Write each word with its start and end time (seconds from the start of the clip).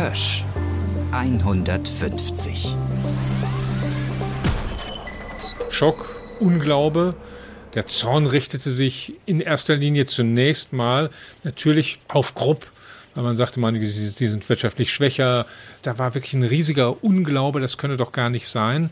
Hösch 0.00 0.44
150. 1.12 2.74
Schock, 5.68 6.16
Unglaube. 6.40 7.14
Der 7.74 7.86
Zorn 7.86 8.24
richtete 8.24 8.70
sich 8.70 9.12
in 9.26 9.40
erster 9.40 9.76
Linie 9.76 10.06
zunächst 10.06 10.72
mal 10.72 11.10
natürlich 11.44 11.98
auf 12.08 12.34
Grupp, 12.34 12.70
weil 13.14 13.24
man 13.24 13.36
sagte, 13.36 13.60
man, 13.60 13.74
die 13.74 13.88
sind 13.88 14.48
wirtschaftlich 14.48 14.90
schwächer. 14.90 15.44
Da 15.82 15.98
war 15.98 16.14
wirklich 16.14 16.32
ein 16.32 16.44
riesiger 16.44 17.04
Unglaube, 17.04 17.60
das 17.60 17.76
könne 17.76 17.98
doch 17.98 18.12
gar 18.12 18.30
nicht 18.30 18.48
sein. 18.48 18.88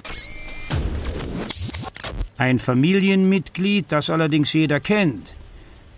Ein 2.36 2.59
Familienmitglied, 2.59 3.86
das 3.89 4.11
allerdings 4.11 4.53
jeder 4.53 4.79
kennt 4.79 5.35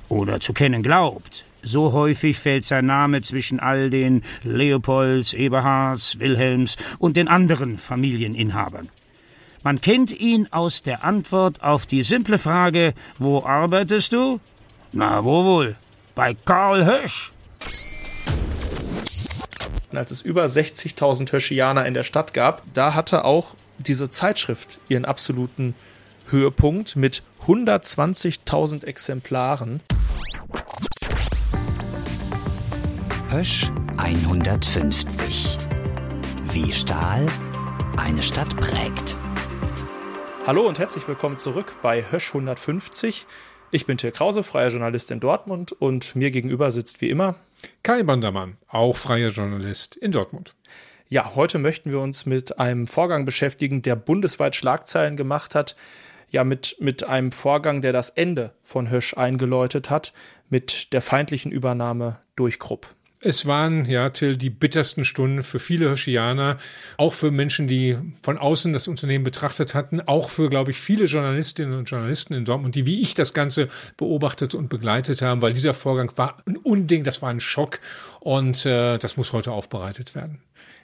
oder 0.09 0.39
zu 0.39 0.53
kennen 0.53 0.85
glaubt. 0.85 1.47
So 1.63 1.93
häufig 1.93 2.39
fällt 2.39 2.65
sein 2.65 2.87
Name 2.87 3.23
zwischen 3.23 3.61
all 3.61 3.91
den 3.91 4.23
Leopolds, 4.43 5.35
Eberhards, 5.35 6.19
Wilhelms 6.19 6.77
und 6.99 7.17
den 7.17 7.29
anderen 7.29 7.79
Familieninhabern. 7.79 8.89
Man 9.63 9.81
kennt 9.81 10.11
ihn 10.19 10.49
aus 10.53 10.83
der 10.83 11.05
Antwort 11.05 11.63
auf 11.63 11.85
die 11.85 12.03
simple 12.03 12.39
Frage, 12.39 12.95
wo 13.19 13.45
arbeitest 13.45 14.13
du? 14.13 14.41
Na, 14.93 15.23
wo 15.23 15.45
wohl? 15.45 15.77
Bei 16.15 16.35
Karl 16.35 16.87
Hösch. 16.87 17.33
Als 19.93 20.11
es 20.11 20.23
über 20.23 20.47
60.000 20.47 21.31
Höschianer 21.33 21.85
in 21.85 21.95
der 21.95 22.05
Stadt 22.05 22.33
gab, 22.33 22.63
da 22.73 22.95
hatte 22.95 23.25
auch 23.25 23.55
diese 23.79 24.09
Zeitschrift 24.09 24.79
ihren 24.89 25.05
absoluten 25.05 25.75
Höhepunkt 26.31 26.97
mit 26.97 27.23
120.000 27.47 28.85
Exemplaren. 28.85 29.81
Hösch 33.33 33.71
150. 33.97 35.57
Wie 36.51 36.73
Stahl 36.73 37.29
eine 37.97 38.23
Stadt 38.23 38.57
prägt. 38.57 39.17
Hallo 40.49 40.67
und 40.67 40.81
herzlich 40.81 41.07
willkommen 41.07 41.39
zurück 41.39 41.77
bei 41.81 42.03
Hösch 42.11 42.31
150. 42.31 43.27
Ich 43.71 43.87
bin 43.87 43.99
Till 43.99 44.11
Krause, 44.11 44.43
freier 44.43 44.71
Journalist 44.71 45.13
in 45.13 45.21
Dortmund 45.21 45.71
und 45.71 46.17
mir 46.17 46.33
gegenüber 46.33 46.73
sitzt 46.73 47.01
wie 47.03 47.09
immer 47.09 47.37
Kai 47.85 48.03
Bandermann, 48.03 48.57
auch 48.67 48.97
freier 48.97 49.29
Journalist 49.29 49.95
in 49.95 50.11
Dortmund. 50.11 50.57
Ja, 51.09 51.37
heute 51.37 51.61
möchten 51.61 51.93
wir 51.93 52.01
uns 52.01 52.27
mit 52.27 52.59
einem 52.59 52.89
Vorgang 52.89 53.27
beschäftigen, 53.27 53.83
der 53.83 53.95
bundesweit 53.95 54.57
Schlagzeilen 54.57 55.15
gemacht 55.17 55.55
hat. 55.55 55.77
Ja, 56.31 56.43
mit, 56.43 56.79
mit 56.81 57.05
einem 57.05 57.31
Vorgang, 57.31 57.81
der 57.81 57.93
das 57.93 58.11
Ende 58.11 58.55
von 58.65 58.91
Hösch 58.91 59.15
eingeläutet 59.15 59.89
hat, 59.89 60.15
mit 60.49 60.93
der 60.93 61.01
feindlichen 61.01 61.53
Übernahme 61.53 62.19
durch 62.35 62.59
Krupp. 62.59 62.97
Es 63.23 63.45
waren, 63.45 63.85
ja, 63.85 64.09
Till, 64.09 64.39
die 64.39 64.49
bittersten 64.49 65.05
Stunden 65.05 65.43
für 65.43 65.59
viele 65.59 65.89
Hirschianer, 65.89 66.57
auch 66.97 67.13
für 67.13 67.31
Menschen, 67.31 67.69
die 67.69 67.99
von 68.23 68.39
außen 68.39 68.73
das 68.73 68.89
Unternehmen 68.89 69.25
betrachtet 69.25 69.75
hatten, 69.75 70.01
auch 70.01 70.31
für, 70.31 70.49
glaube 70.49 70.71
ich, 70.71 70.81
viele 70.81 71.05
Journalistinnen 71.05 71.79
und 71.79 71.91
Journalisten 71.91 72.33
in 72.33 72.47
Dortmund, 72.47 72.77
die 72.77 72.87
wie 72.87 73.03
ich 73.03 73.13
das 73.13 73.35
Ganze 73.35 73.69
beobachtet 73.99 74.55
und 74.55 74.71
begleitet 74.71 75.21
haben, 75.21 75.43
weil 75.43 75.53
dieser 75.53 75.75
Vorgang 75.75 76.11
war 76.17 76.39
ein 76.47 76.57
Unding, 76.57 77.05
das 77.05 77.21
war 77.21 77.29
ein 77.29 77.41
Schock 77.41 77.81
und 78.21 78.65
äh, 78.65 78.97
das 78.97 79.19
muss 79.19 79.35
heute 79.35 79.53
aufbereitet 79.53 80.15
werden. 80.15 80.41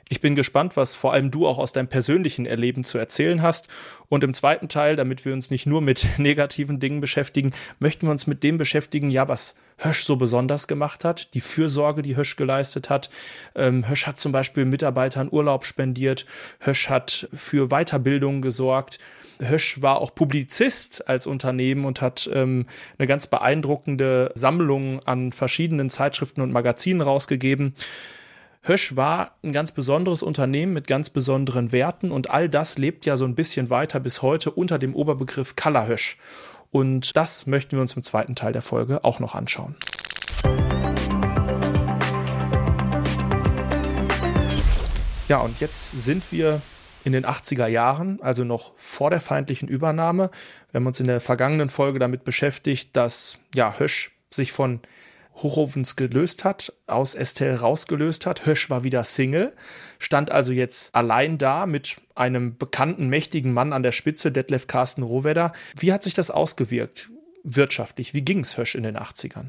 Ich 0.09 0.21
bin 0.21 0.37
gespannt, 0.37 0.77
was 0.77 0.95
vor 0.95 1.13
allem 1.13 1.33
du 1.33 1.49
auch 1.49 1.59
aus 1.59 1.73
deinem 1.73 1.89
persönlichen 1.89 2.47
Erleben 2.47 2.85
zu 2.85 2.97
erzählen 2.97 3.43
hast. 3.43 3.67
Und 4.09 4.23
im 4.23 4.35
zweiten 4.35 4.69
Teil, 4.69 4.95
damit 4.95 5.25
wir 5.25 5.33
uns 5.33 5.51
nicht 5.51 5.67
nur 5.67 5.83
mit 5.83 6.07
negativen 6.19 6.79
Dingen 6.79 7.01
beschäftigen, 7.01 7.53
möchten 7.81 8.07
wir 8.07 8.13
uns 8.13 8.29
mit 8.29 8.45
dem 8.45 8.57
beschäftigen, 8.57 9.11
ja, 9.11 9.29
was 9.29 9.57
Hösch 9.79 10.05
so 10.05 10.15
besonders 10.15 10.69
gemacht 10.69 11.05
hat, 11.05 11.35
die 11.35 11.41
Fürsorge, 11.41 12.03
die 12.03 12.17
Hösch 12.17 12.37
geleistet 12.37 12.89
hat. 12.89 13.11
Ähm, 13.57 13.89
Hösch 13.89 14.07
hat 14.07 14.21
zum 14.21 14.31
Beispiel 14.31 14.65
Mitarbeitern 14.65 15.29
Urlaub 15.31 15.67
spendiert. 15.67 16.25
Hösch 16.61 16.89
hat 16.89 17.29
für 17.35 17.69
Weiterbildung 17.69 18.43
gesorgt. 18.43 19.01
Hösch 19.41 19.83
war 19.83 20.01
auch 20.01 20.15
Publizist 20.15 21.09
als 21.09 21.27
Unternehmen 21.27 21.85
und 21.85 22.01
hat 22.01 22.31
ähm, 22.33 22.67
eine 22.97 23.09
ganz 23.09 23.27
beeindruckende 23.27 24.31
Sammlung 24.35 25.01
an 25.01 25.33
verschiedenen 25.33 25.91
Zeitschriften 25.91 26.43
und 26.43 26.53
Magazinen 26.53 27.03
rausgegeben. 27.03 27.75
Hösch 28.69 28.97
war 28.97 29.37
ein 29.45 29.53
ganz 29.53 29.71
besonderes 29.71 30.25
Unternehmen 30.25 30.73
mit 30.73 30.89
ganz 30.89 31.09
besonderen 31.09 31.71
Werten 31.71 32.11
und 32.11 32.31
all 32.31 32.49
das 32.49 32.79
lebt 32.79 33.07
ja 33.07 33.17
so 33.17 33.25
ein 33.25 33.37
bisschen 33.37 33.71
weiter 33.71 34.01
bis 34.01 34.23
heute 34.23 34.51
unter 34.51 34.81
dem 34.81 34.97
Oberbegriff 34.97 35.55
Color 35.55 35.87
Hösch. 35.87 36.19
Und 36.73 37.15
das 37.15 37.47
möchten 37.47 37.77
wir 37.77 37.81
uns 37.81 37.95
im 37.95 38.03
zweiten 38.03 38.35
Teil 38.35 38.53
der 38.53 38.63
Folge 38.63 39.05
auch 39.05 39.21
noch 39.21 39.37
anschauen. 39.37 39.77
Ja, 45.29 45.39
und 45.39 45.61
jetzt 45.61 46.05
sind 46.05 46.33
wir 46.33 46.61
in 47.05 47.13
den 47.13 47.25
80er 47.25 47.69
Jahren, 47.69 48.21
also 48.21 48.43
noch 48.43 48.73
vor 48.77 49.11
der 49.11 49.21
feindlichen 49.21 49.69
Übernahme. 49.69 50.33
Wir 50.73 50.81
haben 50.81 50.87
uns 50.89 50.99
in 50.99 51.07
der 51.07 51.21
vergangenen 51.21 51.71
Folge 51.71 52.01
damit 52.01 52.25
beschäftigt, 52.25 52.97
dass 52.97 53.37
ja 53.55 53.79
Hösch 53.79 54.11
sich 54.33 54.51
von 54.51 54.81
Hochovens 55.37 55.97
gelöst 55.97 56.45
hat, 56.45 56.73
aus 56.87 57.15
Estelle 57.15 57.61
rausgelöst 57.61 58.27
hat. 58.27 58.47
Hösch 58.47 58.71
war 58.71 58.85
wieder 58.85 59.05
Single, 59.05 59.55
stand 59.99 60.31
also 60.31 60.53
jetzt 60.53 60.95
allein 60.95 61.39
da 61.39 61.67
mit 61.67 61.97
einem 62.15 62.57
bekannten, 62.57 63.09
mächtigen 63.09 63.53
Mann 63.53 63.73
an 63.73 63.83
der 63.83 63.93
Spitze, 63.93 64.33
Detlef 64.33 64.67
Carsten 64.67 65.03
Rohwedder. 65.03 65.53
Wie 65.79 65.93
hat 65.93 66.03
sich 66.03 66.15
das 66.15 66.31
ausgewirkt 66.31 67.11
wirtschaftlich? 67.43 68.15
Wie 68.15 68.23
ging 68.23 68.41
es 68.41 68.57
Hösch 68.57 68.75
in 68.75 68.83
den 68.83 68.97
80ern? 68.97 69.47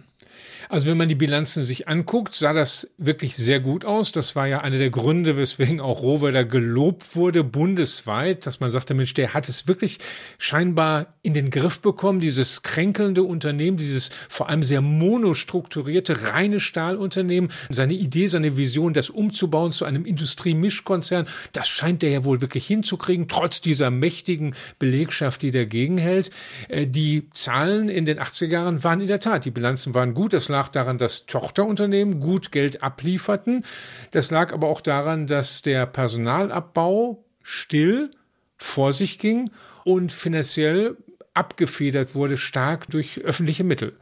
Also 0.69 0.89
wenn 0.89 0.97
man 0.97 1.07
die 1.07 1.15
Bilanzen 1.15 1.63
sich 1.63 1.87
anguckt, 1.87 2.35
sah 2.35 2.53
das 2.53 2.87
wirklich 2.97 3.35
sehr 3.35 3.59
gut 3.59 3.85
aus. 3.85 4.11
Das 4.11 4.35
war 4.35 4.47
ja 4.47 4.61
einer 4.61 4.77
der 4.77 4.89
Gründe, 4.89 5.37
weswegen 5.37 5.79
auch 5.79 6.01
Rohwedder 6.01 6.43
gelobt 6.43 7.15
wurde 7.15 7.43
bundesweit, 7.43 8.45
dass 8.45 8.59
man 8.59 8.69
sagte, 8.69 8.93
Mensch, 8.93 9.13
der 9.13 9.33
hat 9.33 9.47
es 9.47 9.67
wirklich 9.67 9.99
scheinbar 10.37 11.13
in 11.21 11.33
den 11.33 11.49
Griff 11.49 11.79
bekommen, 11.79 12.19
dieses 12.19 12.61
kränkelnde 12.63 13.23
Unternehmen, 13.23 13.77
dieses 13.77 14.09
vor 14.29 14.49
allem 14.49 14.63
sehr 14.63 14.81
monostrukturierte, 14.81 16.31
reine 16.33 16.59
Stahlunternehmen. 16.59 17.51
Seine 17.69 17.93
Idee, 17.93 18.27
seine 18.27 18.57
Vision, 18.57 18.93
das 18.93 19.09
umzubauen 19.09 19.71
zu 19.71 19.85
einem 19.85 20.05
Industriemischkonzern, 20.05 21.27
das 21.53 21.69
scheint 21.69 22.01
der 22.01 22.09
ja 22.09 22.23
wohl 22.25 22.41
wirklich 22.41 22.67
hinzukriegen, 22.67 23.27
trotz 23.27 23.61
dieser 23.61 23.91
mächtigen 23.91 24.55
Belegschaft, 24.79 25.41
die 25.41 25.51
dagegen 25.51 25.97
hält. 25.97 26.29
Äh, 26.67 26.87
die 26.87 27.29
Zahlen 27.31 27.89
in 27.89 28.05
den 28.05 28.19
80er 28.19 28.47
Jahren 28.47 28.83
waren 28.83 29.01
in 29.01 29.07
der 29.07 29.19
Tat, 29.19 29.45
die 29.45 29.51
Bilanzen 29.51 29.93
waren 29.93 30.13
gut. 30.13 30.26
Das 30.33 30.49
lag 30.49 30.69
daran, 30.69 30.97
dass 30.97 31.25
Tochterunternehmen 31.25 32.19
gut 32.19 32.51
Geld 32.51 32.83
ablieferten. 32.83 33.63
Das 34.11 34.31
lag 34.31 34.53
aber 34.53 34.67
auch 34.67 34.81
daran, 34.81 35.27
dass 35.27 35.61
der 35.61 35.85
Personalabbau 35.85 37.23
still 37.41 38.11
vor 38.57 38.93
sich 38.93 39.19
ging 39.19 39.51
und 39.83 40.11
finanziell 40.11 40.97
abgefedert 41.33 42.15
wurde 42.15 42.37
stark 42.37 42.89
durch 42.89 43.19
öffentliche 43.19 43.63
Mittel. 43.63 43.97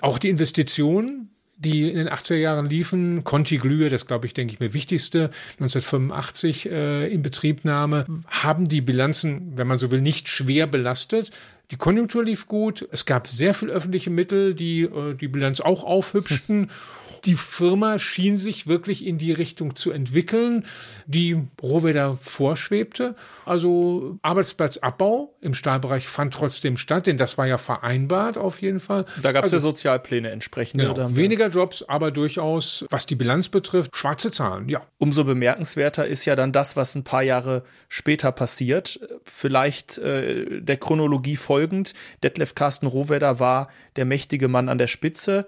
Auch 0.00 0.18
die 0.18 0.28
Investitionen 0.28 1.30
die 1.58 1.90
in 1.90 1.96
den 1.96 2.08
80er 2.08 2.36
Jahren 2.36 2.68
liefen. 2.68 3.24
Conti 3.24 3.56
Glühe, 3.56 3.88
das 3.88 4.06
glaube 4.06 4.26
ich, 4.26 4.34
denke 4.34 4.52
ich 4.52 4.60
mir 4.60 4.74
wichtigste, 4.74 5.30
1985 5.58 6.70
äh, 6.70 7.06
in 7.08 7.22
Betriebnahme, 7.22 8.04
haben 8.28 8.68
die 8.68 8.82
Bilanzen, 8.82 9.52
wenn 9.56 9.66
man 9.66 9.78
so 9.78 9.90
will, 9.90 10.02
nicht 10.02 10.28
schwer 10.28 10.66
belastet. 10.66 11.30
Die 11.70 11.76
Konjunktur 11.76 12.24
lief 12.24 12.46
gut. 12.46 12.86
Es 12.92 13.06
gab 13.06 13.26
sehr 13.26 13.54
viel 13.54 13.70
öffentliche 13.70 14.10
Mittel, 14.10 14.54
die 14.54 14.82
äh, 14.82 15.14
die 15.14 15.28
Bilanz 15.28 15.60
auch 15.60 15.84
aufhübschten. 15.84 16.70
Die 17.24 17.34
Firma 17.34 17.98
schien 17.98 18.38
sich 18.38 18.66
wirklich 18.66 19.06
in 19.06 19.18
die 19.18 19.32
Richtung 19.32 19.74
zu 19.74 19.90
entwickeln, 19.90 20.64
die 21.06 21.36
Rohwedder 21.62 22.16
vorschwebte. 22.20 23.14
Also 23.44 24.18
Arbeitsplatzabbau 24.22 25.34
im 25.40 25.54
Stahlbereich 25.54 26.06
fand 26.06 26.34
trotzdem 26.34 26.76
statt, 26.76 27.06
denn 27.06 27.16
das 27.16 27.38
war 27.38 27.46
ja 27.46 27.58
vereinbart 27.58 28.38
auf 28.38 28.60
jeden 28.60 28.80
Fall. 28.80 29.06
Da 29.22 29.32
gab 29.32 29.44
es 29.44 29.52
also, 29.52 29.68
ja 29.68 29.72
Sozialpläne 29.72 30.30
entsprechend. 30.30 30.80
Genau, 30.80 31.16
weniger 31.16 31.48
Jobs, 31.48 31.82
aber 31.82 32.10
durchaus, 32.10 32.84
was 32.90 33.06
die 33.06 33.14
Bilanz 33.14 33.48
betrifft, 33.48 33.94
schwarze 33.96 34.30
Zahlen, 34.30 34.68
ja. 34.68 34.82
Umso 34.98 35.24
bemerkenswerter 35.24 36.06
ist 36.06 36.24
ja 36.24 36.36
dann 36.36 36.52
das, 36.52 36.76
was 36.76 36.94
ein 36.94 37.04
paar 37.04 37.22
Jahre 37.22 37.64
später 37.88 38.32
passiert. 38.32 39.00
Vielleicht 39.24 39.98
äh, 39.98 40.60
der 40.60 40.76
Chronologie 40.76 41.36
folgend. 41.36 41.94
Detlef 42.22 42.54
Carsten 42.54 42.86
Rohwedder 42.86 43.38
war 43.38 43.68
der 43.96 44.04
mächtige 44.04 44.48
Mann 44.48 44.68
an 44.68 44.78
der 44.78 44.86
Spitze 44.86 45.46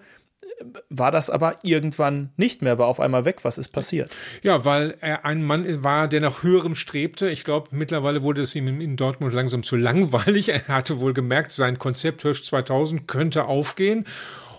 war 0.88 1.10
das 1.10 1.30
aber 1.30 1.58
irgendwann 1.62 2.30
nicht 2.36 2.62
mehr, 2.62 2.78
war 2.78 2.86
auf 2.86 3.00
einmal 3.00 3.24
weg. 3.24 3.44
Was 3.44 3.58
ist 3.58 3.72
passiert? 3.72 4.14
Ja, 4.42 4.64
weil 4.64 4.96
er 5.00 5.24
ein 5.24 5.42
Mann 5.42 5.84
war, 5.84 6.08
der 6.08 6.20
nach 6.20 6.42
höherem 6.42 6.74
strebte. 6.74 7.30
Ich 7.30 7.44
glaube, 7.44 7.68
mittlerweile 7.72 8.22
wurde 8.22 8.42
es 8.42 8.54
ihm 8.54 8.80
in 8.80 8.96
Dortmund 8.96 9.32
langsam 9.34 9.62
zu 9.62 9.76
langweilig. 9.76 10.48
Er 10.48 10.66
hatte 10.68 11.00
wohl 11.00 11.12
gemerkt, 11.12 11.52
sein 11.52 11.78
Konzept 11.78 12.22
Hirsch 12.22 12.44
2000 12.44 13.06
könnte 13.06 13.44
aufgehen. 13.44 14.04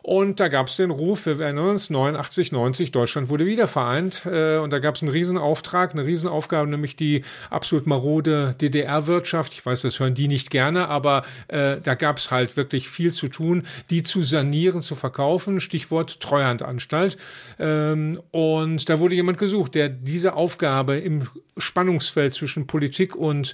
Und 0.09 0.39
da 0.39 0.47
gab 0.47 0.69
es 0.69 0.75
den 0.75 0.89
Ruf, 0.89 1.27
wir 1.27 1.39
erinnern 1.39 1.69
uns, 1.69 1.91
89, 1.91 2.51
90, 2.51 2.91
Deutschland 2.91 3.29
wurde 3.29 3.45
wieder 3.45 3.67
vereint. 3.67 4.25
Äh, 4.25 4.57
und 4.57 4.73
da 4.73 4.79
gab 4.79 4.95
es 4.95 5.03
einen 5.03 5.11
Riesenauftrag, 5.11 5.91
eine 5.91 6.03
Riesenaufgabe, 6.03 6.67
nämlich 6.67 6.95
die 6.95 7.23
absolut 7.51 7.85
marode 7.85 8.55
DDR-Wirtschaft. 8.59 9.53
Ich 9.53 9.63
weiß, 9.63 9.83
das 9.83 9.99
hören 9.99 10.15
die 10.15 10.27
nicht 10.27 10.49
gerne, 10.49 10.87
aber 10.87 11.25
äh, 11.47 11.77
da 11.83 11.93
gab 11.93 12.17
es 12.17 12.31
halt 12.31 12.57
wirklich 12.57 12.89
viel 12.89 13.13
zu 13.13 13.27
tun, 13.27 13.67
die 13.91 14.01
zu 14.01 14.23
sanieren, 14.23 14.81
zu 14.81 14.95
verkaufen. 14.95 15.59
Stichwort 15.59 16.19
Treuhandanstalt. 16.19 17.15
Ähm, 17.59 18.19
und 18.31 18.89
da 18.89 18.97
wurde 18.97 19.13
jemand 19.13 19.37
gesucht, 19.37 19.75
der 19.75 19.89
diese 19.89 20.33
Aufgabe 20.33 20.97
im 20.97 21.27
Spannungsfeld 21.55 22.33
zwischen 22.33 22.65
Politik 22.65 23.15
und 23.15 23.53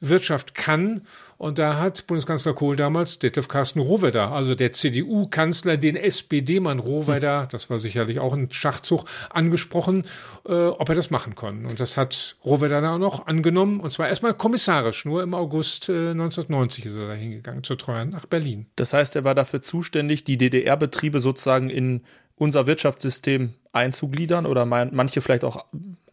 Wirtschaft 0.00 0.54
kann. 0.54 1.02
Und 1.36 1.58
da 1.58 1.78
hat 1.78 2.06
Bundeskanzler 2.06 2.52
Kohl 2.54 2.76
damals 2.76 3.18
Detlef 3.18 3.48
Carsten 3.48 3.80
Rohwedder, 3.80 4.32
also 4.32 4.54
der 4.54 4.72
CDU-Kanzler, 4.72 5.76
den 5.78 5.96
SPD-Mann 5.96 6.78
Rohwedder, 6.78 7.48
das 7.50 7.70
war 7.70 7.78
sicherlich 7.78 8.18
auch 8.18 8.34
ein 8.34 8.52
Schachzug, 8.52 9.04
angesprochen, 9.30 10.04
äh, 10.46 10.66
ob 10.66 10.88
er 10.88 10.94
das 10.94 11.10
machen 11.10 11.34
kann. 11.34 11.64
Und 11.64 11.80
das 11.80 11.96
hat 11.96 12.36
Rohwedder 12.44 12.80
dann 12.82 12.94
auch 12.94 12.98
noch 12.98 13.26
angenommen. 13.26 13.80
Und 13.80 13.90
zwar 13.90 14.08
erstmal 14.08 14.34
kommissarisch. 14.34 15.04
Nur 15.04 15.22
im 15.22 15.34
August 15.34 15.88
äh, 15.88 16.10
1990 16.10 16.86
ist 16.86 16.96
er 16.96 17.08
da 17.08 17.14
hingegangen 17.14 17.62
zur 17.64 17.78
Treuhand 17.78 18.12
nach 18.12 18.26
Berlin. 18.26 18.66
Das 18.76 18.92
heißt, 18.92 19.16
er 19.16 19.24
war 19.24 19.34
dafür 19.34 19.62
zuständig, 19.62 20.24
die 20.24 20.36
DDR-Betriebe 20.36 21.20
sozusagen 21.20 21.70
in 21.70 22.02
unser 22.36 22.66
Wirtschaftssystem 22.66 23.52
einzugliedern 23.72 24.46
oder 24.46 24.64
manche 24.64 25.20
vielleicht 25.20 25.44
auch 25.44 25.66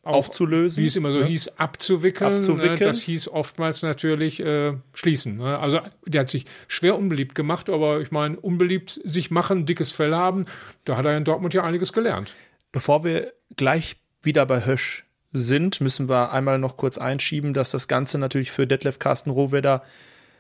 aufzulösen. 0.08 0.84
Wie 0.84 0.88
es 0.88 0.96
immer 0.96 1.12
so 1.12 1.20
ja. 1.20 1.26
hieß, 1.26 1.58
abzuwickeln. 1.58 2.36
abzuwickeln. 2.36 2.80
Das 2.80 3.02
hieß 3.02 3.30
oftmals 3.30 3.82
natürlich 3.82 4.40
äh, 4.40 4.74
schließen. 4.94 5.38
Ne? 5.38 5.58
Also 5.60 5.82
der 6.06 6.22
hat 6.22 6.30
sich 6.30 6.46
schwer 6.68 6.98
unbeliebt 6.98 7.36
gemacht, 7.36 7.70
aber 7.70 8.02
ich 8.02 8.12
meine, 8.12 8.38
unbeliebt 8.40 9.00
sich 9.04 9.32
machen, 9.32 9.66
dickes 9.66 9.92
Fell 9.92 10.14
haben, 10.14 10.46
da 10.86 10.98
hat 10.98 11.06
er 11.06 11.18
in 11.18 11.24
Dortmund 11.24 11.54
ja 11.54 11.64
einiges 11.64 11.94
gelernt. 11.94 12.36
Bevor 12.72 13.04
wir 13.04 13.34
gleich 13.56 13.98
wieder 14.24 14.46
bei 14.46 14.66
Hösch 14.66 15.06
sind, 15.32 15.82
müssen 15.82 16.10
wir 16.10 16.32
einmal 16.32 16.60
noch 16.60 16.78
kurz 16.78 16.98
einschieben, 16.98 17.54
dass 17.54 17.72
das 17.72 17.88
Ganze 17.88 18.18
natürlich 18.18 18.52
für 18.52 18.68
Detlef 18.68 19.00
Carsten 19.00 19.30
Rohwedder 19.30 19.84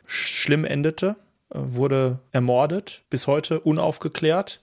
schlimm 0.05 0.65
endete, 0.65 1.15
äh, 1.49 1.59
wurde 1.59 2.19
ermordet, 2.31 3.03
bis 3.09 3.27
heute 3.27 3.59
unaufgeklärt. 3.59 4.61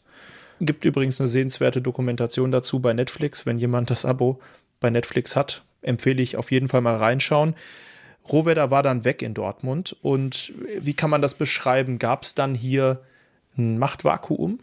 Gibt 0.61 0.85
übrigens 0.85 1.21
eine 1.21 1.29
sehenswerte 1.29 1.83
Dokumentation 1.83 2.53
dazu 2.53 2.81
bei 2.81 2.93
Netflix, 2.93 3.45
wenn 3.45 3.59
jemand 3.59 3.91
das 3.91 4.05
Abo 4.05 4.41
bei 4.85 4.91
Netflix 4.91 5.35
hat, 5.35 5.63
empfehle 5.81 6.21
ich 6.21 6.37
auf 6.37 6.51
jeden 6.51 6.69
Fall 6.69 6.83
mal 6.83 6.97
reinschauen. 6.97 7.55
Rohwedder 8.31 8.71
war 8.71 8.83
dann 8.83 9.07
weg 9.07 9.23
in 9.23 9.33
Dortmund 9.33 9.97
und 10.03 10.53
wie 10.79 10.93
kann 10.93 11.09
man 11.09 11.23
das 11.23 11.35
beschreiben? 11.37 11.99
Gab 11.99 12.23
es 12.23 12.35
dann 12.35 12.55
hier 12.55 13.01
ein 13.57 13.79
Machtvakuum? 13.79 14.61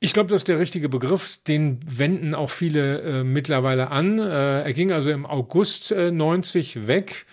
Ich 0.00 0.12
glaube, 0.12 0.30
das 0.30 0.40
ist 0.40 0.48
der 0.48 0.58
richtige 0.58 0.88
Begriff. 0.88 1.38
Den 1.46 1.78
wenden 1.86 2.34
auch 2.34 2.50
viele 2.50 3.02
äh, 3.02 3.22
mittlerweile 3.22 3.92
an. 3.92 4.18
Äh, 4.18 4.62
er 4.62 4.72
ging 4.72 4.90
also 4.90 5.10
im 5.10 5.26
August 5.26 5.92
äh, 5.92 6.10
90 6.10 6.88
weg. 6.88 7.24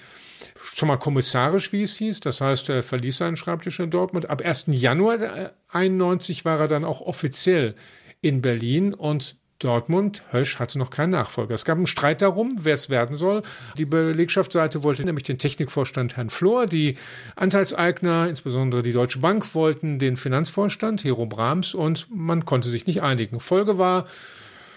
Schon 0.55 0.87
mal 0.87 0.97
kommissarisch, 0.97 1.73
wie 1.73 1.81
es 1.81 1.95
hieß. 1.97 2.19
Das 2.19 2.41
heißt, 2.41 2.69
er 2.69 2.83
verließ 2.83 3.17
seinen 3.17 3.37
Schreibtisch 3.37 3.79
in 3.79 3.89
Dortmund. 3.89 4.29
Ab 4.29 4.43
1. 4.45 4.65
Januar 4.67 5.51
91 5.69 6.41
äh, 6.41 6.45
war 6.45 6.59
er 6.59 6.67
dann 6.67 6.85
auch 6.85 7.01
offiziell 7.01 7.73
in 8.21 8.43
Berlin 8.43 8.93
und 8.93 9.35
Dortmund, 9.59 10.23
Hösch 10.31 10.59
hatte 10.59 10.77
noch 10.77 10.89
keinen 10.89 11.11
Nachfolger. 11.11 11.55
Es 11.55 11.65
gab 11.65 11.77
einen 11.77 11.87
Streit 11.87 12.21
darum, 12.21 12.57
wer 12.59 12.73
es 12.73 12.89
werden 12.89 13.15
soll. 13.15 13.43
Die 13.77 13.85
Belegschaftsseite 13.85 14.83
wollte 14.83 15.05
nämlich 15.05 15.23
den 15.23 15.37
Technikvorstand 15.37 16.17
Herrn 16.17 16.29
Flor, 16.29 16.65
die 16.65 16.97
Anteilseigner, 17.35 18.27
insbesondere 18.27 18.83
die 18.83 18.91
Deutsche 18.91 19.19
Bank, 19.19 19.55
wollten 19.55 19.99
den 19.99 20.17
Finanzvorstand 20.17 21.03
Hero 21.03 21.25
Brahms 21.25 21.73
und 21.73 22.07
man 22.09 22.45
konnte 22.45 22.69
sich 22.69 22.87
nicht 22.87 23.01
einigen. 23.01 23.39
Folge 23.39 23.77
war 23.77 24.05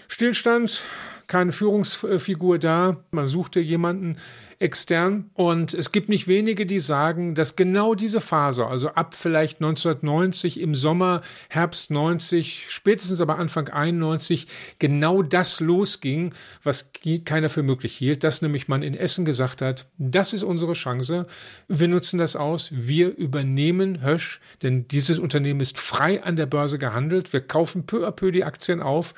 Stillstand, 0.07 0.83
keine 1.27 1.51
Führungsfigur 1.51 2.57
da. 2.59 2.97
Man 3.11 3.27
suchte 3.27 3.59
jemanden, 3.59 4.17
extern. 4.59 5.29
Und 5.33 5.73
es 5.73 5.91
gibt 5.91 6.09
nicht 6.09 6.27
wenige, 6.27 6.65
die 6.65 6.79
sagen, 6.79 7.35
dass 7.35 7.55
genau 7.55 7.93
diese 7.93 8.21
Phase, 8.21 8.65
also 8.65 8.89
ab 8.89 9.13
vielleicht 9.13 9.61
1990 9.61 10.59
im 10.59 10.73
Sommer, 10.73 11.21
Herbst 11.49 11.91
90, 11.91 12.65
spätestens 12.69 13.21
aber 13.21 13.37
Anfang 13.37 13.69
91, 13.69 14.47
genau 14.79 15.21
das 15.21 15.59
losging, 15.59 16.33
was 16.63 16.91
keiner 17.25 17.49
für 17.49 17.63
möglich 17.63 17.95
hielt, 17.95 18.23
dass 18.23 18.41
nämlich 18.41 18.67
man 18.67 18.81
in 18.81 18.95
Essen 18.95 19.25
gesagt 19.25 19.61
hat, 19.61 19.85
das 19.97 20.33
ist 20.33 20.43
unsere 20.43 20.73
Chance, 20.73 21.27
wir 21.67 21.87
nutzen 21.87 22.17
das 22.17 22.35
aus, 22.35 22.69
wir 22.71 23.15
übernehmen 23.15 24.03
Hösch, 24.03 24.39
denn 24.63 24.87
dieses 24.87 25.19
Unternehmen 25.19 25.59
ist 25.59 25.79
frei 25.79 26.23
an 26.23 26.35
der 26.35 26.47
Börse 26.47 26.79
gehandelt, 26.79 27.31
wir 27.31 27.41
kaufen 27.41 27.85
peu 27.85 28.07
à 28.07 28.11
peu 28.11 28.31
die 28.31 28.43
Aktien 28.43 28.81
auf 28.81 29.13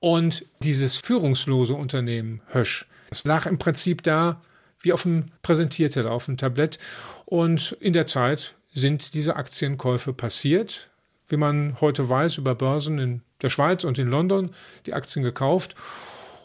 und 0.00 0.44
dieses 0.62 0.96
führungslose 0.96 1.74
Unternehmen 1.74 2.40
Hösch, 2.52 2.86
das 3.10 3.24
lag 3.24 3.46
im 3.46 3.58
Prinzip 3.58 4.02
da, 4.02 4.40
wie 4.80 4.92
auf 4.92 5.02
dem 5.02 5.26
Präsentierteller, 5.42 6.10
auf 6.10 6.24
dem 6.24 6.36
Tablett. 6.36 6.78
Und 7.26 7.76
in 7.80 7.92
der 7.92 8.06
Zeit 8.06 8.54
sind 8.72 9.14
diese 9.14 9.36
Aktienkäufe 9.36 10.12
passiert. 10.12 10.90
Wie 11.28 11.36
man 11.36 11.80
heute 11.80 12.08
weiß, 12.08 12.38
über 12.38 12.54
Börsen 12.54 12.98
in 12.98 13.22
der 13.42 13.50
Schweiz 13.50 13.84
und 13.84 13.98
in 13.98 14.08
London 14.08 14.50
die 14.86 14.94
Aktien 14.94 15.22
gekauft. 15.22 15.76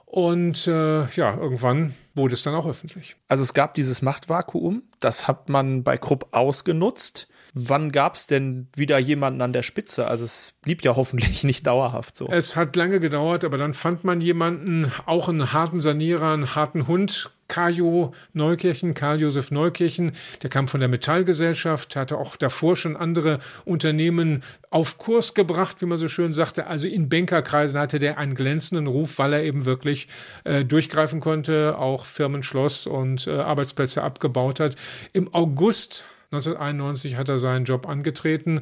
Und 0.06 0.68
äh, 0.68 1.06
ja, 1.08 1.36
irgendwann 1.36 1.96
wurde 2.14 2.36
es 2.36 2.44
dann 2.44 2.54
auch 2.54 2.68
öffentlich. 2.68 3.16
Also 3.28 3.44
es 3.44 3.54
gab 3.54 3.74
dieses 3.74 4.02
Machtvakuum, 4.02 4.84
das 5.00 5.28
hat 5.28 5.50
man 5.50 5.84
bei 5.84 5.98
Krupp 5.98 6.28
ausgenutzt. 6.32 7.28
Wann 7.58 7.94
gab 7.94 8.16
es 8.16 8.28
denn 8.28 8.68
wieder 8.76 9.00
jemanden 9.00 9.42
an 9.42 9.54
der 9.54 9.64
Spitze? 9.64 10.10
Also 10.10 10.26
es 10.26 10.56
blieb 10.62 10.84
ja 10.84 10.98
hoffentlich 10.98 11.46
nicht 11.46 11.66
dauerhaft 11.66 12.18
so. 12.18 12.28
Es 12.28 12.58
hat 12.58 12.76
lange 12.76 13.00
gedauert, 13.00 13.46
aber 13.46 13.58
dann 13.58 13.74
fand 13.74 14.04
man 14.04 14.20
jemanden, 14.20 14.92
auch 15.06 15.30
einen 15.30 15.54
harten 15.54 15.80
Sanierer, 15.80 16.34
einen 16.34 16.54
harten 16.54 16.86
Hund, 16.88 17.32
Kajo 17.48 18.14
Neukirchen, 18.34 18.94
Karl-Josef 18.94 19.52
Neukirchen, 19.52 20.12
der 20.44 20.50
kam 20.50 20.68
von 20.68 20.82
der 20.82 20.90
Metallgesellschaft, 20.90 21.96
hatte 21.96 22.18
auch 22.18 22.36
davor 22.36 22.76
schon 22.76 22.98
andere 22.98 23.40
Unternehmen 23.64 24.44
auf 24.70 24.98
Kurs 24.98 25.34
gebracht, 25.34 25.82
wie 25.82 25.86
man 25.86 25.98
so 25.98 26.10
schön 26.10 26.34
sagte. 26.34 26.68
Also 26.68 26.90
in 26.90 27.08
Bankerkreisen 27.08 27.80
hatte 27.80 28.00
der 28.00 28.18
einen 28.18 28.36
glänzenden 28.36 28.88
Ruf, 28.88 29.18
weil 29.18 29.32
er 29.32 29.44
eben 29.44 29.64
wirklich 29.64 30.10
äh, 30.44 30.66
durchgreifen 30.66 31.22
konnte, 31.22 31.78
auch 31.78 32.06
Firmenschloss 32.06 32.86
und 32.86 33.28
äh, 33.28 33.32
Arbeitsplätze 33.32 34.02
abgebaut 34.02 34.60
hat. 34.60 34.76
Im 35.14 35.34
August 35.34 36.04
1991 36.32 37.18
hat 37.18 37.30
er 37.30 37.40
seinen 37.40 37.66
Job 37.66 37.88
angetreten 37.88 38.62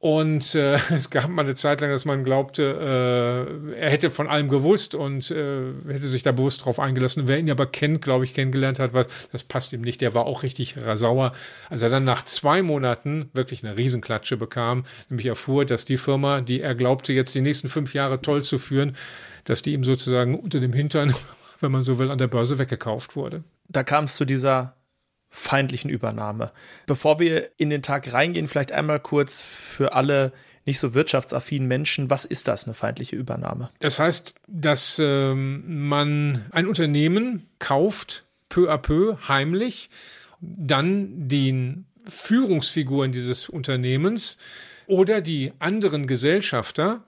und 0.00 0.54
äh, 0.54 0.78
es 0.90 1.10
gab 1.10 1.28
mal 1.28 1.42
eine 1.42 1.54
Zeit 1.54 1.80
lang, 1.80 1.90
dass 1.90 2.04
man 2.04 2.22
glaubte, 2.22 2.62
äh, 3.74 3.80
er 3.80 3.90
hätte 3.90 4.10
von 4.10 4.28
allem 4.28 4.48
gewusst 4.48 4.94
und 4.94 5.30
äh, 5.30 5.72
hätte 5.88 6.06
sich 6.06 6.22
da 6.22 6.32
bewusst 6.32 6.64
drauf 6.64 6.78
eingelassen. 6.78 7.26
Wer 7.26 7.38
ihn 7.38 7.50
aber 7.50 7.66
kennt, 7.66 8.02
glaube 8.02 8.24
ich, 8.24 8.34
kennengelernt 8.34 8.78
hat, 8.78 8.92
was, 8.92 9.08
das 9.32 9.42
passt 9.42 9.72
ihm 9.72 9.80
nicht. 9.80 10.00
Der 10.00 10.14
war 10.14 10.26
auch 10.26 10.42
richtig 10.42 10.76
sauer. 10.94 11.32
Als 11.68 11.82
er 11.82 11.88
dann 11.88 12.04
nach 12.04 12.24
zwei 12.24 12.62
Monaten 12.62 13.30
wirklich 13.32 13.64
eine 13.64 13.76
Riesenklatsche 13.76 14.36
bekam, 14.36 14.84
nämlich 15.08 15.26
erfuhr, 15.26 15.64
dass 15.64 15.84
die 15.84 15.96
Firma, 15.96 16.40
die 16.40 16.60
er 16.60 16.74
glaubte, 16.74 17.12
jetzt 17.12 17.34
die 17.34 17.40
nächsten 17.40 17.68
fünf 17.68 17.94
Jahre 17.94 18.22
toll 18.22 18.44
zu 18.44 18.58
führen, 18.58 18.96
dass 19.44 19.62
die 19.62 19.72
ihm 19.72 19.82
sozusagen 19.82 20.38
unter 20.38 20.60
dem 20.60 20.72
Hintern, 20.72 21.12
wenn 21.60 21.72
man 21.72 21.82
so 21.82 21.98
will, 21.98 22.10
an 22.12 22.18
der 22.18 22.28
Börse 22.28 22.58
weggekauft 22.58 23.16
wurde. 23.16 23.42
Da 23.66 23.82
kam 23.82 24.04
es 24.04 24.16
zu 24.16 24.24
dieser 24.24 24.77
feindlichen 25.30 25.90
Übernahme. 25.90 26.52
Bevor 26.86 27.18
wir 27.18 27.50
in 27.58 27.70
den 27.70 27.82
Tag 27.82 28.12
reingehen, 28.12 28.48
vielleicht 28.48 28.72
einmal 28.72 29.00
kurz 29.00 29.40
für 29.40 29.92
alle 29.92 30.32
nicht 30.68 30.80
so 30.80 30.92
wirtschaftsaffinen 30.94 31.66
Menschen, 31.66 32.10
was 32.10 32.24
ist 32.24 32.46
das, 32.46 32.66
eine 32.66 32.74
feindliche 32.74 33.16
Übernahme? 33.16 33.70
Das 33.80 33.98
heißt, 33.98 34.34
dass 34.46 35.00
ähm, 35.02 35.88
man 35.88 36.44
ein 36.50 36.66
Unternehmen 36.66 37.48
kauft, 37.58 38.24
peu 38.48 38.70
à 38.70 38.76
peu, 38.76 39.16
heimlich, 39.28 39.88
dann 40.40 41.28
den 41.28 41.86
Führungsfiguren 42.06 43.12
dieses 43.12 43.48
Unternehmens 43.48 44.38
oder 44.86 45.20
die 45.20 45.52
anderen 45.58 46.06
Gesellschafter 46.06 47.02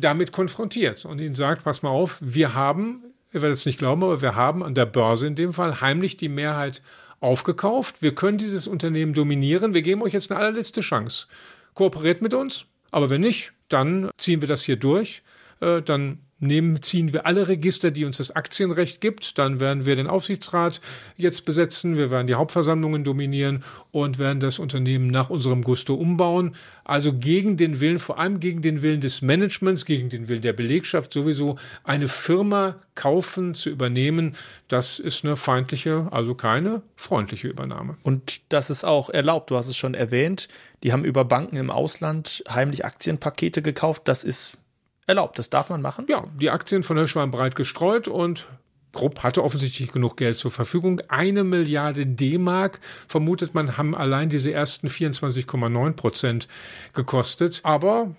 damit 0.00 0.32
konfrontiert 0.32 1.04
und 1.04 1.20
ihnen 1.20 1.34
sagt, 1.34 1.64
pass 1.64 1.82
mal 1.82 1.90
auf, 1.90 2.18
wir 2.20 2.54
haben, 2.54 3.04
ihr 3.32 3.42
werdet 3.42 3.58
es 3.58 3.66
nicht 3.66 3.78
glauben, 3.78 4.02
aber 4.02 4.22
wir 4.22 4.34
haben 4.34 4.64
an 4.64 4.74
der 4.74 4.86
Börse 4.86 5.26
in 5.26 5.34
dem 5.34 5.52
Fall 5.52 5.80
heimlich 5.80 6.16
die 6.16 6.28
Mehrheit 6.28 6.82
aufgekauft. 7.20 8.02
Wir 8.02 8.14
können 8.14 8.38
dieses 8.38 8.66
Unternehmen 8.68 9.12
dominieren. 9.12 9.74
Wir 9.74 9.82
geben 9.82 10.02
euch 10.02 10.12
jetzt 10.12 10.30
eine 10.30 10.40
allerletzte 10.40 10.80
Chance. 10.80 11.26
Kooperiert 11.74 12.22
mit 12.22 12.34
uns, 12.34 12.66
aber 12.90 13.10
wenn 13.10 13.20
nicht, 13.20 13.52
dann 13.68 14.10
ziehen 14.16 14.40
wir 14.40 14.48
das 14.48 14.62
hier 14.62 14.76
durch. 14.76 15.22
Äh, 15.60 15.82
dann 15.82 16.18
nehmen, 16.40 16.82
ziehen 16.82 17.12
wir 17.12 17.26
alle 17.26 17.48
Register, 17.48 17.90
die 17.90 18.04
uns 18.04 18.18
das 18.18 18.30
Aktienrecht 18.34 19.00
gibt. 19.00 19.38
Dann 19.38 19.60
werden 19.60 19.86
wir 19.86 19.96
den 19.96 20.06
Aufsichtsrat 20.06 20.80
jetzt 21.16 21.44
besetzen. 21.44 21.96
Wir 21.96 22.10
werden 22.10 22.26
die 22.26 22.34
Hauptversammlungen 22.34 23.04
dominieren 23.04 23.64
und 23.90 24.18
werden 24.18 24.40
das 24.40 24.58
Unternehmen 24.58 25.08
nach 25.08 25.30
unserem 25.30 25.62
Gusto 25.62 25.94
umbauen. 25.94 26.54
Also 26.84 27.12
gegen 27.12 27.56
den 27.56 27.80
Willen, 27.80 27.98
vor 27.98 28.18
allem 28.18 28.40
gegen 28.40 28.62
den 28.62 28.82
Willen 28.82 29.00
des 29.00 29.22
Managements, 29.22 29.84
gegen 29.84 30.08
den 30.08 30.28
Willen 30.28 30.42
der 30.42 30.52
Belegschaft 30.52 31.12
sowieso 31.12 31.56
eine 31.84 32.08
Firma 32.08 32.76
kaufen, 32.94 33.54
zu 33.54 33.70
übernehmen. 33.70 34.34
Das 34.66 34.98
ist 34.98 35.24
eine 35.24 35.36
feindliche, 35.36 36.08
also 36.10 36.34
keine 36.34 36.82
freundliche 36.96 37.48
Übernahme. 37.48 37.96
Und 38.02 38.40
das 38.48 38.70
ist 38.70 38.84
auch 38.84 39.08
erlaubt. 39.08 39.50
Du 39.50 39.56
hast 39.56 39.68
es 39.68 39.76
schon 39.76 39.94
erwähnt. 39.94 40.48
Die 40.82 40.92
haben 40.92 41.04
über 41.04 41.24
Banken 41.24 41.56
im 41.56 41.70
Ausland 41.70 42.42
heimlich 42.48 42.84
Aktienpakete 42.84 43.62
gekauft. 43.62 44.02
Das 44.06 44.24
ist 44.24 44.58
erlaubt. 45.08 45.38
Das 45.38 45.50
darf 45.50 45.70
man 45.70 45.82
machen? 45.82 46.06
Ja, 46.08 46.24
die 46.40 46.50
Aktien 46.50 46.82
von 46.82 46.96
Hirsch 46.96 47.16
waren 47.16 47.30
breit 47.30 47.56
gestreut 47.56 48.06
und 48.06 48.46
Krupp 48.92 49.22
hatte 49.22 49.42
offensichtlich 49.42 49.92
genug 49.92 50.16
Geld 50.16 50.38
zur 50.38 50.50
Verfügung. 50.50 51.00
Eine 51.08 51.44
Milliarde 51.44 52.06
D-Mark, 52.06 52.80
vermutet 53.06 53.54
man, 53.54 53.76
haben 53.76 53.94
allein 53.94 54.28
diese 54.28 54.52
ersten 54.52 54.88
24,9 54.88 55.92
Prozent 55.92 56.48
gekostet. 56.94 57.60
Aber 57.64 58.14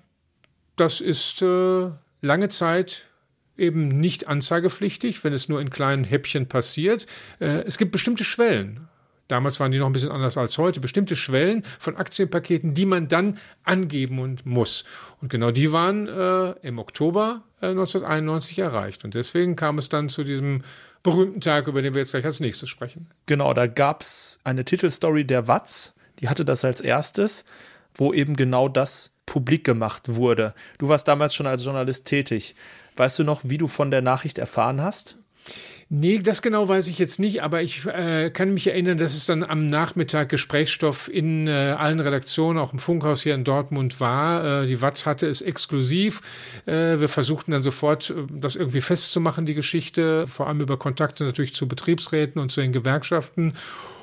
das 0.75 1.01
ist 1.01 1.41
äh, 1.41 1.89
lange 2.21 2.49
Zeit 2.49 3.05
eben 3.57 3.87
nicht 3.87 4.27
anzeigepflichtig, 4.27 5.23
wenn 5.23 5.33
es 5.33 5.49
nur 5.49 5.59
in 5.59 5.69
kleinen 5.69 6.03
Häppchen 6.03 6.47
passiert. 6.47 7.05
Äh, 7.39 7.63
es 7.65 7.77
gibt 7.77 7.91
bestimmte 7.91 8.23
Schwellen. 8.23 8.87
Damals 9.29 9.59
waren 9.59 9.71
die 9.71 9.77
noch 9.77 9.85
ein 9.85 9.93
bisschen 9.93 10.11
anders 10.11 10.37
als 10.37 10.57
heute. 10.57 10.79
Bestimmte 10.79 11.15
Schwellen 11.15 11.63
von 11.77 11.95
Aktienpaketen, 11.95 12.73
die 12.73 12.85
man 12.85 13.07
dann 13.07 13.37
angeben 13.63 14.19
und 14.19 14.45
muss. 14.45 14.83
Und 15.21 15.29
genau 15.29 15.51
die 15.51 15.71
waren 15.71 16.07
äh, 16.07 16.67
im 16.67 16.79
Oktober 16.79 17.43
äh, 17.61 17.67
1991 17.67 18.59
erreicht. 18.59 19.05
Und 19.05 19.13
deswegen 19.13 19.55
kam 19.55 19.77
es 19.77 19.87
dann 19.87 20.09
zu 20.09 20.23
diesem 20.23 20.63
berühmten 21.03 21.41
Tag, 21.41 21.67
über 21.67 21.81
den 21.83 21.93
wir 21.93 22.01
jetzt 22.01 22.11
gleich 22.11 22.25
als 22.25 22.39
nächstes 22.39 22.69
sprechen. 22.69 23.07
Genau, 23.27 23.53
da 23.53 23.67
gab 23.67 24.01
es 24.01 24.39
eine 24.43 24.65
Titelstory 24.65 25.25
der 25.25 25.47
Watz, 25.47 25.93
die 26.19 26.27
hatte 26.27 26.43
das 26.43 26.65
als 26.65 26.81
erstes, 26.81 27.45
wo 27.93 28.13
eben 28.13 28.35
genau 28.35 28.67
das 28.67 29.11
publik 29.27 29.63
gemacht 29.63 30.15
wurde. 30.15 30.55
Du 30.79 30.89
warst 30.89 31.07
damals 31.07 31.35
schon 31.35 31.45
als 31.45 31.63
Journalist 31.63 32.07
tätig. 32.07 32.55
Weißt 32.95 33.19
du 33.19 33.23
noch, 33.23 33.41
wie 33.43 33.59
du 33.59 33.67
von 33.67 33.91
der 33.91 34.01
Nachricht 34.01 34.39
erfahren 34.39 34.81
hast? 34.81 35.18
Nee, 35.91 36.19
das 36.19 36.43
genau 36.43 36.67
weiß 36.67 36.87
ich 36.87 36.99
jetzt 36.99 37.19
nicht, 37.19 37.41
aber 37.41 37.63
ich 37.63 37.83
äh, 37.87 38.29
kann 38.29 38.53
mich 38.53 38.67
erinnern, 38.67 38.97
dass 38.97 39.15
es 39.15 39.25
dann 39.25 39.43
am 39.43 39.65
Nachmittag 39.65 40.29
Gesprächsstoff 40.29 41.11
in 41.11 41.47
äh, 41.47 41.75
allen 41.77 41.99
Redaktionen, 41.99 42.59
auch 42.59 42.73
im 42.73 42.79
Funkhaus 42.79 43.23
hier 43.23 43.33
in 43.33 43.43
Dortmund 43.43 43.99
war. 43.99 44.63
Äh, 44.63 44.67
die 44.67 44.83
Watz 44.83 45.07
hatte 45.07 45.25
es 45.25 45.41
exklusiv. 45.41 46.21
Äh, 46.67 46.99
wir 46.99 47.09
versuchten 47.09 47.51
dann 47.51 47.63
sofort, 47.63 48.11
äh, 48.11 48.13
das 48.31 48.55
irgendwie 48.55 48.81
festzumachen, 48.81 49.47
die 49.47 49.55
Geschichte, 49.55 50.27
vor 50.27 50.45
allem 50.47 50.61
über 50.61 50.77
Kontakte 50.77 51.23
natürlich 51.23 51.55
zu 51.55 51.67
Betriebsräten 51.67 52.39
und 52.39 52.51
zu 52.51 52.61
den 52.61 52.71
Gewerkschaften. 52.71 53.53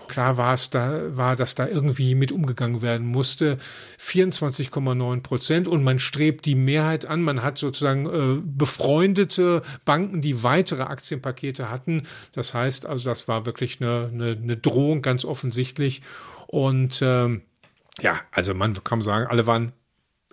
Klar 0.09 0.37
war 0.37 0.55
es 0.55 0.71
da, 0.71 1.17
war, 1.17 1.37
dass 1.37 1.55
da 1.55 1.67
irgendwie 1.67 2.15
mit 2.15 2.33
umgegangen 2.33 2.83
werden 2.83 3.07
musste. 3.07 3.59
24,9 4.01 5.21
Prozent 5.23 5.69
und 5.69 5.83
man 5.83 5.99
strebt 5.99 6.45
die 6.47 6.55
Mehrheit 6.55 7.07
an. 7.07 7.23
Man 7.23 7.43
hat 7.43 7.59
sozusagen 7.59 8.07
äh, 8.07 8.41
befreundete 8.43 9.63
Banken, 9.85 10.21
die 10.21 10.43
weitere 10.43 10.83
Aktienpakete 10.83 11.71
hatten. 11.71 12.03
Das 12.33 12.55
heißt 12.55 12.87
also, 12.87 13.11
das 13.11 13.29
war 13.29 13.47
wirklich 13.47 13.81
eine, 13.81 14.11
eine, 14.13 14.31
eine 14.31 14.57
Drohung, 14.57 15.03
ganz 15.03 15.25
offensichtlich. 15.25 16.03
Und 16.47 17.01
ähm, 17.03 17.43
ja, 18.01 18.21
also 18.31 18.55
man 18.55 18.75
kann 18.85 19.01
sagen, 19.01 19.27
alle 19.27 19.47
waren 19.47 19.73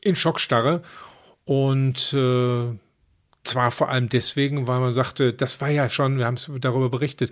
in 0.01 0.15
Schockstarre 0.15 0.81
und 1.45 2.13
äh, 2.13 2.77
zwar 3.43 3.71
vor 3.71 3.89
allem 3.89 4.09
deswegen, 4.09 4.67
weil 4.67 4.79
man 4.79 4.93
sagte, 4.93 5.33
das 5.33 5.59
war 5.61 5.69
ja 5.69 5.89
schon, 5.89 6.17
wir 6.17 6.25
haben 6.25 6.35
es 6.35 6.49
darüber 6.59 6.89
berichtet, 6.89 7.31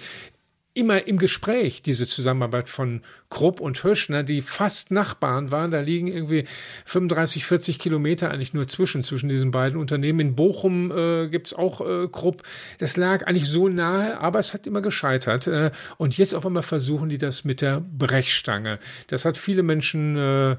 immer 0.74 1.06
im 1.06 1.18
Gespräch, 1.18 1.82
diese 1.82 2.08
Zusammenarbeit 2.08 2.70
von 2.70 3.02
Krupp 3.30 3.60
und 3.60 3.84
Höschner, 3.84 4.24
die 4.24 4.42
fast 4.42 4.90
Nachbarn 4.92 5.52
waren. 5.52 5.70
Da 5.72 5.82
liegen 5.82 6.08
irgendwie 6.08 6.46
35, 6.86 7.46
40 7.46 7.80
Kilometer 7.80 8.32
eigentlich 8.32 8.54
nur 8.54 8.68
zwischen, 8.68 9.04
zwischen 9.04 9.28
diesen 9.28 9.52
beiden 9.52 9.80
Unternehmen. 9.80 10.20
In 10.20 10.36
Bochum 10.36 10.92
äh, 10.92 11.28
gibt 11.28 11.58
auch 11.58 11.82
äh, 11.82 12.08
Krupp. 12.08 12.44
Das 12.78 12.96
lag 12.96 13.28
eigentlich 13.28 13.48
so 13.48 13.68
nahe, 13.68 14.20
aber 14.20 14.40
es 14.40 14.54
hat 14.54 14.66
immer 14.66 14.82
gescheitert. 14.82 15.48
Äh, 15.48 15.72
und 15.98 16.18
jetzt 16.18 16.34
auf 16.34 16.46
einmal 16.46 16.64
versuchen 16.64 17.10
die 17.10 17.18
das 17.18 17.44
mit 17.44 17.62
der 17.62 17.82
Brechstange. 17.82 18.80
Das 19.08 19.26
hat 19.26 19.38
viele 19.38 19.64
Menschen 19.64 20.16
äh, 20.18 20.56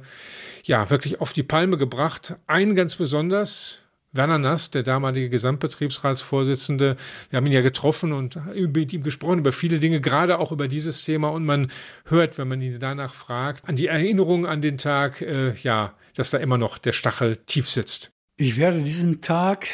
ja 0.64 0.90
wirklich 0.90 1.20
auf 1.20 1.32
die 1.32 1.42
Palme 1.42 1.78
gebracht. 1.78 2.36
Einen 2.46 2.74
ganz 2.74 2.96
besonders, 2.96 3.81
Werner 4.12 4.38
Nass, 4.38 4.70
der 4.70 4.82
damalige 4.82 5.30
Gesamtbetriebsratsvorsitzende, 5.30 6.96
wir 7.30 7.36
haben 7.36 7.46
ihn 7.46 7.52
ja 7.52 7.62
getroffen 7.62 8.12
und 8.12 8.38
mit 8.54 8.92
ihm 8.92 9.02
gesprochen 9.02 9.38
über 9.38 9.52
viele 9.52 9.78
Dinge, 9.78 10.02
gerade 10.02 10.38
auch 10.38 10.52
über 10.52 10.68
dieses 10.68 11.02
Thema. 11.02 11.28
Und 11.28 11.46
man 11.46 11.70
hört, 12.04 12.36
wenn 12.36 12.48
man 12.48 12.60
ihn 12.60 12.78
danach 12.78 13.14
fragt, 13.14 13.66
an 13.66 13.76
die 13.76 13.86
Erinnerung 13.86 14.46
an 14.46 14.60
den 14.60 14.76
Tag, 14.76 15.22
äh, 15.22 15.54
ja, 15.62 15.94
dass 16.14 16.30
da 16.30 16.38
immer 16.38 16.58
noch 16.58 16.76
der 16.76 16.92
Stachel 16.92 17.36
tief 17.36 17.70
sitzt. 17.70 18.12
Ich 18.36 18.58
werde 18.58 18.82
diesen 18.82 19.22
Tag 19.22 19.68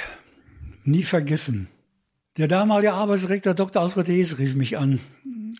nie 0.84 1.02
vergessen. 1.02 1.68
Der 2.36 2.46
damalige 2.46 2.92
Arbeitsdirektor 2.92 3.54
Dr. 3.54 3.82
Alfred 3.82 4.06
Hees 4.06 4.38
rief 4.38 4.54
mich 4.54 4.78
an. 4.78 5.00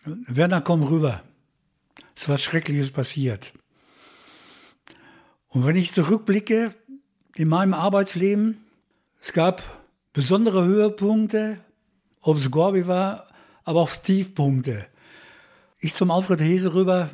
Werner, 0.05 0.61
komm 0.61 0.85
rüber. 0.85 1.25
Es 2.15 2.23
ist 2.23 2.29
was 2.29 2.43
Schreckliches 2.43 2.93
passiert. 2.93 3.53
Und 5.49 5.67
wenn 5.67 5.75
ich 5.75 5.93
zurückblicke 5.93 6.73
in 7.35 7.49
meinem 7.49 7.75
Arbeitsleben, 7.75 8.59
es 9.21 9.33
gab 9.33 9.63
besondere 10.13 10.65
Höhepunkte, 10.65 11.59
ob 12.21 12.37
es 12.37 12.51
Gorbi 12.51 12.87
war, 12.87 13.27
aber 13.65 13.81
auch 13.81 13.95
Tiefpunkte. 13.95 14.87
Ich 15.81 15.95
zum 15.95 16.11
Alfred 16.11 16.41
Hese 16.41 16.75
rüber 16.75 17.11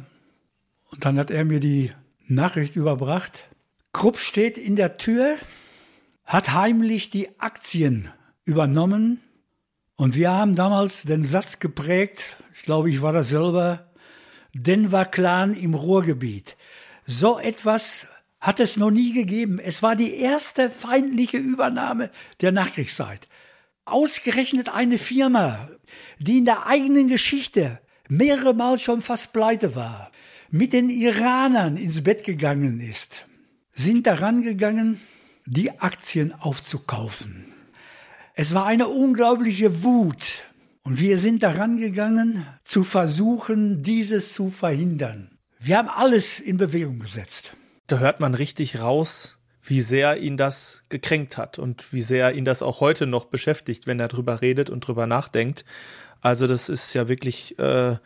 und 0.91 1.05
dann 1.05 1.19
hat 1.19 1.31
er 1.31 1.45
mir 1.45 1.61
die 1.61 1.93
Nachricht 2.27 2.77
überbracht. 2.77 3.45
Krupp 3.93 4.19
steht 4.19 4.59
in 4.59 4.77
der 4.77 4.97
Tür, 4.97 5.37
hat 6.25 6.53
heimlich 6.53 7.11
die 7.11 7.29
Aktien 7.41 8.11
übernommen 8.45 9.21
und 9.97 10.15
wir 10.15 10.33
haben 10.33 10.55
damals 10.55 11.03
den 11.03 11.23
Satz 11.23 11.59
geprägt, 11.59 12.37
ich 12.55 12.63
glaube, 12.63 12.91
ich 12.91 13.03
war 13.03 13.13
das 13.13 13.29
selber, 13.29 13.87
Denver 14.55 15.05
Clan 15.05 15.55
im 15.55 15.75
Ruhrgebiet. 15.75 16.57
So 17.05 17.39
etwas 17.39 18.09
hat 18.45 18.61
es 18.61 18.77
noch 18.77 18.91
nie 18.91 19.15
gegeben. 19.15 19.59
Es 19.59 19.83
war 19.83 19.97
die 19.97 20.17
erste 20.17 20.69
feindliche 20.69 21.39
Übernahme 21.39 22.11
der 22.43 22.53
Nachkriegszeit. 22.53 23.27
Ausgerechnet 23.87 24.69
eine 24.69 24.99
Firma, 24.99 25.71
die 26.19 26.39
in 26.39 26.45
der 26.45 26.67
eigenen 26.67 27.09
Geschichte 27.09 27.81
mehrere 28.11 28.53
Mal 28.53 28.79
schon 28.79 29.01
fast 29.01 29.33
pleite 29.33 29.75
war, 29.75 30.13
mit 30.51 30.75
den 30.75 30.91
Iranern 30.91 31.79
ins 31.79 32.05
Bett 32.05 32.23
gegangen 32.23 32.81
ist, 32.81 33.25
sind 33.73 34.07
daran 34.07 34.43
gegangen, 34.43 35.01
die 35.47 35.81
Aktien 35.81 36.35
aufzukaufen. 36.35 37.47
Es 38.35 38.53
war 38.53 38.67
eine 38.67 38.89
unglaubliche 38.89 39.83
Wut 39.83 40.45
und 40.83 41.01
wir 41.01 41.19
sind 41.19 41.43
daran 41.43 41.79
gegangen, 41.79 42.47
zu 42.63 42.85
versuchen, 42.85 43.83
dieses 43.83 44.35
zu 44.35 44.51
verhindern. 44.51 45.31
Wir 45.59 45.79
haben 45.79 45.89
alles 45.89 46.41
in 46.41 46.59
Bewegung 46.59 46.99
gesetzt 46.99 47.57
da 47.87 47.99
hört 47.99 48.21
man 48.21 48.35
richtig 48.35 48.81
raus, 48.81 49.37
wie 49.63 49.81
sehr 49.81 50.19
ihn 50.19 50.37
das 50.37 50.83
gekränkt 50.89 51.37
hat 51.37 51.59
und 51.59 51.93
wie 51.93 52.03
sehr 52.03 52.35
ihn 52.35 52.45
das 52.45 52.63
auch 52.63 52.81
heute 52.81 53.07
noch 53.07 53.27
beschäftigt, 53.27 53.87
wenn 53.87 54.01
er 54.01 54.09
drüber 54.09 54.43
redet 54.43 54.71
und 54.71 54.87
drüber 54.87 55.07
nachdenkt. 55.07 55.65
Also 56.21 56.47
das 56.47 56.69
ist 56.69 56.95
ja 56.95 57.09
wirklich 57.09 57.59
äh, 57.59 57.97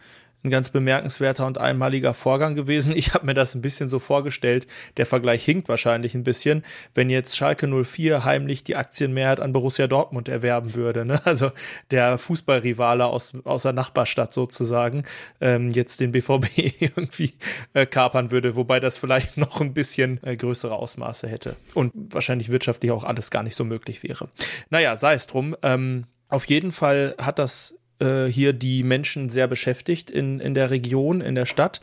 ein 0.44 0.50
ganz 0.50 0.70
bemerkenswerter 0.70 1.46
und 1.46 1.58
einmaliger 1.58 2.14
Vorgang 2.14 2.54
gewesen. 2.54 2.94
Ich 2.98 3.14
habe 3.14 3.26
mir 3.26 3.34
das 3.34 3.54
ein 3.54 3.62
bisschen 3.62 3.88
so 3.88 4.00
vorgestellt. 4.00 4.66
Der 4.96 5.06
Vergleich 5.06 5.44
hinkt 5.44 5.68
wahrscheinlich 5.68 6.16
ein 6.16 6.24
bisschen, 6.24 6.64
wenn 6.94 7.10
jetzt 7.10 7.36
Schalke 7.36 7.68
04 7.68 8.24
heimlich 8.24 8.64
die 8.64 8.74
Aktienmehrheit 8.74 9.38
an 9.38 9.52
Borussia 9.52 9.86
Dortmund 9.86 10.28
erwerben 10.28 10.74
würde. 10.74 11.04
Ne? 11.04 11.20
Also 11.24 11.52
der 11.90 12.18
Fußballrivale 12.18 13.06
aus, 13.06 13.34
aus 13.44 13.62
der 13.62 13.72
Nachbarstadt 13.72 14.32
sozusagen 14.32 15.04
ähm, 15.40 15.70
jetzt 15.70 16.00
den 16.00 16.10
BVB 16.10 16.80
irgendwie 16.80 17.34
äh, 17.74 17.86
kapern 17.86 18.30
würde, 18.30 18.56
wobei 18.56 18.80
das 18.80 18.98
vielleicht 18.98 19.36
noch 19.36 19.60
ein 19.60 19.74
bisschen 19.74 20.20
äh, 20.24 20.36
größere 20.36 20.74
Ausmaße 20.74 21.28
hätte 21.28 21.56
und 21.74 21.92
wahrscheinlich 22.12 22.48
wirtschaftlich 22.48 22.90
auch 22.90 23.04
alles 23.04 23.30
gar 23.30 23.42
nicht 23.42 23.56
so 23.56 23.64
möglich 23.64 24.02
wäre. 24.02 24.28
Naja, 24.70 24.96
sei 24.96 25.14
es 25.14 25.26
drum. 25.26 25.56
Ähm, 25.62 26.06
auf 26.28 26.44
jeden 26.46 26.72
Fall 26.72 27.14
hat 27.18 27.38
das 27.38 27.77
äh, 28.00 28.26
hier 28.26 28.52
die 28.52 28.82
Menschen 28.82 29.30
sehr 29.30 29.46
beschäftigt 29.46 30.10
in, 30.10 30.40
in 30.40 30.54
der 30.54 30.70
Region, 30.70 31.20
in 31.20 31.34
der 31.34 31.46
Stadt. 31.46 31.80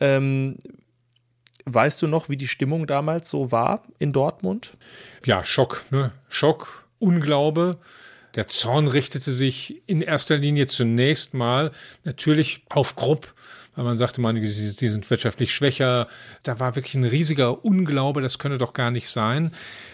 Ähm, 0.00 0.56
weißt 1.64 2.00
du 2.02 2.06
noch, 2.06 2.28
wie 2.28 2.36
die 2.36 2.48
Stimmung 2.48 2.86
damals 2.86 3.30
so 3.30 3.52
war 3.52 3.82
in 3.98 4.12
Dortmund? 4.12 4.76
Ja, 5.24 5.44
Schock, 5.44 5.84
ne? 5.90 6.12
Schock, 6.28 6.86
Unglaube. 6.98 7.78
Der 8.34 8.46
Zorn 8.46 8.86
richtete 8.86 9.32
sich 9.32 9.82
in 9.86 10.00
erster 10.00 10.36
Linie 10.36 10.66
zunächst 10.66 11.34
mal 11.34 11.72
natürlich 12.04 12.62
auf 12.68 12.94
Krupp, 12.94 13.34
weil 13.74 13.84
man 13.84 13.98
sagte, 13.98 14.20
man, 14.20 14.36
die, 14.36 14.48
sind 14.48 15.10
wirtschaftlich 15.10 15.54
schwächer. 15.54 16.08
Da 16.42 16.60
war 16.60 16.76
wirklich 16.76 16.94
ein 16.94 17.04
riesiger 17.04 17.64
Unglaube, 17.64 18.20
das 18.20 18.38
könne 18.38 18.58
doch 18.58 18.74
gar 18.74 18.90
nicht 18.90 19.08
sein. 19.08 19.52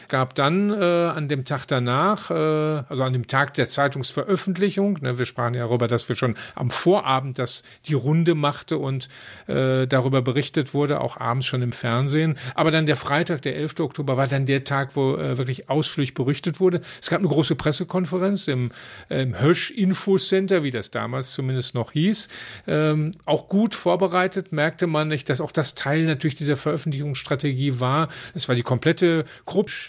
Gab 0.09 0.35
dann 0.35 0.71
äh, 0.71 0.75
an 0.75 1.29
dem 1.29 1.45
Tag 1.45 1.67
danach, 1.67 2.31
äh, 2.31 2.35
also 2.35 3.03
an 3.03 3.13
dem 3.13 3.27
Tag 3.27 3.55
der 3.55 3.69
Zeitungsveröffentlichung, 3.69 4.99
ne, 5.01 5.19
wir 5.19 5.25
sprachen 5.25 5.55
ja 5.55 5.65
darüber, 5.65 5.89
dass 5.89 6.09
wir 6.09 6.17
schon 6.17 6.37
am 6.55 6.71
Vorabend 6.71 7.39
das 7.39 7.63
die 7.87 7.95
Runde 7.95 8.35
machte 8.35 8.79
und 8.79 9.09
äh, 9.47 9.87
darüber 9.87 10.23
berichtet 10.23 10.75
wurde, 10.75 11.01
auch 11.01 11.19
abends 11.19 11.47
schon 11.47 11.63
im 11.63 11.73
Fernsehen. 11.73 12.37
Aber 12.55 12.71
dann 12.71 12.87
der 12.87 12.97
Freitag, 12.97 13.43
der 13.43 13.57
11. 13.57 13.81
Oktober, 13.81 14.17
war 14.17 14.27
dann 14.27 14.47
der 14.47 14.65
Tag, 14.65 14.97
wo 14.97 15.17
äh, 15.17 15.39
wirklich 15.39 15.69
ausführlich 15.71 16.15
berichtet 16.15 16.61
wurde. 16.61 16.81
Es 17.01 17.09
gab 17.09 17.21
eine 17.21 17.29
große 17.29 17.55
Pressekonferenz 17.55 18.49
im, 18.49 18.71
äh, 19.09 19.23
im 19.23 19.41
Hösch 19.41 19.71
Info 19.71 20.19
Center, 20.19 20.63
wie 20.63 20.71
das 20.71 20.91
damals 20.91 21.33
zumindest 21.33 21.75
noch 21.75 21.93
hieß. 21.93 22.29
Ähm, 22.67 23.13
auch 23.25 23.49
gut 23.49 23.75
vorbereitet, 23.75 24.53
merkte 24.53 24.87
man 24.87 25.09
nicht, 25.09 25.29
dass 25.29 25.41
auch 25.41 25.53
das 25.53 25.75
Teil 25.75 26.05
natürlich 26.05 26.35
dieser 26.35 26.57
Veröffentlichungsstrategie 26.57 27.81
war. 27.81 28.09
Es 28.35 28.49
war 28.49 28.55
die 28.55 28.63
komplette 28.63 29.25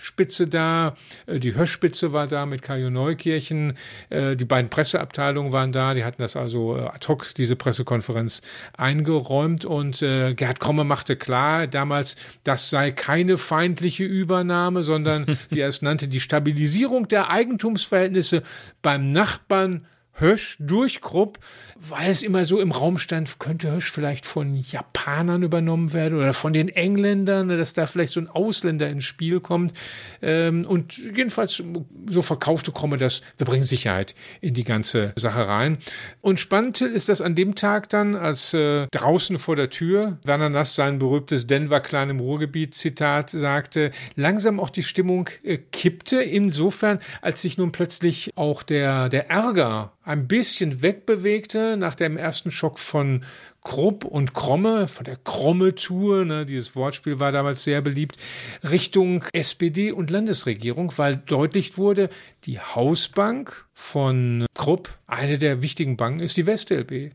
Kruppspitze 0.05 0.47
da, 0.47 0.95
äh, 1.25 1.39
die 1.39 1.55
Höschspitze 1.55 2.13
war 2.13 2.27
da 2.27 2.45
mit 2.45 2.61
Kajo 2.61 2.89
Neukirchen, 2.89 3.73
äh, 4.09 4.35
die 4.35 4.45
beiden 4.45 4.69
Presseabteilungen 4.69 5.51
waren 5.51 5.71
da, 5.71 5.95
die 5.95 6.03
hatten 6.03 6.21
das 6.21 6.35
also 6.35 6.77
äh, 6.77 6.81
ad 6.81 7.07
hoc, 7.07 7.33
diese 7.35 7.55
Pressekonferenz 7.55 8.41
eingeräumt. 8.77 9.65
Und 9.65 9.99
Gerhard 9.99 10.59
Komme 10.59 10.83
machte 10.83 11.15
klar 11.15 11.67
damals, 11.67 12.15
das 12.43 12.69
sei 12.69 12.91
keine 12.91 13.37
feindliche 13.37 14.03
Übernahme, 14.03 14.83
sondern, 14.83 15.25
wie 15.49 15.59
er 15.59 15.69
es 15.69 15.81
nannte, 15.81 16.07
die 16.07 16.19
Stabilisierung 16.19 17.07
der 17.07 17.29
Eigentumsverhältnisse 17.31 18.43
beim 18.81 19.09
Nachbarn 19.09 19.87
Hösch 20.15 20.57
durch 20.59 21.01
Krupp, 21.01 21.39
weil 21.75 22.09
es 22.09 22.23
immer 22.23 22.45
so 22.45 22.59
im 22.59 22.71
Raum 22.71 22.97
stand, 22.97 23.39
könnte 23.39 23.71
Hösch 23.71 23.91
vielleicht 23.91 24.25
von 24.25 24.55
Japanern 24.55 25.43
übernommen 25.43 25.93
werden 25.93 26.17
oder 26.17 26.33
von 26.33 26.53
den 26.53 26.69
Engländern, 26.69 27.49
dass 27.49 27.73
da 27.73 27.85
vielleicht 27.85 28.13
so 28.13 28.21
ein 28.21 28.29
Ausländer 28.29 28.89
ins 28.89 29.03
Spiel 29.03 29.39
kommt. 29.39 29.73
Ähm, 30.21 30.65
und 30.65 30.97
jedenfalls 30.97 31.61
so 32.09 32.21
verkaufte 32.21 32.71
Komme 32.71 32.97
das, 32.97 33.21
wir 33.37 33.45
bringen 33.45 33.63
Sicherheit 33.63 34.15
in 34.41 34.53
die 34.53 34.63
ganze 34.63 35.13
Sache 35.17 35.47
rein. 35.47 35.77
Und 36.21 36.39
spannend 36.39 36.81
ist 36.81 37.09
das 37.09 37.21
an 37.21 37.35
dem 37.35 37.55
Tag 37.55 37.89
dann, 37.89 38.15
als 38.15 38.53
äh, 38.53 38.87
draußen 38.91 39.37
vor 39.37 39.55
der 39.55 39.69
Tür 39.69 40.17
Werner 40.23 40.49
Nass 40.49 40.75
sein 40.75 40.99
berühmtes 40.99 41.47
Denver 41.47 41.81
klein 41.81 42.09
im 42.09 42.19
Ruhrgebiet 42.19 42.73
Zitat 42.73 43.29
sagte, 43.31 43.91
langsam 44.15 44.59
auch 44.59 44.69
die 44.69 44.83
Stimmung 44.83 45.29
äh, 45.43 45.57
kippte, 45.57 46.21
insofern, 46.21 46.99
als 47.21 47.41
sich 47.41 47.57
nun 47.57 47.71
plötzlich 47.71 48.31
auch 48.35 48.63
der, 48.63 49.09
der 49.09 49.29
Ärger 49.29 49.91
ein 50.05 50.27
bisschen 50.27 50.83
wegbewegte 50.83 51.75
nach 51.77 51.95
dem 51.95 52.15
ersten 52.15 52.51
Schock 52.51 52.77
von 52.77 53.25
Krupp 53.63 54.05
und 54.05 54.35
Kromme, 54.35 54.87
von 54.87 55.03
der 55.03 55.17
Kromme-Tour, 55.17 56.23
ne, 56.23 56.45
dieses 56.45 56.75
Wortspiel 56.75 57.19
war 57.19 57.31
damals 57.31 57.63
sehr 57.63 57.81
beliebt, 57.81 58.17
Richtung 58.63 59.25
SPD 59.33 59.91
und 59.91 60.11
Landesregierung, 60.11 60.93
weil 60.97 61.17
deutlich 61.17 61.79
wurde, 61.79 62.09
die 62.43 62.59
Hausbank 62.59 63.65
von 63.73 64.45
Krupp, 64.53 64.89
eine 65.07 65.39
der 65.39 65.63
wichtigen 65.63 65.97
Banken, 65.97 66.19
ist 66.19 66.37
die 66.37 66.45
WestLB. 66.45 67.11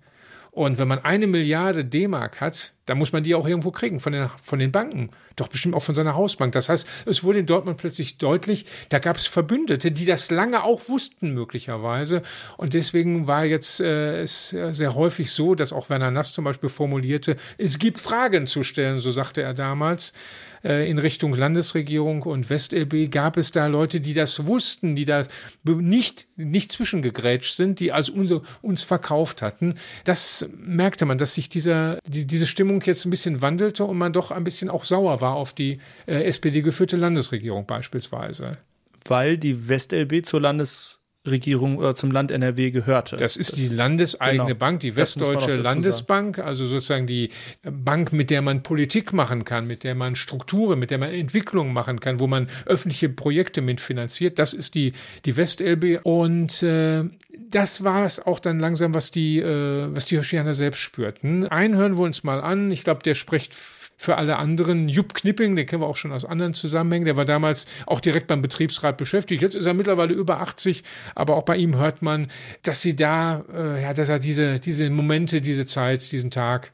Und 0.50 0.78
wenn 0.78 0.88
man 0.88 0.98
eine 1.04 1.26
Milliarde 1.26 1.84
D-Mark 1.84 2.40
hat, 2.40 2.72
dann 2.86 2.98
muss 2.98 3.12
man 3.12 3.22
die 3.22 3.36
auch 3.36 3.46
irgendwo 3.46 3.70
kriegen 3.70 4.00
von 4.00 4.12
den, 4.12 4.28
von 4.42 4.58
den 4.58 4.72
Banken. 4.72 5.10
Doch 5.36 5.46
bestimmt 5.46 5.76
auch 5.76 5.82
von 5.82 5.94
seiner 5.94 6.14
Hausbank. 6.14 6.52
Das 6.52 6.68
heißt, 6.68 6.88
es 7.06 7.22
wurde 7.22 7.38
in 7.38 7.46
Dortmund 7.46 7.76
plötzlich 7.76 8.18
deutlich, 8.18 8.66
da 8.88 8.98
gab 8.98 9.16
es 9.16 9.28
Verbündete, 9.28 9.92
die 9.92 10.06
das 10.06 10.30
lange 10.30 10.64
auch 10.64 10.88
wussten, 10.88 11.32
möglicherweise. 11.32 12.22
Und 12.56 12.74
deswegen 12.74 13.28
war 13.28 13.44
jetzt 13.44 13.80
äh, 13.80 14.22
es 14.22 14.48
sehr 14.48 14.94
häufig 14.96 15.30
so, 15.30 15.54
dass 15.54 15.72
auch 15.72 15.88
Werner 15.88 16.10
Nass 16.10 16.32
zum 16.32 16.44
Beispiel 16.44 16.68
formulierte, 16.68 17.36
es 17.58 17.78
gibt 17.78 18.00
Fragen 18.00 18.48
zu 18.48 18.64
stellen, 18.64 18.98
so 18.98 19.12
sagte 19.12 19.42
er 19.42 19.54
damals 19.54 20.12
in 20.62 20.98
Richtung 20.98 21.34
Landesregierung 21.34 22.22
und 22.22 22.50
WestLB 22.50 23.10
gab 23.10 23.36
es 23.36 23.50
da 23.50 23.66
Leute, 23.66 24.00
die 24.00 24.14
das 24.14 24.46
wussten, 24.46 24.94
die 24.94 25.04
da 25.04 25.24
nicht, 25.64 26.26
nicht 26.36 26.72
zwischengegrätscht 26.72 27.54
sind, 27.54 27.80
die 27.80 27.92
also 27.92 28.12
uns, 28.12 28.34
uns 28.62 28.82
verkauft 28.82 29.42
hatten. 29.42 29.74
Das 30.04 30.48
merkte 30.56 31.06
man, 31.06 31.18
dass 31.18 31.34
sich 31.34 31.48
dieser, 31.48 31.98
die, 32.06 32.26
diese 32.26 32.46
Stimmung 32.46 32.82
jetzt 32.82 33.04
ein 33.04 33.10
bisschen 33.10 33.42
wandelte 33.42 33.84
und 33.84 33.98
man 33.98 34.12
doch 34.12 34.30
ein 34.30 34.44
bisschen 34.44 34.68
auch 34.68 34.84
sauer 34.84 35.20
war 35.20 35.34
auf 35.34 35.54
die 35.54 35.78
äh, 36.06 36.22
SPD-geführte 36.24 36.96
Landesregierung 36.96 37.66
beispielsweise. 37.66 38.58
Weil 39.04 39.38
die 39.38 39.68
WestLB 39.68 40.26
zur 40.26 40.42
Landes 40.42 40.99
Regierung 41.26 41.76
oder 41.76 41.94
zum 41.94 42.10
Land 42.10 42.30
NRW 42.30 42.70
gehörte. 42.70 43.16
Das 43.16 43.36
ist 43.36 43.52
das, 43.52 43.58
die 43.58 43.68
landeseigene 43.68 44.46
genau, 44.46 44.58
Bank, 44.58 44.80
die 44.80 44.96
Westdeutsche 44.96 45.54
Landesbank, 45.54 46.38
also 46.38 46.64
sozusagen 46.64 47.06
die 47.06 47.28
Bank, 47.62 48.12
mit 48.12 48.30
der 48.30 48.40
man 48.40 48.62
Politik 48.62 49.12
machen 49.12 49.44
kann, 49.44 49.66
mit 49.66 49.84
der 49.84 49.94
man 49.94 50.14
Strukturen, 50.14 50.78
mit 50.78 50.90
der 50.90 50.96
man 50.98 51.10
Entwicklungen 51.10 51.74
machen 51.74 52.00
kann, 52.00 52.20
wo 52.20 52.26
man 52.26 52.48
öffentliche 52.64 53.10
Projekte 53.10 53.60
mitfinanziert. 53.60 54.38
Das 54.38 54.54
ist 54.54 54.74
die, 54.74 54.92
die 55.26 55.36
WestLB. 55.36 56.00
Und 56.04 56.62
äh, 56.62 57.04
das 57.50 57.84
war 57.84 58.06
es 58.06 58.24
auch 58.24 58.40
dann 58.40 58.58
langsam, 58.58 58.94
was 58.94 59.10
die, 59.10 59.40
äh, 59.40 59.94
was 59.94 60.06
die 60.06 60.14
Hirschianer 60.14 60.54
selbst 60.54 60.80
spürten. 60.80 61.46
Einen 61.48 61.76
hören 61.76 61.98
wir 61.98 62.04
uns 62.04 62.24
mal 62.24 62.40
an. 62.40 62.70
Ich 62.70 62.82
glaube, 62.82 63.02
der 63.02 63.14
spricht 63.14 63.54
für 64.00 64.16
alle 64.16 64.36
anderen. 64.36 64.88
Jupp 64.88 65.12
Knipping, 65.12 65.56
den 65.56 65.66
kennen 65.66 65.82
wir 65.82 65.86
auch 65.86 65.96
schon 65.96 66.10
aus 66.12 66.24
anderen 66.24 66.54
Zusammenhängen, 66.54 67.04
der 67.04 67.18
war 67.18 67.26
damals 67.26 67.66
auch 67.84 68.00
direkt 68.00 68.28
beim 68.28 68.40
Betriebsrat 68.40 68.96
beschäftigt. 68.96 69.42
Jetzt 69.42 69.56
ist 69.56 69.66
er 69.66 69.74
mittlerweile 69.74 70.14
über 70.14 70.40
80, 70.40 70.84
aber 71.14 71.36
auch 71.36 71.42
bei 71.42 71.58
ihm 71.58 71.76
hört 71.76 72.00
man, 72.00 72.28
dass 72.62 72.80
sie 72.80 72.96
da, 72.96 73.44
äh, 73.54 73.82
ja, 73.82 73.92
dass 73.92 74.08
er 74.08 74.18
diese, 74.18 74.58
diese 74.58 74.88
Momente, 74.88 75.42
diese 75.42 75.66
Zeit, 75.66 76.12
diesen 76.12 76.30
Tag, 76.30 76.72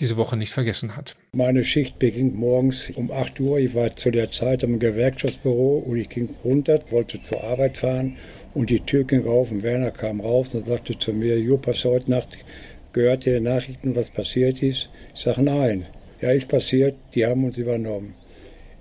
diese 0.00 0.16
Woche 0.16 0.38
nicht 0.38 0.50
vergessen 0.50 0.96
hat. 0.96 1.14
Meine 1.34 1.62
Schicht 1.62 1.98
beginnt 1.98 2.34
morgens 2.36 2.88
um 2.94 3.12
8 3.12 3.38
Uhr. 3.40 3.58
Ich 3.58 3.74
war 3.74 3.94
zu 3.94 4.10
der 4.10 4.30
Zeit 4.30 4.62
im 4.62 4.78
Gewerkschaftsbüro 4.78 5.84
und 5.86 5.98
ich 5.98 6.08
ging 6.08 6.30
runter, 6.42 6.80
wollte 6.88 7.22
zur 7.22 7.44
Arbeit 7.44 7.76
fahren 7.76 8.16
und 8.54 8.70
die 8.70 8.80
Tür 8.80 9.04
ging 9.04 9.26
auf 9.26 9.50
und 9.50 9.62
Werner 9.62 9.90
kam 9.90 10.22
raus 10.22 10.54
und 10.54 10.64
sagte 10.64 10.98
zu 10.98 11.12
mir, 11.12 11.38
Jupp, 11.38 11.66
hast 11.66 11.84
du 11.84 11.90
heute 11.90 12.10
Nacht 12.10 12.38
gehört 12.94 13.26
ihr 13.26 13.40
Nachrichten, 13.42 13.94
was 13.94 14.10
passiert 14.10 14.62
ist? 14.62 14.88
Ich 15.14 15.20
sage, 15.20 15.42
nein. 15.42 15.86
Ja, 16.22 16.30
ist 16.30 16.46
passiert, 16.46 16.94
die 17.16 17.26
haben 17.26 17.44
uns 17.44 17.58
übernommen. 17.58 18.14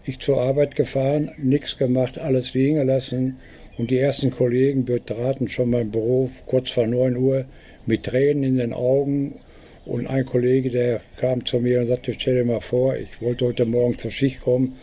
Ich 0.06 0.20
zur 0.20 0.40
Arbeit 0.40 0.76
gefahren, 0.76 1.32
nichts 1.40 1.76
gemacht, 1.76 2.20
alles 2.20 2.54
liegen 2.54 2.76
gelassen 2.76 3.40
und 3.80 3.90
die 3.90 3.98
ersten 3.98 4.30
Kollegen 4.30 4.86
betraten 4.86 5.48
schon 5.48 5.72
mein 5.72 5.90
Büro 5.90 6.30
kurz 6.46 6.70
vor 6.70 6.86
9 6.86 7.18
Uhr 7.18 7.46
mit 7.88 8.04
Tränen 8.04 8.44
in 8.44 8.58
den 8.58 8.74
Augen. 8.74 9.40
Und 9.88 10.06
ein 10.06 10.24
Kollege, 10.24 10.70
der 10.70 11.02
kam 11.18 11.44
zu 11.44 11.58
mir 11.58 11.82
und 11.82 11.88
sagte, 11.88 12.14
stell 12.14 12.36
dir 12.36 12.46
mal 12.46 12.62
vor, 12.62 12.96
ich 12.96 13.20
wollte 13.24 13.46
heute 13.46 13.66
Morgen 13.66 13.98
zur 13.98 14.12
Schicht 14.12 14.42
kommen. 14.42 14.76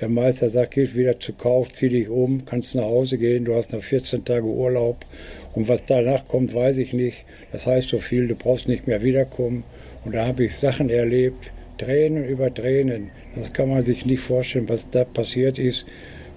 Der 0.00 0.08
Meister 0.08 0.48
sagt, 0.48 0.70
geh 0.70 0.94
wieder 0.94 1.20
zu 1.20 1.34
Kauf, 1.34 1.70
zieh 1.74 1.90
dich 1.90 2.08
um, 2.08 2.46
kannst 2.46 2.74
nach 2.76 2.84
Hause 2.84 3.18
gehen, 3.18 3.44
du 3.44 3.54
hast 3.54 3.74
noch 3.74 3.82
14 3.82 4.24
Tage 4.24 4.46
Urlaub. 4.46 5.04
Und 5.54 5.68
was 5.68 5.84
danach 5.84 6.26
kommt, 6.26 6.54
weiß 6.54 6.78
ich 6.78 6.94
nicht. 6.94 7.26
Das 7.52 7.66
heißt 7.66 7.90
so 7.90 7.98
viel, 7.98 8.26
du 8.26 8.36
brauchst 8.36 8.68
nicht 8.68 8.86
mehr 8.86 9.02
wiederkommen. 9.02 9.64
Und 10.06 10.14
da 10.14 10.26
habe 10.26 10.46
ich 10.46 10.56
Sachen 10.56 10.88
erlebt, 10.88 11.50
Tränen 11.76 12.24
über 12.24 12.52
Tränen. 12.52 13.10
Das 13.34 13.52
kann 13.52 13.68
man 13.68 13.84
sich 13.84 14.06
nicht 14.06 14.20
vorstellen, 14.20 14.68
was 14.68 14.90
da 14.90 15.04
passiert 15.04 15.58
ist. 15.58 15.86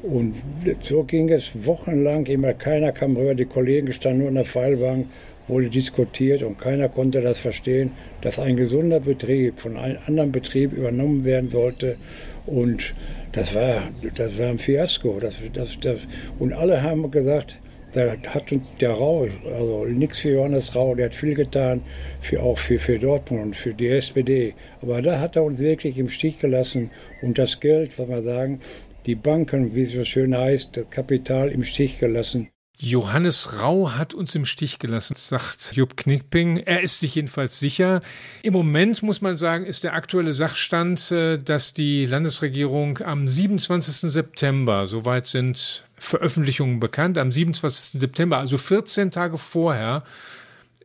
Und 0.02 0.36
so 0.82 1.04
ging 1.04 1.30
es 1.30 1.66
wochenlang 1.66 2.26
immer. 2.26 2.54
Keiner 2.54 2.92
kam 2.92 3.18
rüber, 3.18 3.36
die 3.36 3.46
Kollegen 3.46 3.92
standen 3.92 4.20
nur 4.20 4.30
in 4.30 4.36
der 4.36 4.46
Fallbank, 4.46 5.08
wurde 5.48 5.70
diskutiert 5.70 6.44
und 6.44 6.58
keiner 6.58 6.88
konnte 6.88 7.22
das 7.22 7.38
verstehen, 7.38 7.92
dass 8.22 8.40
ein 8.40 8.56
gesunder 8.56 9.00
Betrieb 9.00 9.60
von 9.60 9.78
einem 9.78 9.98
anderen 10.06 10.32
Betrieb 10.32 10.72
übernommen 10.74 11.26
werden 11.26 11.50
sollte. 11.50 11.98
Und 12.46 12.94
das 13.34 13.54
war, 13.56 13.90
das 14.16 14.40
war 14.40 14.48
ein 14.48 14.60
Fiasko. 14.60 15.20
Das, 15.20 15.36
das, 15.54 15.80
das, 15.80 16.02
und 16.38 16.54
alle 16.54 16.82
haben 16.82 17.10
gesagt, 17.12 17.60
da 17.94 18.12
hat 18.12 18.46
der 18.82 18.92
Rau, 18.92 19.28
also 19.54 19.86
nichts 19.86 20.20
für 20.20 20.32
Johannes 20.32 20.76
Rau, 20.76 20.96
der 20.96 21.06
hat 21.06 21.16
viel 21.16 21.34
getan, 21.34 21.82
für, 22.20 22.42
auch 22.42 22.58
für, 22.58 22.78
für 22.78 23.00
Dortmund 23.00 23.44
und 23.44 23.56
für 23.56 23.74
die 23.74 23.88
SPD. 23.88 24.54
Aber 24.82 25.02
da 25.02 25.20
hat 25.20 25.36
er 25.36 25.44
uns 25.44 25.60
wirklich 25.60 25.98
im 25.98 26.10
Stich 26.10 26.40
gelassen 26.40 26.92
und 27.22 27.38
das 27.38 27.60
Geld, 27.60 27.98
was 27.98 28.08
wir 28.08 28.24
sagen, 28.24 28.60
die 29.06 29.16
Banken, 29.16 29.76
wie 29.76 29.84
es 29.84 29.94
so 29.94 30.04
schön 30.04 30.38
heißt, 30.38 30.78
das 30.78 30.90
Kapital 30.90 31.50
im 31.50 31.64
Stich 31.64 32.00
gelassen. 32.00 32.50
Johannes 32.82 33.60
Rau 33.60 33.92
hat 33.92 34.14
uns 34.14 34.34
im 34.36 34.46
Stich 34.46 34.80
gelassen, 34.80 35.16
sagt 35.18 35.76
Jupp 35.76 35.98
Knickping. 35.98 36.58
Er 36.58 36.82
ist 36.82 37.02
sich 37.02 37.16
jedenfalls 37.16 37.60
sicher. 37.60 38.00
Im 38.42 38.54
Moment 38.54 39.04
muss 39.04 39.20
man 39.20 39.36
sagen, 39.36 39.66
ist 39.66 39.84
der 39.84 39.96
aktuelle 39.96 40.32
Sachstand, 40.32 41.12
äh, 41.12 41.38
dass 41.38 41.74
die 41.74 42.06
Landesregierung 42.06 43.00
am 43.00 43.28
27. 43.28 44.10
September, 44.10 44.88
soweit 44.88 45.28
sind 45.28 45.90
Veröffentlichungen 45.98 46.80
bekannt, 46.80 47.18
am 47.18 47.34
27. 47.34 48.00
September, 48.00 48.38
also 48.38 48.58
14 48.58 49.12
Tage 49.12 49.38
vorher, 49.38 50.06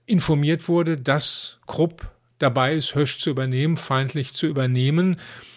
informiert 0.05 0.67
wurde, 0.69 0.97
dass 0.97 1.59
Krupp 1.69 2.11
dabei 2.41 2.75
ist, 2.75 2.97
Hösch 2.97 3.19
zu 3.19 3.31
übernehmen, 3.31 3.77
feindlich 3.77 4.35
zu 4.35 4.49
übernehmen. 4.49 5.17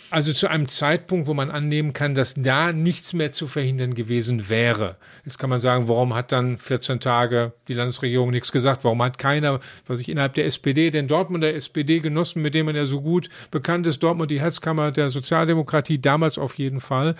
Also 0.09 0.31
zu 0.31 0.47
einem 0.47 0.69
Zeitpunkt, 0.69 1.27
wo 1.27 1.33
man 1.33 1.51
annehmen 1.51 1.91
kann, 1.91 2.13
dass 2.13 2.33
da 2.35 2.71
nichts 2.71 3.11
mehr 3.11 3.33
zu 3.33 3.45
verhindern 3.45 3.93
gewesen 3.93 4.47
wäre. 4.47 4.95
Jetzt 5.25 5.37
kann 5.37 5.49
man 5.49 5.59
sagen, 5.59 5.89
warum 5.89 6.15
hat 6.15 6.31
dann 6.31 6.57
14 6.57 7.01
Tage 7.01 7.51
die 7.67 7.73
Landesregierung 7.73 8.31
nichts 8.31 8.53
gesagt? 8.53 8.85
Warum 8.85 9.03
hat 9.03 9.17
keiner, 9.17 9.59
was 9.85 9.99
ich 9.99 10.07
innerhalb 10.07 10.33
der 10.35 10.45
SPD, 10.45 10.91
den 10.91 11.07
Dortmunder 11.07 11.53
SPD-Genossen, 11.53 12.41
mit 12.41 12.53
dem 12.53 12.67
man 12.67 12.75
ja 12.75 12.85
so 12.85 13.01
gut 13.01 13.27
bekannt 13.51 13.85
ist, 13.85 14.01
Dortmund 14.01 14.31
die 14.31 14.39
Herzkammer 14.39 14.93
der 14.93 15.09
Sozialdemokratie, 15.09 15.99
damals 15.99 16.37
auf 16.37 16.57
jeden 16.57 16.79
Fall, 16.79 17.15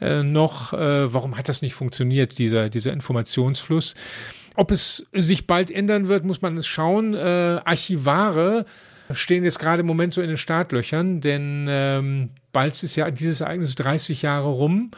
äh, 0.00 0.22
noch, 0.22 0.72
äh, 0.72 1.12
warum 1.12 1.36
hat 1.36 1.48
das 1.48 1.60
nicht 1.60 1.74
funktioniert, 1.74 2.38
dieser, 2.38 2.70
dieser 2.70 2.92
Informationsfluss? 2.92 3.94
Ob 4.54 4.70
es 4.70 5.06
sich 5.12 5.46
bald 5.46 5.70
ändern 5.70 6.08
wird, 6.08 6.24
muss 6.24 6.42
man 6.42 6.62
schauen. 6.62 7.14
Äh, 7.14 7.18
Archivare 7.64 8.64
stehen 9.12 9.44
jetzt 9.44 9.58
gerade 9.58 9.80
im 9.80 9.86
Moment 9.86 10.14
so 10.14 10.20
in 10.20 10.28
den 10.28 10.36
Startlöchern, 10.36 11.20
denn 11.20 11.66
ähm, 11.68 12.30
bald 12.52 12.82
ist 12.82 12.96
ja 12.96 13.10
dieses 13.10 13.40
Ereignis 13.40 13.74
30 13.74 14.22
Jahre 14.22 14.48
rum. 14.48 14.90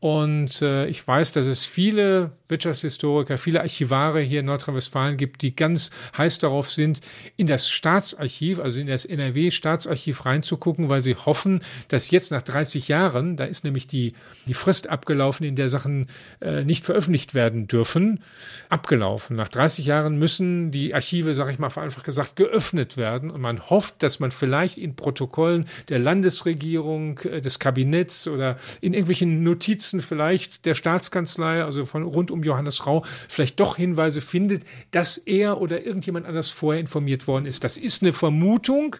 Und 0.00 0.62
äh, 0.62 0.86
ich 0.86 1.06
weiß, 1.06 1.30
dass 1.32 1.46
es 1.46 1.64
viele 1.64 2.32
Wirtschaftshistoriker, 2.52 3.38
viele 3.38 3.62
Archivare 3.62 4.20
hier 4.20 4.40
in 4.40 4.46
Nordrhein-Westfalen 4.46 5.16
gibt, 5.16 5.42
die 5.42 5.56
ganz 5.56 5.90
heiß 6.16 6.38
darauf 6.38 6.70
sind, 6.70 7.00
in 7.36 7.48
das 7.48 7.68
Staatsarchiv, 7.68 8.60
also 8.60 8.80
in 8.80 8.86
das 8.86 9.04
NRW-Staatsarchiv 9.04 10.24
reinzugucken, 10.24 10.88
weil 10.88 11.02
sie 11.02 11.16
hoffen, 11.16 11.60
dass 11.88 12.10
jetzt 12.10 12.30
nach 12.30 12.42
30 12.42 12.88
Jahren, 12.88 13.36
da 13.36 13.44
ist 13.44 13.64
nämlich 13.64 13.86
die, 13.86 14.12
die 14.46 14.54
Frist 14.54 14.88
abgelaufen, 14.88 15.46
in 15.46 15.56
der 15.56 15.68
Sachen 15.68 16.06
äh, 16.40 16.62
nicht 16.62 16.84
veröffentlicht 16.84 17.34
werden 17.34 17.66
dürfen, 17.66 18.20
abgelaufen. 18.68 19.34
Nach 19.34 19.48
30 19.48 19.86
Jahren 19.86 20.18
müssen 20.18 20.70
die 20.70 20.94
Archive, 20.94 21.34
sage 21.34 21.52
ich 21.52 21.58
mal 21.58 21.70
vereinfacht 21.70 22.04
gesagt, 22.04 22.36
geöffnet 22.36 22.96
werden. 22.96 23.30
Und 23.30 23.40
man 23.40 23.70
hofft, 23.70 24.02
dass 24.02 24.20
man 24.20 24.30
vielleicht 24.30 24.78
in 24.78 24.94
Protokollen 24.94 25.66
der 25.88 25.98
Landesregierung, 25.98 27.18
äh, 27.20 27.40
des 27.40 27.58
Kabinetts 27.58 28.28
oder 28.28 28.58
in 28.80 28.92
irgendwelchen 28.92 29.42
Notizen 29.42 30.00
vielleicht 30.00 30.66
der 30.66 30.74
Staatskanzlei, 30.74 31.64
also 31.64 31.86
von 31.86 32.02
rund 32.02 32.30
um 32.30 32.41
Johannes 32.44 32.86
Rau 32.86 33.04
vielleicht 33.28 33.60
doch 33.60 33.76
Hinweise 33.76 34.20
findet, 34.20 34.64
dass 34.90 35.18
er 35.18 35.60
oder 35.60 35.84
irgendjemand 35.84 36.26
anders 36.26 36.50
vorher 36.50 36.80
informiert 36.80 37.26
worden 37.26 37.46
ist. 37.46 37.64
Das 37.64 37.76
ist 37.76 38.02
eine 38.02 38.12
Vermutung, 38.12 38.96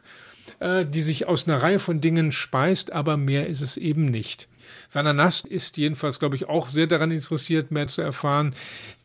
äh, 0.60 0.86
die 0.86 1.02
sich 1.02 1.26
aus 1.26 1.46
einer 1.46 1.62
Reihe 1.62 1.78
von 1.78 2.00
Dingen 2.00 2.32
speist, 2.32 2.92
aber 2.92 3.16
mehr 3.16 3.46
ist 3.46 3.60
es 3.60 3.76
eben 3.76 4.06
nicht. 4.06 4.48
Werner 4.92 5.12
Nast 5.12 5.46
ist 5.46 5.76
jedenfalls, 5.76 6.18
glaube 6.18 6.36
ich, 6.36 6.48
auch 6.48 6.68
sehr 6.68 6.86
daran 6.86 7.10
interessiert, 7.10 7.70
mehr 7.70 7.86
zu 7.86 8.02
erfahren, 8.02 8.54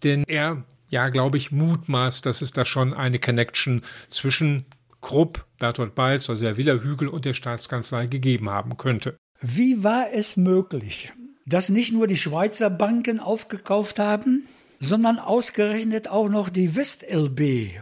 denn 0.04 0.24
er, 0.28 0.64
ja, 0.90 1.10
glaube 1.10 1.38
ich, 1.38 1.52
mutmaßt, 1.52 2.26
dass 2.26 2.42
es 2.42 2.52
da 2.52 2.66
schon 2.66 2.94
eine 2.94 3.20
Connection 3.20 3.82
zwischen 4.08 4.66
Krupp, 5.02 5.46
Bertolt 5.60 5.96
Balz, 5.96 6.30
also 6.30 6.44
der 6.44 6.58
Villa 6.58 6.76
Hügel 6.76 7.08
und 7.08 7.26
der 7.26 7.34
Staatskanzlei 7.34 8.08
gegeben 8.08 8.50
haben 8.50 8.78
könnte. 8.78 9.18
Wie 9.42 9.84
war 9.84 10.08
es 10.14 10.38
möglich, 10.38 11.14
dass 11.48 11.70
nicht 11.70 11.94
nur 11.94 12.08
die 12.08 12.18
Schweizer 12.18 12.70
Banken 12.70 13.20
aufgekauft 13.20 14.00
haben, 14.00 14.48
sondern 14.80 15.18
ausgerechnet 15.18 16.10
auch 16.10 16.30
noch 16.30 16.50
die 16.50 16.76
WestLB. 16.76 17.82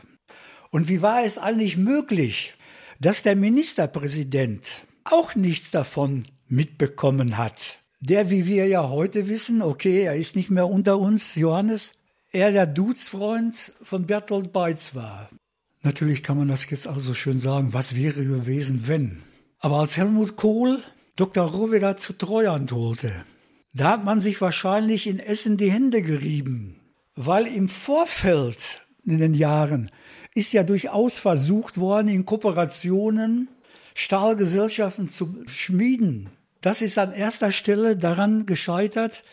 Und 0.69 0.87
wie 0.87 1.01
war 1.01 1.23
es 1.23 1.37
eigentlich 1.37 1.75
möglich, 1.75 2.53
dass 2.99 3.23
der 3.23 3.35
Ministerpräsident 3.35 4.71
auch 5.03 5.35
nichts 5.35 5.71
davon 5.71 6.23
mitbekommen 6.47 7.37
hat? 7.37 7.79
Der, 8.01 8.29
wie 8.29 8.45
wir 8.45 8.67
ja 8.67 8.89
heute 8.89 9.27
wissen, 9.29 9.61
okay, 9.61 10.03
er 10.03 10.15
ist 10.15 10.35
nicht 10.35 10.51
mehr 10.51 10.67
unter 10.67 10.99
uns, 10.99 11.35
Johannes, 11.35 11.93
er 12.31 12.51
der 12.51 12.67
Dudesfreund 12.67 13.55
von 13.55 14.05
Bertolt 14.05 14.53
Beitz 14.53 14.93
war. 14.93 15.29
Natürlich 15.81 16.21
kann 16.21 16.37
man 16.37 16.47
das 16.47 16.69
jetzt 16.69 16.87
also 16.87 17.13
schön 17.13 17.39
sagen, 17.39 17.73
was 17.73 17.95
wäre 17.95 18.23
gewesen, 18.23 18.87
wenn. 18.87 19.23
Aber 19.59 19.79
als 19.79 19.97
Helmut 19.97 20.35
Kohl 20.35 20.79
Dr. 21.15 21.45
Rohweder 21.45 21.95
zu 21.95 22.13
Treuhand 22.13 22.71
holte, 22.73 23.25
da 23.75 23.89
hat 23.89 24.05
man 24.05 24.21
sich 24.21 24.39
wahrscheinlich 24.39 25.05
in 25.05 25.19
Essen 25.19 25.57
die 25.57 25.69
Hände 25.69 26.01
gerieben, 26.01 26.79
weil 27.15 27.45
im 27.45 27.67
Vorfeld 27.67 28.79
in 29.05 29.19
den 29.19 29.33
Jahren 29.33 29.91
ist 30.33 30.53
ja 30.53 30.63
durchaus 30.63 31.17
versucht 31.17 31.77
worden, 31.77 32.07
in 32.07 32.25
Kooperationen 32.25 33.49
Stahlgesellschaften 33.93 35.09
zu 35.09 35.43
schmieden. 35.45 36.29
Das 36.61 36.81
ist 36.81 36.97
an 36.97 37.11
erster 37.11 37.51
Stelle 37.51 37.97
daran 37.97 38.45
gescheitert, 38.45 39.23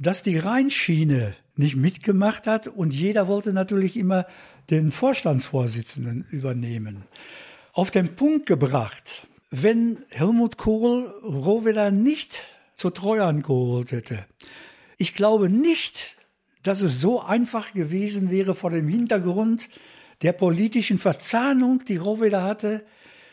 dass 0.00 0.24
die 0.24 0.38
Rheinschiene 0.38 1.34
nicht 1.54 1.76
mitgemacht 1.76 2.48
hat 2.48 2.66
und 2.66 2.92
jeder 2.92 3.28
wollte 3.28 3.52
natürlich 3.52 3.96
immer 3.96 4.26
den 4.70 4.90
Vorstandsvorsitzenden 4.90 6.26
übernehmen. 6.30 7.04
Auf 7.72 7.92
den 7.92 8.16
Punkt 8.16 8.46
gebracht, 8.46 9.28
wenn 9.50 9.98
Helmut 10.10 10.56
Kohl 10.56 11.08
Rohwedder 11.24 11.92
nicht 11.92 12.44
zur 12.74 12.94
Treuhand 12.94 13.44
geholt 13.44 13.92
hätte. 13.92 14.26
Ich 14.98 15.14
glaube 15.14 15.48
nicht, 15.48 16.14
dass 16.62 16.80
es 16.80 17.00
so 17.00 17.20
einfach 17.20 17.72
gewesen 17.72 18.30
wäre 18.30 18.54
vor 18.54 18.70
dem 18.70 18.88
Hintergrund 18.88 19.68
der 20.22 20.32
politischen 20.32 20.98
Verzahnung, 20.98 21.84
die 21.86 21.96
Rohwedder 21.96 22.42
hatte, 22.42 22.84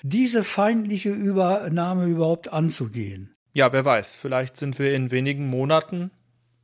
diese 0.03 0.43
feindliche 0.43 1.09
Übernahme 1.09 2.05
überhaupt 2.05 2.51
anzugehen. 2.51 3.35
Ja, 3.53 3.71
wer 3.73 3.85
weiß, 3.85 4.15
vielleicht 4.15 4.57
sind 4.57 4.79
wir 4.79 4.93
in 4.93 5.11
wenigen 5.11 5.47
Monaten 5.47 6.11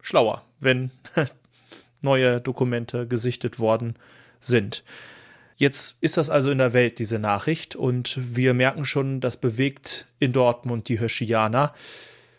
schlauer, 0.01 0.45
wenn 0.59 0.91
neue 2.01 2.41
Dokumente 2.41 3.07
gesichtet 3.07 3.59
worden 3.59 3.95
sind. 4.39 4.83
Jetzt 5.57 5.97
ist 6.01 6.17
das 6.17 6.29
also 6.29 6.51
in 6.51 6.59
der 6.59 6.73
Welt, 6.73 6.99
diese 6.99 7.19
Nachricht, 7.19 7.75
und 7.75 8.19
wir 8.21 8.53
merken 8.53 8.85
schon, 8.85 9.21
das 9.21 9.37
bewegt 9.37 10.07
in 10.19 10.31
Dortmund 10.31 10.87
die 10.87 10.99
Hirschianer 10.99 11.73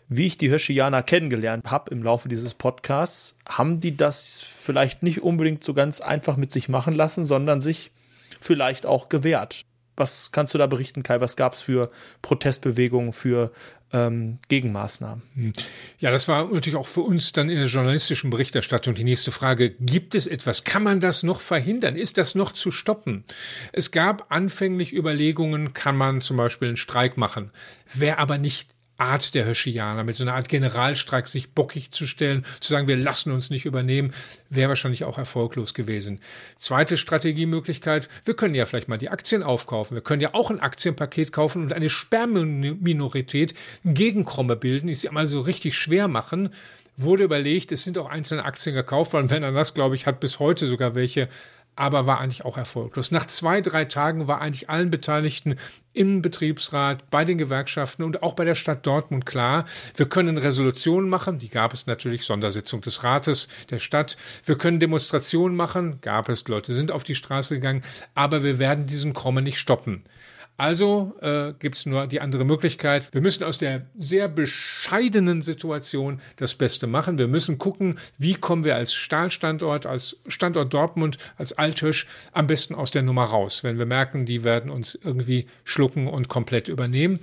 wie 0.09 0.25
ich 0.25 0.37
die 0.37 0.49
Hirschianer 0.49 1.03
kennengelernt 1.03 1.69
habe 1.69 1.91
im 1.91 2.03
Laufe 2.03 2.27
dieses 2.27 2.55
Podcasts, 2.55 3.37
haben 3.47 3.79
die 3.79 3.95
das 3.95 4.41
vielleicht 4.41 5.03
nicht 5.03 5.21
unbedingt 5.21 5.63
so 5.63 5.75
ganz 5.75 6.01
einfach 6.01 6.35
mit 6.35 6.51
sich 6.51 6.67
machen 6.67 6.95
lassen, 6.95 7.23
sondern 7.23 7.61
sich 7.61 7.91
vielleicht 8.41 8.87
auch 8.87 9.07
gewehrt. 9.07 9.65
Was 9.95 10.31
kannst 10.31 10.53
du 10.53 10.57
da 10.57 10.65
berichten, 10.65 11.03
Kai? 11.03 11.19
Was 11.19 11.35
gab 11.35 11.53
es 11.53 11.61
für 11.61 11.91
Protestbewegungen, 12.21 13.11
für 13.11 13.51
ähm, 13.91 14.39
Gegenmaßnahmen? 14.47 15.21
Hm. 15.35 15.53
Ja, 15.99 16.09
das 16.09 16.29
war 16.29 16.45
natürlich 16.45 16.77
auch 16.77 16.87
für 16.87 17.01
uns 17.01 17.33
dann 17.33 17.49
in 17.49 17.57
der 17.57 17.67
journalistischen 17.67 18.29
Berichterstattung 18.29 18.95
die 18.95 19.03
nächste 19.03 19.31
Frage. 19.31 19.71
Gibt 19.71 20.15
es 20.15 20.25
etwas? 20.25 20.63
Kann 20.63 20.83
man 20.83 21.01
das 21.01 21.21
noch 21.23 21.41
verhindern? 21.41 21.97
Ist 21.97 22.17
das 22.17 22.33
noch 22.33 22.53
zu 22.53 22.71
stoppen? 22.71 23.25
Es 23.73 23.91
gab 23.91 24.31
anfänglich 24.31 24.93
Überlegungen, 24.93 25.73
kann 25.73 25.97
man 25.97 26.21
zum 26.21 26.37
Beispiel 26.37 26.69
einen 26.69 26.77
Streik 26.77 27.17
machen? 27.17 27.51
Wer 27.93 28.19
aber 28.19 28.37
nicht 28.37 28.73
Art 28.99 29.33
der 29.33 29.45
Hirschianer, 29.45 30.03
mit 30.03 30.15
so 30.15 30.23
einer 30.23 30.35
Art 30.35 30.49
Generalstreik 30.49 31.27
sich 31.27 31.51
bockig 31.51 31.91
zu 31.91 32.05
stellen, 32.05 32.45
zu 32.59 32.69
sagen, 32.69 32.87
wir 32.87 32.97
lassen 32.97 33.31
uns 33.31 33.49
nicht 33.49 33.65
übernehmen, 33.65 34.13
wäre 34.49 34.69
wahrscheinlich 34.69 35.03
auch 35.03 35.17
erfolglos 35.17 35.73
gewesen. 35.73 36.19
Zweite 36.55 36.97
Strategiemöglichkeit, 36.97 38.09
wir 38.25 38.35
können 38.35 38.55
ja 38.55 38.65
vielleicht 38.65 38.87
mal 38.87 38.97
die 38.97 39.09
Aktien 39.09 39.43
aufkaufen. 39.43 39.95
Wir 39.95 40.01
können 40.01 40.21
ja 40.21 40.33
auch 40.33 40.51
ein 40.51 40.59
Aktienpaket 40.59 41.31
kaufen 41.31 41.63
und 41.63 41.73
eine 41.73 41.89
Sperrminorität 41.89 43.53
Gegenkromme 43.83 44.55
bilden, 44.55 44.87
die 44.87 44.93
es 44.93 45.03
ja 45.03 45.11
mal 45.11 45.27
so 45.27 45.41
richtig 45.41 45.77
schwer 45.77 46.07
machen. 46.07 46.49
Wurde 46.97 47.23
überlegt, 47.23 47.71
es 47.71 47.85
sind 47.85 47.97
auch 47.97 48.09
einzelne 48.09 48.43
Aktien 48.43 48.75
gekauft 48.75 49.13
worden. 49.13 49.29
Wenn 49.29 49.43
er 49.43 49.53
das, 49.53 49.73
glaube 49.73 49.95
ich, 49.95 50.05
hat 50.05 50.19
bis 50.19 50.39
heute 50.39 50.65
sogar 50.65 50.95
welche 50.95 51.29
aber 51.75 52.07
war 52.07 52.19
eigentlich 52.19 52.43
auch 52.43 52.57
erfolglos. 52.57 53.11
Nach 53.11 53.25
zwei, 53.25 53.61
drei 53.61 53.85
Tagen 53.85 54.27
war 54.27 54.41
eigentlich 54.41 54.69
allen 54.69 54.91
Beteiligten 54.91 55.55
im 55.93 56.21
Betriebsrat, 56.21 57.09
bei 57.09 57.25
den 57.25 57.37
Gewerkschaften 57.37 58.03
und 58.03 58.21
auch 58.21 58.33
bei 58.33 58.45
der 58.45 58.55
Stadt 58.55 58.85
Dortmund 58.85 59.25
klar, 59.25 59.65
wir 59.95 60.07
können 60.07 60.37
Resolutionen 60.37 61.09
machen, 61.09 61.39
die 61.39 61.49
gab 61.49 61.73
es 61.73 61.87
natürlich, 61.87 62.25
Sondersitzung 62.25 62.81
des 62.81 63.03
Rates 63.03 63.47
der 63.69 63.79
Stadt, 63.79 64.17
wir 64.45 64.57
können 64.57 64.79
Demonstrationen 64.79 65.55
machen, 65.55 65.99
gab 66.01 66.29
es, 66.29 66.47
Leute 66.47 66.73
sind 66.73 66.91
auf 66.91 67.03
die 67.03 67.15
Straße 67.15 67.55
gegangen, 67.55 67.83
aber 68.13 68.43
wir 68.43 68.59
werden 68.59 68.87
diesen 68.87 69.13
Komme 69.13 69.41
nicht 69.41 69.57
stoppen. 69.57 70.03
Also 70.59 71.13
äh, 71.21 71.53
gibt 71.57 71.77
es 71.77 71.85
nur 71.85 72.05
die 72.05 72.19
andere 72.19 72.43
Möglichkeit. 72.43 73.13
Wir 73.13 73.21
müssen 73.21 73.45
aus 73.45 73.59
der 73.59 73.83
sehr 73.97 74.27
bescheidenen 74.27 75.41
Situation 75.41 76.19
das 76.35 76.53
Beste 76.53 76.85
machen. 76.85 77.17
Wir 77.17 77.29
müssen 77.29 77.57
gucken, 77.57 77.97
wie 78.17 78.33
kommen 78.33 78.65
wir 78.65 78.75
als 78.75 78.93
Stahlstandort, 78.93 79.85
als 79.85 80.17
Standort 80.27 80.73
Dortmund, 80.73 81.17
als 81.37 81.57
Althösch 81.57 82.07
am 82.33 82.47
besten 82.47 82.75
aus 82.75 82.91
der 82.91 83.03
Nummer 83.03 83.23
raus, 83.23 83.63
wenn 83.63 83.77
wir 83.77 83.85
merken, 83.85 84.25
die 84.25 84.43
werden 84.43 84.69
uns 84.69 84.99
irgendwie 85.01 85.45
schlucken 85.63 86.07
und 86.07 86.27
komplett 86.27 86.67
übernehmen. 86.67 87.21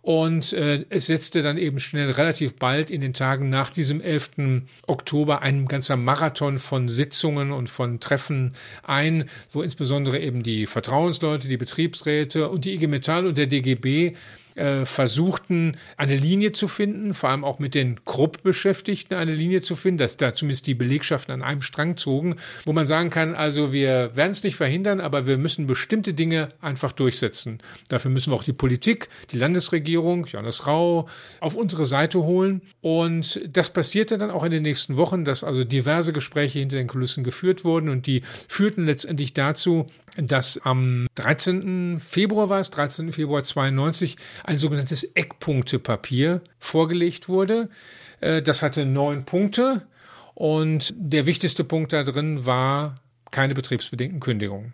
Und 0.00 0.52
äh, 0.52 0.84
es 0.90 1.06
setzte 1.06 1.42
dann 1.42 1.58
eben 1.58 1.80
schnell 1.80 2.10
relativ 2.10 2.54
bald 2.56 2.90
in 2.90 3.00
den 3.00 3.14
Tagen 3.14 3.50
nach 3.50 3.70
diesem 3.70 4.00
11. 4.00 4.62
Oktober 4.86 5.42
ein 5.42 5.66
ganzer 5.66 5.96
Marathon 5.96 6.58
von 6.58 6.88
Sitzungen 6.88 7.52
und 7.52 7.68
von 7.68 8.00
Treffen 8.00 8.54
ein, 8.82 9.24
wo 9.50 9.62
insbesondere 9.62 10.18
eben 10.18 10.42
die 10.42 10.66
Vertrauensleute, 10.66 11.48
die 11.48 11.56
Betriebsräte 11.56 12.48
und 12.48 12.64
die 12.64 12.74
IG 12.74 12.86
Metall 12.86 13.26
und 13.26 13.36
der 13.36 13.46
DGB 13.46 14.14
äh, 14.58 14.84
versuchten, 14.84 15.76
eine 15.96 16.16
Linie 16.16 16.52
zu 16.52 16.68
finden, 16.68 17.14
vor 17.14 17.30
allem 17.30 17.44
auch 17.44 17.58
mit 17.58 17.74
den 17.74 18.04
Krupp-Beschäftigten 18.04 19.14
eine 19.14 19.34
Linie 19.34 19.60
zu 19.62 19.76
finden, 19.76 19.98
dass 19.98 20.16
da 20.16 20.34
zumindest 20.34 20.66
die 20.66 20.74
Belegschaften 20.74 21.32
an 21.32 21.42
einem 21.42 21.62
Strang 21.62 21.96
zogen, 21.96 22.36
wo 22.64 22.72
man 22.72 22.86
sagen 22.86 23.10
kann, 23.10 23.34
also 23.34 23.72
wir 23.72 24.10
werden 24.14 24.32
es 24.32 24.42
nicht 24.42 24.56
verhindern, 24.56 25.00
aber 25.00 25.26
wir 25.26 25.38
müssen 25.38 25.66
bestimmte 25.66 26.14
Dinge 26.14 26.50
einfach 26.60 26.92
durchsetzen. 26.92 27.60
Dafür 27.88 28.10
müssen 28.10 28.32
wir 28.32 28.36
auch 28.36 28.44
die 28.44 28.52
Politik, 28.52 29.08
die 29.30 29.38
Landesregierung, 29.38 30.26
Johannes 30.26 30.66
Rau, 30.66 31.08
auf 31.40 31.54
unsere 31.54 31.86
Seite 31.86 32.22
holen. 32.22 32.62
Und 32.80 33.40
das 33.50 33.70
passierte 33.70 34.18
dann 34.18 34.30
auch 34.30 34.44
in 34.44 34.50
den 34.50 34.62
nächsten 34.62 34.96
Wochen, 34.96 35.24
dass 35.24 35.44
also 35.44 35.64
diverse 35.64 36.12
Gespräche 36.12 36.58
hinter 36.58 36.76
den 36.76 36.88
Kulissen 36.88 37.24
geführt 37.24 37.64
wurden 37.64 37.88
und 37.88 38.06
die 38.06 38.22
führten 38.48 38.86
letztendlich 38.86 39.34
dazu, 39.34 39.86
dass 40.26 40.58
am 40.58 41.06
13. 41.14 41.98
Februar 41.98 42.48
war 42.48 42.60
es, 42.60 42.70
13. 42.70 43.12
Februar 43.12 43.44
92, 43.44 44.16
ein 44.44 44.58
sogenanntes 44.58 45.04
Eckpunktepapier 45.04 46.40
vorgelegt 46.58 47.28
wurde. 47.28 47.68
Äh, 48.20 48.42
das 48.42 48.62
hatte 48.62 48.84
neun 48.84 49.24
Punkte 49.24 49.86
und 50.34 50.92
der 50.96 51.26
wichtigste 51.26 51.64
Punkt 51.64 51.92
da 51.92 52.02
drin 52.02 52.46
war 52.46 53.00
keine 53.30 53.54
betriebsbedingten 53.54 54.20
Kündigungen. 54.20 54.72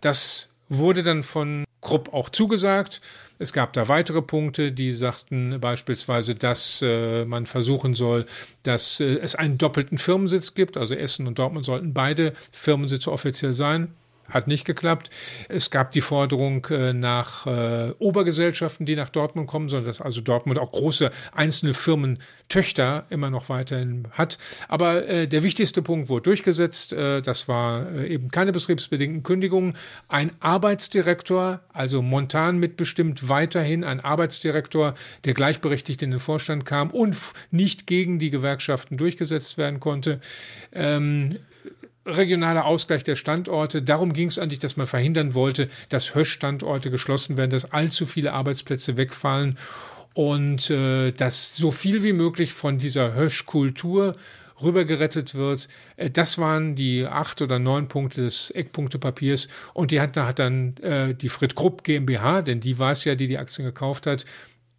Das 0.00 0.48
wurde 0.68 1.02
dann 1.02 1.22
von 1.22 1.64
Krupp 1.80 2.12
auch 2.12 2.28
zugesagt. 2.28 3.00
Es 3.38 3.52
gab 3.52 3.72
da 3.72 3.88
weitere 3.88 4.20
Punkte, 4.20 4.72
die 4.72 4.92
sagten 4.92 5.60
beispielsweise, 5.60 6.34
dass 6.34 6.82
äh, 6.82 7.24
man 7.24 7.46
versuchen 7.46 7.94
soll, 7.94 8.26
dass 8.64 9.00
äh, 9.00 9.04
es 9.22 9.36
einen 9.36 9.58
doppelten 9.58 9.96
Firmensitz 9.96 10.54
gibt. 10.54 10.76
Also 10.76 10.94
Essen 10.94 11.26
und 11.26 11.38
Dortmund 11.38 11.64
sollten 11.64 11.94
beide 11.94 12.32
Firmensitze 12.50 13.10
offiziell 13.10 13.54
sein 13.54 13.94
hat 14.28 14.46
nicht 14.46 14.64
geklappt. 14.64 15.10
Es 15.48 15.70
gab 15.70 15.90
die 15.90 16.00
Forderung 16.00 16.66
äh, 16.70 16.92
nach 16.92 17.46
äh, 17.46 17.92
Obergesellschaften, 17.98 18.86
die 18.86 18.96
nach 18.96 19.10
Dortmund 19.10 19.48
kommen, 19.48 19.68
sondern 19.68 19.86
dass 19.86 20.00
also 20.00 20.20
Dortmund 20.20 20.58
auch 20.58 20.72
große 20.72 21.10
einzelne 21.32 21.74
Firmen 21.74 22.18
Töchter 22.48 23.06
immer 23.10 23.30
noch 23.30 23.48
weiterhin 23.48 24.08
hat. 24.12 24.38
Aber 24.68 25.06
äh, 25.06 25.28
der 25.28 25.42
wichtigste 25.42 25.82
Punkt 25.82 26.08
wurde 26.08 26.22
durchgesetzt. 26.22 26.92
Äh, 26.92 27.20
das 27.20 27.48
war 27.48 27.90
äh, 27.92 28.08
eben 28.08 28.30
keine 28.30 28.52
betriebsbedingten 28.52 29.22
Kündigungen. 29.22 29.76
Ein 30.08 30.32
Arbeitsdirektor, 30.40 31.60
also 31.72 32.02
Montan 32.02 32.58
mitbestimmt, 32.58 33.28
weiterhin 33.28 33.84
ein 33.84 34.00
Arbeitsdirektor, 34.00 34.94
der 35.24 35.34
gleichberechtigt 35.34 36.02
in 36.02 36.10
den 36.10 36.20
Vorstand 36.20 36.64
kam 36.64 36.90
und 36.90 37.16
nicht 37.50 37.86
gegen 37.86 38.18
die 38.18 38.30
Gewerkschaften 38.30 38.96
durchgesetzt 38.96 39.58
werden 39.58 39.80
konnte. 39.80 40.20
Ähm, 40.72 41.36
regionaler 42.08 42.64
Ausgleich 42.64 43.04
der 43.04 43.16
Standorte. 43.16 43.82
Darum 43.82 44.12
ging 44.12 44.28
es 44.28 44.38
eigentlich, 44.38 44.58
dass 44.58 44.76
man 44.76 44.86
verhindern 44.86 45.34
wollte, 45.34 45.68
dass 45.88 46.14
Hösch-Standorte 46.14 46.90
geschlossen 46.90 47.36
werden, 47.36 47.50
dass 47.50 47.72
allzu 47.72 48.06
viele 48.06 48.32
Arbeitsplätze 48.32 48.96
wegfallen 48.96 49.58
und 50.14 50.70
äh, 50.70 51.12
dass 51.12 51.56
so 51.56 51.70
viel 51.70 52.02
wie 52.02 52.12
möglich 52.12 52.52
von 52.52 52.78
dieser 52.78 53.14
Hösch-Kultur 53.14 54.16
rübergerettet 54.62 55.34
wird. 55.34 55.68
Äh, 55.96 56.10
das 56.10 56.38
waren 56.38 56.74
die 56.74 57.06
acht 57.06 57.42
oder 57.42 57.58
neun 57.58 57.88
Punkte 57.88 58.22
des 58.22 58.50
Eckpunktepapiers 58.50 59.48
und 59.74 59.90
die 59.90 60.00
hat, 60.00 60.16
hat 60.16 60.38
dann 60.38 60.76
äh, 60.78 61.14
die 61.14 61.28
Frit 61.28 61.54
Krupp 61.54 61.84
GmbH, 61.84 62.42
denn 62.42 62.60
die 62.60 62.78
war 62.78 62.92
es 62.92 63.04
ja, 63.04 63.14
die 63.14 63.28
die 63.28 63.38
Aktien 63.38 63.64
gekauft 63.64 64.06
hat, 64.06 64.24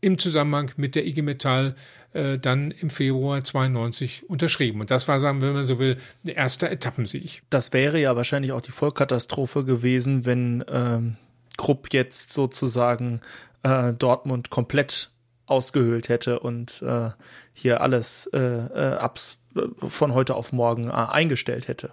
im 0.02 0.18
Zusammenhang 0.18 0.72
mit 0.78 0.96
der 0.96 1.06
IG 1.06 1.22
Metall 1.22 1.76
äh, 2.14 2.38
dann 2.38 2.72
im 2.72 2.90
Februar 2.90 3.44
92 3.44 4.30
unterschrieben. 4.30 4.82
Und 4.82 4.92
das 4.92 5.08
war, 5.08 5.20
sagen 5.20 5.42
wir, 5.42 5.50
wenn 5.50 5.56
man 5.56 5.66
so 5.66 5.80
will, 5.80 5.98
ein 6.24 6.30
erster 6.30 6.70
Etappensieg. 6.72 7.44
Das 7.50 7.74
wäre 7.74 8.00
ja 8.00 8.16
wahrscheinlich 8.16 8.52
auch 8.52 8.62
die 8.62 8.72
Vollkatastrophe 8.72 9.64
gewesen, 9.64 10.26
wenn 10.26 10.64
ähm, 10.70 11.18
Krupp 11.58 11.94
jetzt 11.94 12.32
sozusagen 12.32 13.22
äh, 13.64 13.94
Dortmund 13.94 14.50
komplett 14.50 15.12
ausgehöhlt 15.46 16.10
hätte 16.10 16.40
und 16.40 16.82
äh, 16.82 17.10
hier 17.54 17.82
alles 17.82 18.28
äh, 18.28 18.40
äh, 18.40 18.96
ab, 18.98 19.20
von 19.88 20.14
heute 20.14 20.36
auf 20.36 20.52
morgen 20.52 20.88
äh, 20.88 20.92
eingestellt 20.92 21.68
hätte. 21.68 21.92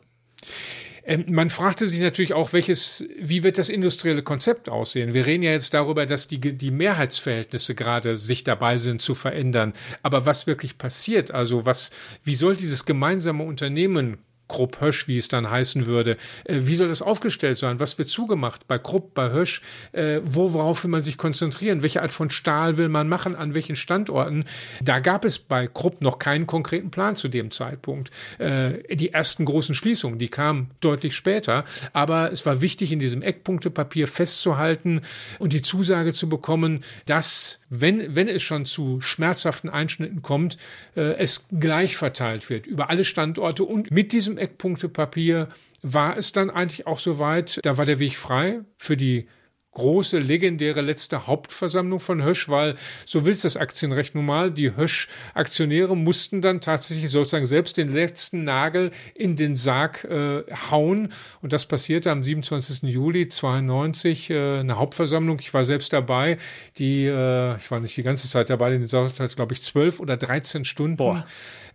Ähm, 1.07 1.25
man 1.29 1.51
fragte 1.51 1.87
sich 1.87 2.01
natürlich 2.01 2.35
auch, 2.35 2.53
welches, 2.53 3.05
wie 3.19 3.43
wird 3.43 3.59
das 3.59 3.69
industrielle 3.69 4.23
Konzept 4.23 4.69
aussehen? 4.69 5.15
Wir 5.15 5.25
reden 5.25 5.45
ja 5.45 5.53
jetzt 5.53 5.73
darüber, 5.73 6.05
dass 6.05 6.27
die, 6.27 6.41
die 6.41 6.71
Mehrheitsverhältnisse 6.71 7.75
gerade 7.75 8.19
sich 8.19 8.43
dabei 8.43 8.77
sind 8.77 9.01
zu 9.01 9.15
verändern. 9.15 9.73
Aber 10.03 10.27
was 10.27 10.47
wirklich 10.47 10.79
passiert, 10.79 11.31
also 11.31 11.65
was, 11.65 11.91
wie 12.25 12.35
soll 12.35 12.57
dieses 12.57 12.85
gemeinsame 12.85 13.45
Unternehmen 13.45 14.19
Krupp 14.49 14.81
Hösch, 14.81 15.09
wie 15.09 15.19
es 15.19 15.29
dann 15.29 15.51
heißen 15.51 15.87
würde. 15.87 16.17
Äh, 16.45 16.61
wie 16.61 16.75
soll 16.75 16.89
das 16.89 17.03
aufgestellt 17.03 17.59
sein? 17.59 17.81
Was 17.81 17.99
wird 17.99 18.09
zugemacht 18.09 18.67
bei 18.69 18.79
Krupp, 18.79 19.15
bei 19.15 19.31
Hösch? 19.31 19.61
Äh, 19.93 20.21
worauf 20.25 20.85
will 20.85 20.91
man 20.91 21.03
sich 21.03 21.19
konzentrieren? 21.19 21.83
Welche 21.83 22.03
Art 22.03 22.13
von 22.13 22.31
Stahl 22.31 22.79
will 22.79 22.89
man 22.89 23.09
machen? 23.09 23.37
An 23.37 23.55
welchen 23.55 23.77
Standorten? 23.77 24.45
Da 24.83 25.01
gab 25.01 25.25
es 25.25 25.39
bei 25.39 25.67
Krupp 25.67 26.01
noch 26.01 26.19
keinen 26.19 26.47
konkreten 26.47 26.91
Plan 26.91 27.17
zu 27.17 27.29
dem 27.29 27.51
Zeitpunkt. 27.51 28.11
Äh, 28.39 28.95
die 28.95 29.13
ersten 29.13 29.45
großen 29.45 29.75
Schließungen, 29.75 30.19
die 30.19 30.29
kamen 30.29 30.71
deutlich 30.81 31.17
später. 31.17 31.65
Aber 31.93 32.33
es 32.33 32.47
war 32.47 32.61
wichtig, 32.61 32.93
in 32.93 32.99
diesem 32.99 33.23
Eckpunktepapier 33.23 34.07
festzuhalten 34.07 35.01
und 35.39 35.53
die 35.53 35.63
Zusage 35.63 36.13
zu 36.13 36.29
bekommen, 36.29 36.85
dass, 37.07 37.61
wenn, 37.71 38.15
wenn 38.15 38.29
es 38.29 38.43
schon 38.43 38.65
zu 38.65 39.01
schmerzhaften 39.01 39.71
Einschnitten 39.71 40.23
kommt, 40.23 40.57
äh, 40.95 41.17
es 41.19 41.45
gleich 41.59 41.97
verteilt 41.97 42.49
wird 42.51 42.67
über 42.67 42.91
alle 42.91 43.05
Standorte 43.05 43.65
und 43.65 43.91
mit 43.91 44.13
diesem 44.13 44.36
Eckpunktepapier. 44.39 45.49
War 45.83 46.17
es 46.17 46.33
dann 46.33 46.51
eigentlich 46.51 46.87
auch 46.87 46.99
soweit, 46.99 47.61
da 47.65 47.79
war 47.79 47.85
der 47.87 47.99
Weg 47.99 48.17
frei 48.17 48.61
für 48.77 48.97
die 48.97 49.29
große, 49.77 50.19
legendäre 50.19 50.81
letzte 50.81 51.27
Hauptversammlung 51.27 52.01
von 52.01 52.25
Hösch, 52.25 52.49
weil 52.49 52.75
so 53.05 53.27
will 53.27 53.35
es 53.35 53.43
das 53.43 53.59
Aktienrecht 53.59 54.15
nun 54.15 54.25
mal. 54.25 54.51
Die 54.51 54.75
Hösch-Aktionäre 54.75 55.97
mussten 55.97 56.41
dann 56.41 56.63
tatsächlich 56.63 57.11
sozusagen 57.11 57.45
selbst 57.45 57.77
den 57.77 57.93
letzten 57.93 58.45
Nagel 58.45 58.91
in 59.15 59.37
den 59.37 59.55
Sarg 59.55 60.05
äh, 60.05 60.45
hauen. 60.71 61.13
Und 61.43 61.53
das 61.53 61.67
passierte 61.67 62.11
am 62.11 62.23
27. 62.23 62.83
Juli 62.85 63.29
92, 63.29 64.31
äh, 64.31 64.61
eine 64.61 64.79
Hauptversammlung. 64.79 65.39
Ich 65.41 65.53
war 65.53 65.67
selbst 65.67 65.93
dabei. 65.93 66.39
Die, 66.79 67.05
äh, 67.05 67.57
ich 67.59 67.71
war 67.71 67.81
nicht 67.81 67.97
die 67.97 68.03
ganze 68.03 68.31
Zeit 68.31 68.49
dabei, 68.49 68.77
die 68.79 68.87
hat, 68.87 69.37
glaube 69.37 69.53
ich, 69.53 69.61
zwölf 69.61 70.01
oder 70.01 70.17
dreizehn 70.17 70.65
Stunden. 70.65 70.97
Boah 70.97 71.27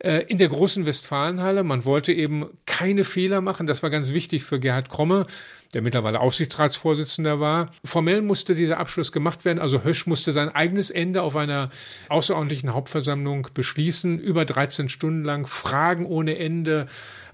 äh, 0.04 0.24
in 0.28 0.38
der 0.38 0.50
großen 0.50 0.86
Westfalenhalle. 0.86 1.64
Man 1.64 1.86
wollte 1.86 2.12
eben 2.12 2.48
keine 2.66 3.04
Fehler 3.04 3.42
machen. 3.42 3.68
Das 3.68 3.84
war 3.84 3.90
ganz 3.90 4.14
wichtig 4.14 4.44
für 4.44 4.60
Gerhard 4.60 4.90
Kromme 4.90 5.28
der 5.74 5.82
mittlerweile 5.82 6.20
Aufsichtsratsvorsitzender 6.20 7.40
war. 7.40 7.72
Formell 7.84 8.22
musste 8.22 8.56
dieser 8.56 8.78
Abschluss 8.80 9.12
gemacht 9.12 9.46
werden. 9.46 9.60
Also 9.60 9.84
Hösch 9.84 10.06
musste 10.06 10.32
sein 10.32 10.50
eigenes 10.50 10.92
Ende 10.92 11.22
auf 11.22 11.36
einer 11.36 11.70
außerordentlichen 12.10 12.74
Hauptversammlung 12.74 13.48
beschließen. 13.54 14.20
Über 14.20 14.46
13 14.46 14.90
Stunden 14.90 15.24
lang 15.24 15.48
Fragen 15.48 16.06
ohne 16.06 16.38
Ende. 16.38 16.88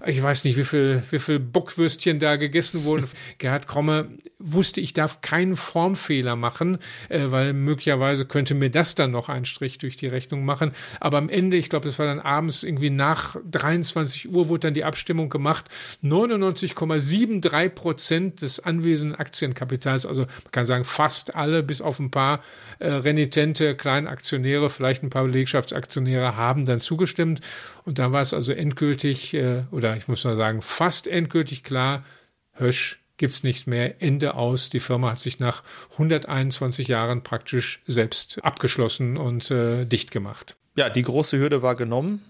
Ich 0.06 0.22
weiß 0.22 0.44
nicht, 0.44 0.56
wie 0.56 0.64
viel, 0.64 1.02
wie 1.10 1.18
viel 1.18 1.40
Bockwürstchen 1.40 2.18
da 2.18 2.36
gegessen 2.36 2.84
wurden. 2.84 3.08
Gerhard 3.38 3.66
Kromme 3.66 4.08
wusste, 4.38 4.80
ich 4.80 4.92
darf 4.92 5.20
keinen 5.20 5.56
Formfehler 5.56 6.36
machen, 6.36 6.78
äh, 7.08 7.22
weil 7.26 7.52
möglicherweise 7.52 8.24
könnte 8.24 8.54
mir 8.54 8.70
das 8.70 8.94
dann 8.94 9.10
noch 9.10 9.28
einen 9.28 9.44
Strich 9.44 9.78
durch 9.78 9.96
die 9.96 10.06
Rechnung 10.06 10.44
machen. 10.44 10.72
Aber 11.00 11.18
am 11.18 11.28
Ende, 11.28 11.56
ich 11.56 11.68
glaube, 11.68 11.88
es 11.88 11.98
war 11.98 12.06
dann 12.06 12.20
abends 12.20 12.62
irgendwie 12.62 12.90
nach 12.90 13.36
23 13.50 14.32
Uhr, 14.32 14.48
wurde 14.48 14.68
dann 14.68 14.74
die 14.74 14.84
Abstimmung 14.84 15.28
gemacht. 15.28 15.66
99,73 16.04 17.68
Prozent 17.70 18.42
des 18.42 18.60
anwesenden 18.60 19.16
Aktienkapitals, 19.16 20.06
also 20.06 20.22
man 20.22 20.52
kann 20.52 20.64
sagen 20.64 20.84
fast 20.84 21.34
alle, 21.34 21.62
bis 21.64 21.80
auf 21.80 21.98
ein 21.98 22.10
paar 22.10 22.40
äh, 22.78 22.88
renitente 22.88 23.74
Kleinaktionäre, 23.74 24.70
vielleicht 24.70 25.02
ein 25.02 25.10
paar 25.10 25.24
Belegschaftsaktionäre, 25.24 26.36
haben 26.36 26.64
dann 26.64 26.78
zugestimmt. 26.78 27.40
Und 27.84 27.98
da 27.98 28.12
war 28.12 28.22
es 28.22 28.34
also 28.34 28.52
endgültig, 28.52 29.34
äh, 29.34 29.62
oder 29.70 29.87
ich 29.96 30.08
muss 30.08 30.24
mal 30.24 30.36
sagen, 30.36 30.62
fast 30.62 31.06
endgültig 31.06 31.62
klar, 31.64 32.04
Hösch 32.52 32.98
gibt's 33.16 33.42
nicht 33.42 33.66
mehr, 33.66 34.00
Ende 34.00 34.34
aus. 34.34 34.70
Die 34.70 34.80
Firma 34.80 35.10
hat 35.10 35.18
sich 35.18 35.38
nach 35.38 35.62
121 35.92 36.88
Jahren 36.88 37.22
praktisch 37.22 37.80
selbst 37.86 38.42
abgeschlossen 38.42 39.16
und 39.16 39.50
äh, 39.50 39.84
dicht 39.84 40.10
gemacht. 40.10 40.56
Ja, 40.76 40.88
die 40.88 41.02
große 41.02 41.38
Hürde 41.38 41.60
war 41.62 41.74
genommen. 41.74 42.24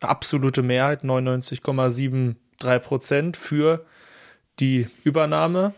Absolute 0.00 0.62
Mehrheit, 0.62 1.04
99,73 1.04 2.78
Prozent 2.80 3.36
für 3.36 3.86
die 4.58 4.88
Übernahme. 5.04 5.74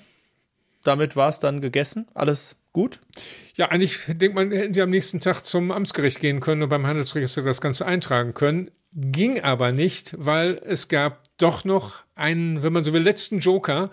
Damit 0.83 1.17
war 1.17 1.29
es 1.29 1.41
dann 1.41 1.61
gegessen. 1.61 2.09
Alles 2.15 2.57
gut? 2.73 3.01
Ja, 3.55 3.69
eigentlich 3.69 4.01
denkt 4.09 4.35
man, 4.35 4.51
hätten 4.51 4.75
sie 4.75 4.83
am 4.83 4.91
nächsten 4.91 5.21
Tag 5.21 5.43
zum 5.43 5.71
Amtsgericht 5.71 6.21
gehen 6.21 6.41
können 6.41 6.63
und 6.63 6.71
beim 6.71 6.87
Handelsregister 6.87 7.43
das 7.43 7.61
Ganze 7.61 7.87
eintragen 7.87 8.35
können. 8.35 8.71
Ging 8.93 9.41
aber 9.41 9.73
nicht, 9.73 10.15
weil 10.19 10.61
es 10.65 10.89
gab 10.89 11.24
doch 11.45 11.65
noch 11.65 12.03
einen, 12.15 12.63
wenn 12.63 12.73
man 12.73 12.85
so 12.85 12.93
will, 12.93 13.03
letzten 13.03 13.39
Joker, 13.39 13.91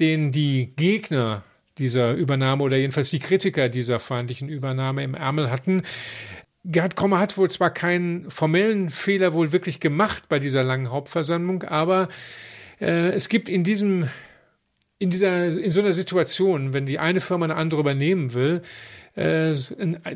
den 0.00 0.30
die 0.30 0.72
Gegner 0.76 1.42
dieser 1.78 2.14
Übernahme 2.14 2.62
oder 2.62 2.76
jedenfalls 2.76 3.10
die 3.10 3.18
Kritiker 3.18 3.68
dieser 3.68 3.98
feindlichen 3.98 4.48
Übernahme 4.48 5.02
im 5.02 5.14
Ärmel 5.14 5.50
hatten. 5.50 5.82
Gerhard 6.62 6.94
Kommer 6.94 7.18
hat 7.18 7.36
wohl 7.36 7.50
zwar 7.50 7.70
keinen 7.70 8.30
formellen 8.30 8.90
Fehler 8.90 9.32
wohl 9.32 9.52
wirklich 9.52 9.80
gemacht 9.80 10.28
bei 10.28 10.38
dieser 10.38 10.62
langen 10.62 10.90
Hauptversammlung, 10.90 11.64
aber 11.64 12.08
äh, 12.80 13.08
es 13.08 13.28
gibt 13.28 13.48
in 13.48 13.64
diesem 13.64 14.08
in 15.00 15.10
dieser, 15.10 15.46
in 15.48 15.72
so 15.72 15.80
einer 15.80 15.92
Situation, 15.92 16.72
wenn 16.72 16.86
die 16.86 17.00
eine 17.00 17.20
Firma 17.20 17.44
eine 17.44 17.56
andere 17.56 17.80
übernehmen 17.80 18.32
will, 18.32 18.62
äh, 19.16 19.54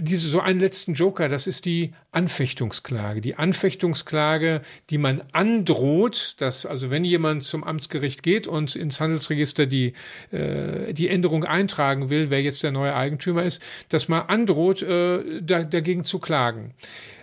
diese, 0.01 0.29
so 0.29 0.41
einen 0.41 0.59
letzten 0.59 0.95
Joker, 0.95 1.29
das 1.29 1.47
ist 1.47 1.65
die 1.65 1.93
Anfechtungsklage. 2.11 3.21
Die 3.21 3.37
Anfechtungsklage, 3.37 4.63
die 4.91 4.99
man 4.99 5.23
androht, 5.33 6.35
dass 6.39 6.67
also 6.67 6.91
wenn 6.91 7.05
jemand 7.05 7.45
zum 7.45 7.63
Amtsgericht 7.63 8.23
geht 8.23 8.47
und 8.47 8.75
ins 8.75 9.01
Handelsregister 9.01 9.67
die, 9.67 9.93
äh, 10.33 10.93
die 10.93 11.09
Änderung 11.09 11.45
eintragen 11.45 12.11
will, 12.11 12.31
wer 12.31 12.43
jetzt 12.43 12.63
der 12.63 12.73
neue 12.73 12.95
Eigentümer 12.95 13.45
ist, 13.45 13.63
dass 13.89 14.09
man 14.09 14.23
androht, 14.23 14.83
äh, 14.83 15.41
da, 15.43 15.63
dagegen 15.63 16.05
zu 16.05 16.19
klagen. 16.19 16.75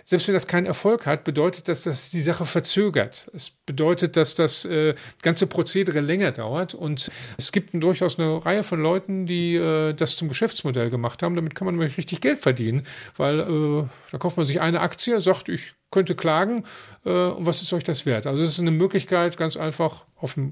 Selbst 0.08 0.28
wenn 0.28 0.34
das 0.34 0.46
keinen 0.46 0.66
Erfolg 0.66 1.04
hat, 1.04 1.24
bedeutet 1.24 1.66
das, 1.66 1.82
dass 1.82 2.10
die 2.10 2.22
Sache 2.22 2.44
verzögert. 2.44 3.28
Es 3.34 3.50
bedeutet, 3.50 4.16
dass 4.16 4.36
das 4.36 4.64
äh, 4.64 4.94
ganze 5.20 5.48
Prozedere 5.48 5.98
länger 5.98 6.30
dauert. 6.30 6.74
Und 6.74 7.10
es 7.36 7.50
gibt 7.50 7.70
durchaus 7.74 8.16
eine 8.16 8.46
Reihe 8.46 8.62
von 8.62 8.80
Leuten, 8.80 9.26
die 9.26 9.56
äh, 9.56 9.94
das 9.94 10.14
zum 10.14 10.28
Geschäftsmodell 10.28 10.90
gemacht 10.90 11.24
haben. 11.24 11.34
Damit 11.34 11.56
kann 11.66 11.74
man 11.74 11.80
nämlich 11.80 11.98
richtig 11.98 12.20
Geld 12.20 12.38
verdienen, 12.38 12.84
weil 13.16 13.40
äh, 13.40 13.84
da 14.12 14.18
kauft 14.18 14.36
man 14.36 14.46
sich 14.46 14.60
eine 14.60 14.80
Aktie, 14.80 15.20
sagt, 15.20 15.48
ich 15.48 15.72
könnte 15.90 16.14
klagen. 16.14 16.64
Äh, 17.04 17.10
und 17.10 17.44
was 17.44 17.62
ist 17.62 17.72
euch 17.72 17.82
das 17.82 18.06
wert? 18.06 18.26
Also 18.26 18.42
es 18.44 18.52
ist 18.52 18.60
eine 18.60 18.70
Möglichkeit, 18.70 19.36
ganz 19.36 19.56
einfach 19.56 20.04
auf 20.16 20.38
eine 20.38 20.48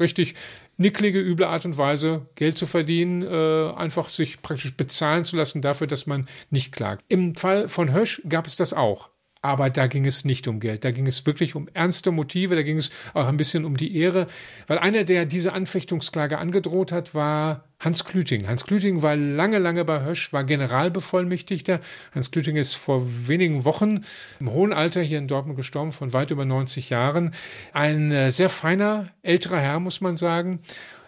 richtig 0.00 0.34
nicklige, 0.76 1.20
üble 1.20 1.46
Art 1.46 1.64
und 1.64 1.76
Weise 1.78 2.26
Geld 2.36 2.58
zu 2.58 2.66
verdienen, 2.66 3.22
äh, 3.22 3.72
einfach 3.74 4.08
sich 4.08 4.40
praktisch 4.40 4.76
bezahlen 4.76 5.24
zu 5.24 5.36
lassen 5.36 5.62
dafür, 5.62 5.86
dass 5.86 6.06
man 6.06 6.26
nicht 6.50 6.72
klagt. 6.72 7.04
Im 7.08 7.34
Fall 7.34 7.68
von 7.68 7.92
Hösch 7.92 8.22
gab 8.28 8.46
es 8.46 8.56
das 8.56 8.72
auch. 8.72 9.11
Aber 9.42 9.70
da 9.70 9.88
ging 9.88 10.06
es 10.06 10.24
nicht 10.24 10.46
um 10.46 10.60
Geld. 10.60 10.84
Da 10.84 10.92
ging 10.92 11.06
es 11.08 11.26
wirklich 11.26 11.56
um 11.56 11.68
ernste 11.74 12.12
Motive. 12.12 12.54
Da 12.54 12.62
ging 12.62 12.76
es 12.76 12.90
auch 13.12 13.26
ein 13.26 13.36
bisschen 13.36 13.64
um 13.64 13.76
die 13.76 13.96
Ehre. 13.98 14.28
Weil 14.68 14.78
einer, 14.78 15.02
der 15.02 15.26
diese 15.26 15.52
Anfechtungsklage 15.52 16.38
angedroht 16.38 16.92
hat, 16.92 17.12
war 17.12 17.64
Hans 17.80 18.04
Klüting. 18.04 18.46
Hans 18.46 18.64
Klüting 18.64 19.02
war 19.02 19.16
lange, 19.16 19.58
lange 19.58 19.84
bei 19.84 20.04
Hösch, 20.04 20.32
war 20.32 20.44
Generalbevollmächtigter. 20.44 21.80
Hans 22.14 22.30
Klüting 22.30 22.54
ist 22.54 22.76
vor 22.76 23.02
wenigen 23.26 23.64
Wochen 23.64 24.04
im 24.38 24.52
hohen 24.52 24.72
Alter 24.72 25.02
hier 25.02 25.18
in 25.18 25.26
Dortmund 25.26 25.56
gestorben, 25.56 25.90
von 25.90 26.12
weit 26.12 26.30
über 26.30 26.44
90 26.44 26.90
Jahren. 26.90 27.34
Ein 27.72 28.12
äh, 28.12 28.30
sehr 28.30 28.48
feiner, 28.48 29.08
älterer 29.22 29.58
Herr, 29.58 29.80
muss 29.80 30.00
man 30.00 30.14
sagen. 30.14 30.60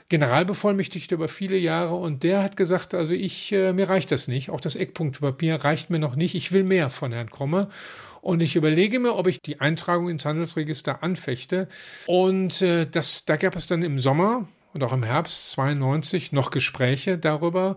Generalbevollmächtigter 0.08 1.14
über 1.14 1.28
viele 1.28 1.56
Jahre 1.56 1.94
und 1.94 2.24
der 2.24 2.42
hat 2.42 2.56
gesagt, 2.56 2.94
also 2.94 3.14
ich, 3.14 3.52
äh, 3.52 3.72
mir 3.72 3.88
reicht 3.88 4.10
das 4.10 4.28
nicht. 4.28 4.50
Auch 4.50 4.60
das 4.60 4.76
Eckpunktpapier 4.76 5.56
reicht 5.56 5.90
mir 5.90 5.98
noch 5.98 6.16
nicht. 6.16 6.34
Ich 6.34 6.52
will 6.52 6.64
mehr 6.64 6.90
von 6.90 7.12
Herrn 7.12 7.30
Kromme. 7.30 7.68
Und 8.24 8.42
ich 8.42 8.56
überlege 8.56 9.00
mir, 9.00 9.16
ob 9.16 9.26
ich 9.26 9.42
die 9.42 9.60
Eintragung 9.60 10.08
ins 10.08 10.24
Handelsregister 10.24 11.02
anfechte. 11.02 11.68
Und 12.06 12.62
äh, 12.62 12.86
das, 12.86 13.26
da 13.26 13.36
gab 13.36 13.54
es 13.54 13.66
dann 13.66 13.82
im 13.82 13.98
Sommer 13.98 14.48
und 14.72 14.82
auch 14.82 14.94
im 14.94 15.02
Herbst 15.02 15.50
92 15.52 16.32
noch 16.32 16.50
Gespräche 16.50 17.18
darüber. 17.18 17.76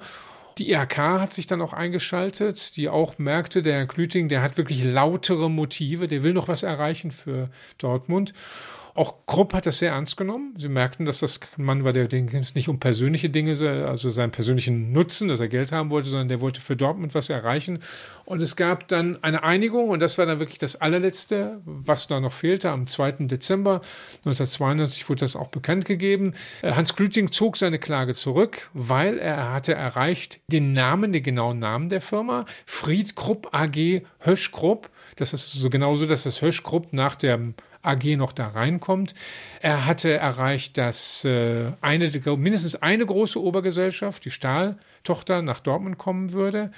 Die 0.57 0.71
IHK 0.71 0.97
hat 0.97 1.33
sich 1.33 1.47
dann 1.47 1.61
auch 1.61 1.73
eingeschaltet, 1.73 2.77
die 2.77 2.87
auch 2.87 3.17
merkte, 3.17 3.61
der 3.61 3.73
Herr 3.73 3.87
Klüting, 3.87 4.29
der 4.29 4.41
hat 4.41 4.57
wirklich 4.57 4.85
lautere 4.85 5.49
Motive, 5.49 6.07
der 6.07 6.23
will 6.23 6.31
noch 6.31 6.47
was 6.47 6.63
erreichen 6.63 7.11
für 7.11 7.49
Dortmund. 7.77 8.33
Auch 8.97 9.13
Krupp 9.27 9.53
hat 9.53 9.67
das 9.67 9.77
sehr 9.77 9.91
ernst 9.91 10.17
genommen. 10.17 10.55
Sie 10.57 10.69
merkten, 10.69 11.05
dass 11.05 11.19
das 11.19 11.39
ein 11.55 11.65
Mann 11.65 11.83
war, 11.83 11.93
der 11.93 12.11
es 12.11 12.55
nicht 12.55 12.67
um 12.67 12.79
persönliche 12.79 13.29
Dinge, 13.29 13.51
also 13.87 14.09
seinen 14.09 14.31
persönlichen 14.31 14.91
Nutzen, 14.91 15.27
dass 15.27 15.39
er 15.39 15.49
Geld 15.49 15.71
haben 15.71 15.91
wollte, 15.91 16.09
sondern 16.09 16.29
der 16.29 16.41
wollte 16.41 16.61
für 16.61 16.75
Dortmund 16.75 17.13
was 17.13 17.29
erreichen. 17.29 17.77
Und 18.25 18.41
es 18.41 18.55
gab 18.55 18.87
dann 18.87 19.21
eine 19.21 19.43
Einigung 19.43 19.89
und 19.89 19.99
das 19.99 20.17
war 20.17 20.25
dann 20.25 20.39
wirklich 20.39 20.57
das 20.57 20.77
allerletzte, 20.77 21.61
was 21.63 22.07
da 22.07 22.19
noch 22.19 22.31
fehlte. 22.31 22.71
Am 22.71 22.87
2. 22.87 23.27
Dezember 23.27 23.81
1992 24.25 25.07
wurde 25.07 25.19
das 25.19 25.35
auch 25.35 25.49
bekannt 25.49 25.85
gegeben. 25.85 26.33
Äh, 26.63 26.71
Hans 26.71 26.95
Glüting 26.95 27.31
zog 27.31 27.57
seine 27.57 27.77
Klage 27.77 28.15
zurück, 28.15 28.71
weil 28.73 29.19
er 29.19 29.53
hatte 29.53 29.75
erreicht 29.75 30.39
den 30.47 30.73
Namen, 30.73 31.13
den 31.13 31.21
genauen 31.21 31.59
Namen 31.59 31.89
der 31.89 32.01
Firma, 32.01 32.45
Fried 32.65 33.15
Krupp 33.15 33.49
AG 33.53 34.01
Hösch 34.21 34.51
Krupp. 34.51 34.89
Das 35.17 35.33
ist 35.33 35.51
so 35.51 35.69
genauso, 35.69 36.07
dass 36.07 36.23
das 36.23 36.41
Hösch 36.41 36.63
Krupp 36.63 36.93
nach 36.93 37.15
dem 37.15 37.53
AG 37.81 38.17
noch 38.17 38.33
da 38.33 38.47
reinkommt. 38.47 39.13
Er 39.61 39.85
hatte 39.85 40.13
erreicht, 40.13 40.77
dass 40.77 41.25
äh, 41.25 41.71
eine, 41.81 42.11
mindestens 42.37 42.75
eine 42.75 43.05
große 43.05 43.41
Obergesellschaft, 43.41 44.25
die 44.25 44.31
Stahltochter, 44.31 45.41
nach 45.41 45.59
Dortmund 45.59 45.97
kommen 45.97 46.33
würde. 46.33 46.71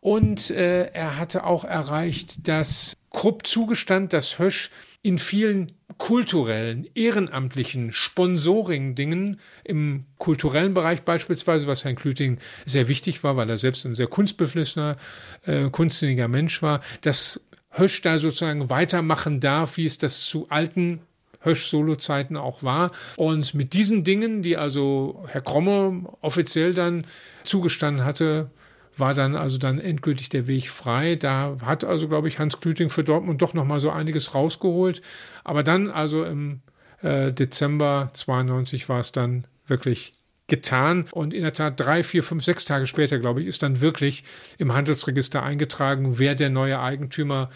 Und 0.00 0.50
äh, 0.50 0.86
er 0.92 1.18
hatte 1.18 1.44
auch 1.44 1.64
erreicht, 1.64 2.48
dass 2.48 2.96
Krupp 3.10 3.46
zugestand, 3.46 4.12
dass 4.12 4.38
Hösch 4.38 4.70
in 5.02 5.18
vielen 5.18 5.72
kulturellen, 5.98 6.86
ehrenamtlichen 6.94 7.92
Sponsoring-Dingen 7.92 9.40
im 9.64 10.04
kulturellen 10.18 10.74
Bereich 10.74 11.02
beispielsweise, 11.02 11.66
was 11.66 11.84
Herrn 11.84 11.96
Klüting 11.96 12.38
sehr 12.64 12.88
wichtig 12.88 13.22
war, 13.24 13.36
weil 13.36 13.50
er 13.50 13.56
selbst 13.56 13.84
ein 13.84 13.94
sehr 13.94 14.06
kunstbeflissener, 14.06 14.96
äh, 15.44 15.68
kunstsinniger 15.70 16.28
Mensch 16.28 16.62
war, 16.62 16.80
dass 17.02 17.40
Hösch 17.70 18.02
da 18.02 18.18
sozusagen 18.18 18.70
weitermachen 18.70 19.40
darf, 19.40 19.76
wie 19.76 19.86
es 19.86 19.98
das 19.98 20.24
zu 20.24 20.46
alten 20.48 21.00
Hösch-Solo-Zeiten 21.42 22.36
auch 22.36 22.62
war. 22.62 22.90
Und 23.16 23.54
mit 23.54 23.72
diesen 23.72 24.04
Dingen, 24.04 24.42
die 24.42 24.56
also 24.56 25.24
Herr 25.28 25.40
Kromme 25.40 26.04
offiziell 26.20 26.74
dann 26.74 27.06
zugestanden 27.44 28.04
hatte, 28.04 28.50
war 28.96 29.14
dann 29.14 29.36
also 29.36 29.58
dann 29.58 29.78
endgültig 29.78 30.28
der 30.28 30.46
Weg 30.46 30.68
frei. 30.68 31.16
Da 31.16 31.56
hat 31.64 31.84
also, 31.84 32.08
glaube 32.08 32.28
ich, 32.28 32.38
Hans 32.38 32.60
Klüting 32.60 32.90
für 32.90 33.04
Dortmund 33.04 33.40
doch 33.40 33.54
noch 33.54 33.64
mal 33.64 33.80
so 33.80 33.90
einiges 33.90 34.34
rausgeholt. 34.34 35.00
Aber 35.44 35.62
dann, 35.62 35.88
also 35.90 36.24
im 36.24 36.60
äh, 37.02 37.32
Dezember 37.32 38.10
92 38.12 38.88
war 38.88 39.00
es 39.00 39.12
dann 39.12 39.46
wirklich 39.66 40.14
getan. 40.50 41.06
Und 41.12 41.32
in 41.32 41.42
der 41.42 41.54
Tat 41.54 41.80
drei, 41.80 42.02
vier, 42.02 42.22
fünf, 42.22 42.44
sechs 42.44 42.66
Tage 42.66 42.86
später, 42.86 43.18
glaube 43.18 43.40
ich, 43.40 43.46
ist 43.46 43.62
dann 43.62 43.80
wirklich 43.80 44.24
im 44.58 44.74
Handelsregister 44.74 45.42
eingetragen, 45.42 46.18
wer 46.18 46.34
der 46.34 46.50
neue 46.50 46.80
Eigentümer 46.80 47.48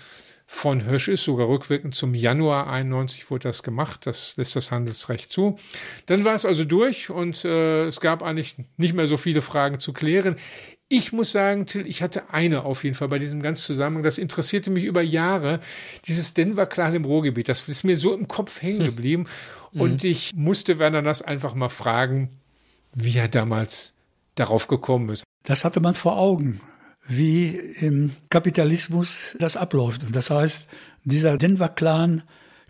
von 0.47 0.85
Hösch 0.85 1.09
ist, 1.09 1.25
sogar 1.25 1.49
rückwirkend 1.49 1.95
zum 1.95 2.15
Januar 2.15 2.69
91 2.69 3.31
wurde 3.31 3.49
das 3.49 3.63
gemacht. 3.63 4.07
Das 4.07 4.37
lässt 4.37 4.55
das 4.55 4.71
Handelsrecht 4.71 5.33
zu. 5.33 5.59
Dann 6.07 6.25
war 6.25 6.35
es 6.35 6.45
also 6.45 6.65
durch 6.65 7.11
und 7.11 7.45
äh, 7.45 7.87
es 7.87 8.01
gab 8.01 8.23
eigentlich 8.23 8.57
nicht 8.77 8.95
mehr 8.95 9.07
so 9.07 9.17
viele 9.17 9.41
Fragen 9.41 9.81
zu 9.81 9.93
klären. 9.93 10.37
Ich 10.89 11.13
muss 11.13 11.33
sagen, 11.33 11.67
Till, 11.67 11.87
ich 11.87 12.03
hatte 12.03 12.31
eine 12.31 12.65
auf 12.65 12.85
jeden 12.85 12.95
Fall 12.95 13.09
bei 13.09 13.19
diesem 13.19 13.43
ganzen 13.43 13.65
Zusammenhang. 13.65 14.05
Das 14.05 14.19
interessierte 14.19 14.71
mich 14.71 14.85
über 14.85 15.01
Jahre. 15.01 15.61
Dieses 16.07 16.35
Denver-Clan 16.35 16.95
im 16.95 17.07
Ruhrgebiet, 17.07 17.49
das 17.49 17.67
ist 17.69 17.85
mir 17.85 17.97
so 17.97 18.13
im 18.13 18.29
Kopf 18.29 18.61
hängen 18.61 18.85
geblieben. 18.85 19.27
Hm. 19.73 19.81
Und 19.81 20.05
ich 20.05 20.35
musste 20.35 20.79
Werner 20.79 21.03
das 21.03 21.23
einfach 21.23 21.55
mal 21.55 21.71
fragen, 21.71 22.29
wie 22.95 23.17
er 23.17 23.29
damals 23.29 23.93
darauf 24.35 24.67
gekommen 24.67 25.09
ist. 25.11 25.25
Das 25.45 25.65
hatte 25.65 25.81
man 25.81 25.95
vor 25.95 26.19
Augen, 26.19 26.61
wie 27.07 27.57
im 27.81 28.13
Kapitalismus 28.31 29.37
das 29.39 29.57
abläuft. 29.57 30.05
Und 30.05 30.17
das 30.17 30.31
heißt, 30.31 30.67
dieser 31.05 31.37
Denver-Clan 31.37 32.23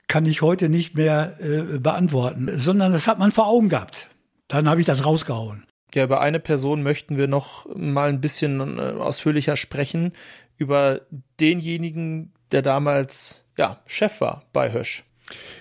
kann 0.09 0.27
ich 0.27 0.43
heute 0.43 0.69
nicht 0.69 0.97
mehr 0.97 1.33
äh, 1.41 1.79
beantworten, 1.79 2.51
sondern 2.57 2.93
das 2.93 3.07
hat 3.07 3.19
man 3.19 3.33
vor 3.33 3.47
Augen 3.47 3.69
gehabt. 3.69 4.09
Dann 4.49 4.69
habe 4.69 4.81
ich 4.81 4.87
das 4.87 5.05
rausgehauen. 5.05 5.65
Ja, 5.95 6.05
über 6.05 6.21
eine 6.21 6.41
Person 6.41 6.83
möchten 6.83 7.17
wir 7.17 7.29
noch 7.29 7.67
mal 7.75 8.09
ein 8.09 8.21
bisschen 8.21 8.79
äh, 8.79 8.83
ausführlicher 8.83 9.57
sprechen, 9.57 10.13
über 10.57 11.03
denjenigen, 11.41 12.33
der 12.51 12.63
damals 12.63 13.45
ja, 13.57 13.81
Chef 13.87 14.21
war 14.21 14.45
bei 14.53 14.73
Hösch. 14.73 15.05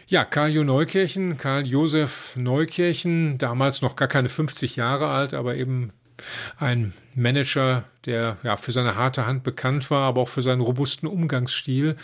Ja, 0.07 0.25
Karl 0.25 0.51
Neukirchen, 0.63 1.37
Karl 1.37 1.65
Josef 1.65 2.35
Neukirchen, 2.35 3.37
damals 3.37 3.81
noch 3.81 3.95
gar 3.95 4.07
keine 4.07 4.29
50 4.29 4.75
Jahre 4.75 5.07
alt, 5.07 5.33
aber 5.33 5.55
eben 5.55 5.91
ein 6.57 6.93
Manager, 7.15 7.85
der 8.05 8.37
ja 8.43 8.55
für 8.55 8.71
seine 8.71 8.95
harte 8.95 9.25
Hand 9.25 9.43
bekannt 9.43 9.89
war, 9.89 10.07
aber 10.07 10.21
auch 10.21 10.29
für 10.29 10.41
seinen 10.41 10.61
robusten 10.61 11.07
Umgangsstil. 11.07 11.95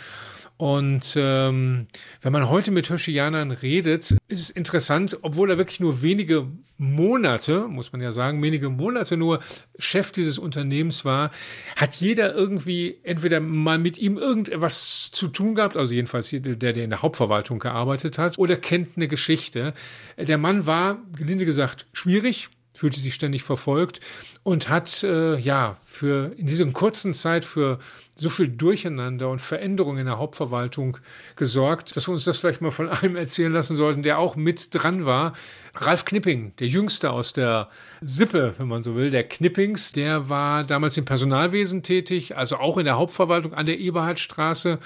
Und 0.60 1.14
ähm, 1.16 1.86
wenn 2.20 2.32
man 2.34 2.50
heute 2.50 2.70
mit 2.70 2.88
Hirschianern 2.88 3.50
redet, 3.50 4.10
ist 4.28 4.40
es 4.42 4.50
interessant, 4.50 5.16
obwohl 5.22 5.48
er 5.50 5.56
wirklich 5.56 5.80
nur 5.80 6.02
wenige 6.02 6.48
Monate, 6.76 7.66
muss 7.66 7.92
man 7.92 8.02
ja 8.02 8.12
sagen, 8.12 8.42
wenige 8.42 8.68
Monate 8.68 9.16
nur 9.16 9.38
Chef 9.78 10.12
dieses 10.12 10.38
Unternehmens 10.38 11.06
war, 11.06 11.30
hat 11.76 11.94
jeder 11.94 12.34
irgendwie 12.34 12.98
entweder 13.04 13.40
mal 13.40 13.78
mit 13.78 13.96
ihm 13.96 14.18
irgendetwas 14.18 15.10
zu 15.10 15.28
tun 15.28 15.54
gehabt, 15.54 15.78
also 15.78 15.94
jedenfalls 15.94 16.28
der, 16.28 16.40
der 16.40 16.76
in 16.76 16.90
der 16.90 17.00
Hauptverwaltung 17.00 17.58
gearbeitet 17.58 18.18
hat, 18.18 18.36
oder 18.36 18.56
kennt 18.56 18.98
eine 18.98 19.08
Geschichte. 19.08 19.72
Der 20.18 20.36
Mann 20.36 20.66
war, 20.66 20.98
gelinde 21.16 21.46
gesagt, 21.46 21.86
schwierig, 21.94 22.50
fühlte 22.80 22.98
sich 22.98 23.14
ständig 23.14 23.42
verfolgt 23.42 24.00
und 24.42 24.70
hat 24.70 25.02
äh, 25.02 25.38
ja 25.38 25.76
für 25.84 26.32
in 26.38 26.46
dieser 26.46 26.64
kurzen 26.66 27.12
Zeit 27.12 27.44
für 27.44 27.78
so 28.16 28.30
viel 28.30 28.48
Durcheinander 28.48 29.28
und 29.28 29.42
Veränderung 29.42 29.98
in 29.98 30.06
der 30.06 30.16
Hauptverwaltung 30.16 30.96
gesorgt, 31.36 31.94
dass 31.94 32.08
wir 32.08 32.12
uns 32.12 32.24
das 32.24 32.38
vielleicht 32.38 32.62
mal 32.62 32.70
von 32.70 32.88
einem 32.88 33.16
erzählen 33.16 33.52
lassen 33.52 33.76
sollten, 33.76 34.02
der 34.02 34.18
auch 34.18 34.34
mit 34.34 34.74
dran 34.74 35.04
war. 35.04 35.34
Ralf 35.74 36.06
Knipping, 36.06 36.54
der 36.58 36.68
Jüngste 36.68 37.10
aus 37.10 37.34
der 37.34 37.68
Sippe, 38.00 38.54
wenn 38.56 38.68
man 38.68 38.82
so 38.82 38.96
will, 38.96 39.10
der 39.10 39.28
Knippings, 39.28 39.92
der 39.92 40.30
war 40.30 40.64
damals 40.64 40.96
im 40.96 41.04
Personalwesen 41.04 41.82
tätig, 41.82 42.34
also 42.38 42.56
auch 42.56 42.78
in 42.78 42.86
der 42.86 42.96
Hauptverwaltung 42.96 43.52
an 43.52 43.66
der 43.66 43.78
Eberhardstraße 43.78 44.78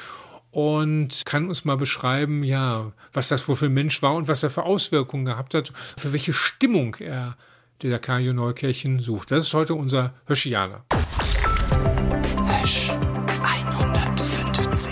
und 0.51 1.25
kann 1.27 1.49
uns 1.49 1.65
mal 1.65 1.77
beschreiben, 1.77 2.43
ja, 2.43 2.91
was 3.13 3.29
das 3.29 3.49
wohl 3.49 3.55
für 3.55 3.67
ein 3.67 3.75
Mensch 3.75 4.03
war 4.03 4.17
und 4.17 4.27
was 4.27 4.43
er 4.43 4.51
für 4.51 4.65
Auswirkungen 4.65 5.27
gehabt 5.27 5.55
hat, 5.55 5.73
für 5.97 6.13
welche 6.13 6.33
Stimmung 6.33 6.97
er 6.99 7.37
dieser 7.85 7.99
Kajo 7.99 8.33
Neukirchen 8.33 8.99
sucht. 8.99 9.31
Das 9.31 9.47
ist 9.47 9.55
heute 9.55 9.75
unser 9.75 10.15
Höschianer. 10.27 10.85
Hösch 12.63 12.91
150. 13.43 14.91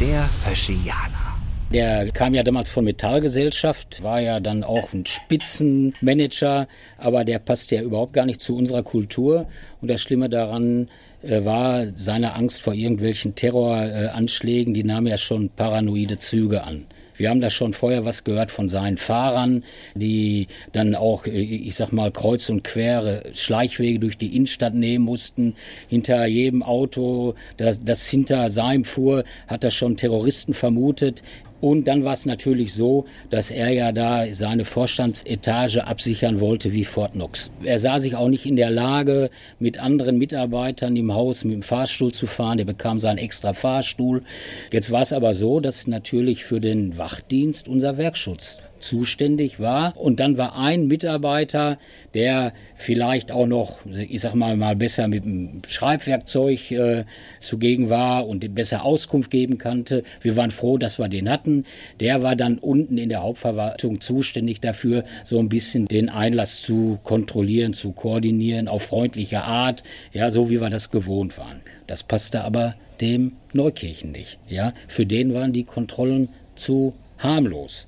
Der 0.00 0.28
Höschianer. 0.48 1.36
Der 1.72 2.12
kam 2.12 2.34
ja 2.34 2.44
damals 2.44 2.68
von 2.68 2.84
Metallgesellschaft, 2.84 4.04
war 4.04 4.20
ja 4.20 4.38
dann 4.38 4.62
auch 4.62 4.92
ein 4.92 5.04
Spitzenmanager, 5.06 6.68
aber 6.98 7.24
der 7.24 7.40
passte 7.40 7.74
ja 7.74 7.82
überhaupt 7.82 8.12
gar 8.12 8.26
nicht 8.26 8.40
zu 8.40 8.56
unserer 8.56 8.84
Kultur. 8.84 9.48
Und 9.80 9.90
das 9.90 10.00
Schlimme 10.00 10.28
daran 10.28 10.88
äh, 11.22 11.44
war 11.44 11.86
seine 11.96 12.34
Angst 12.34 12.62
vor 12.62 12.74
irgendwelchen 12.74 13.34
Terroranschlägen, 13.34 14.72
die 14.72 14.84
nahm 14.84 15.08
ja 15.08 15.16
schon 15.16 15.50
paranoide 15.50 16.18
Züge 16.18 16.62
an. 16.62 16.86
Wir 17.16 17.30
haben 17.30 17.40
da 17.40 17.50
schon 17.50 17.72
vorher 17.72 18.04
was 18.04 18.24
gehört 18.24 18.50
von 18.52 18.68
seinen 18.68 18.96
Fahrern, 18.96 19.64
die 19.94 20.46
dann 20.72 20.94
auch, 20.94 21.26
äh, 21.26 21.30
ich 21.30 21.74
sag 21.74 21.92
mal, 21.92 22.10
kreuz 22.10 22.48
und 22.48 22.64
quere 22.64 23.22
Schleichwege 23.34 23.98
durch 23.98 24.18
die 24.18 24.36
Innenstadt 24.36 24.74
nehmen 24.74 25.04
mussten. 25.04 25.54
Hinter 25.88 26.26
jedem 26.26 26.62
Auto, 26.62 27.34
das, 27.56 27.84
das 27.84 28.06
hinter 28.06 28.50
seinem 28.50 28.84
fuhr, 28.84 29.24
hat 29.46 29.64
er 29.64 29.70
schon 29.70 29.96
Terroristen 29.96 30.54
vermutet. 30.54 31.22
Und 31.60 31.88
dann 31.88 32.04
war 32.04 32.12
es 32.12 32.26
natürlich 32.26 32.74
so, 32.74 33.06
dass 33.30 33.50
er 33.50 33.70
ja 33.70 33.92
da 33.92 34.26
seine 34.32 34.64
Vorstandsetage 34.64 35.86
absichern 35.86 36.40
wollte 36.40 36.72
wie 36.72 36.84
Fort 36.84 37.12
Knox. 37.12 37.50
Er 37.64 37.78
sah 37.78 37.98
sich 37.98 38.14
auch 38.14 38.28
nicht 38.28 38.46
in 38.46 38.56
der 38.56 38.70
Lage, 38.70 39.30
mit 39.58 39.78
anderen 39.78 40.18
Mitarbeitern 40.18 40.96
im 40.96 41.14
Haus 41.14 41.44
mit 41.44 41.54
dem 41.54 41.62
Fahrstuhl 41.62 42.12
zu 42.12 42.26
fahren. 42.26 42.58
Er 42.58 42.64
bekam 42.64 42.98
seinen 42.98 43.18
extra 43.18 43.52
Fahrstuhl. 43.52 44.22
Jetzt 44.70 44.90
war 44.90 45.02
es 45.02 45.12
aber 45.12 45.34
so, 45.34 45.60
dass 45.60 45.86
natürlich 45.86 46.44
für 46.44 46.60
den 46.60 46.98
Wachdienst 46.98 47.68
unser 47.68 47.96
Werkschutz 47.96 48.58
zuständig 48.80 49.60
war. 49.60 49.96
Und 49.96 50.20
dann 50.20 50.38
war 50.38 50.56
ein 50.56 50.86
Mitarbeiter, 50.86 51.78
der 52.14 52.52
vielleicht 52.76 53.32
auch 53.32 53.46
noch, 53.46 53.78
ich 53.86 54.20
sag 54.20 54.34
mal, 54.34 54.56
mal 54.56 54.76
besser 54.76 55.08
mit 55.08 55.24
dem 55.24 55.62
Schreibwerkzeug 55.66 56.70
äh, 56.70 57.04
zugegen 57.40 57.90
war 57.90 58.26
und 58.26 58.54
besser 58.54 58.84
Auskunft 58.84 59.30
geben 59.30 59.58
konnte. 59.58 60.02
Wir 60.20 60.36
waren 60.36 60.50
froh, 60.50 60.78
dass 60.78 60.98
wir 60.98 61.08
den 61.08 61.30
hatten. 61.30 61.64
Der 62.00 62.22
war 62.22 62.36
dann 62.36 62.58
unten 62.58 62.98
in 62.98 63.08
der 63.08 63.22
Hauptverwaltung 63.22 64.00
zuständig 64.00 64.60
dafür, 64.60 65.02
so 65.24 65.38
ein 65.38 65.48
bisschen 65.48 65.86
den 65.86 66.08
Einlass 66.08 66.62
zu 66.62 66.98
kontrollieren, 67.02 67.72
zu 67.72 67.92
koordinieren, 67.92 68.68
auf 68.68 68.82
freundliche 68.82 69.42
Art, 69.42 69.82
ja, 70.12 70.30
so 70.30 70.50
wie 70.50 70.60
wir 70.60 70.70
das 70.70 70.90
gewohnt 70.90 71.38
waren. 71.38 71.60
Das 71.86 72.02
passte 72.02 72.44
aber 72.44 72.74
dem 73.00 73.32
Neukirchen 73.52 74.12
nicht, 74.12 74.38
ja. 74.48 74.72
Für 74.88 75.06
den 75.06 75.34
waren 75.34 75.52
die 75.52 75.64
Kontrollen 75.64 76.30
zu 76.54 76.94
harmlos. 77.18 77.86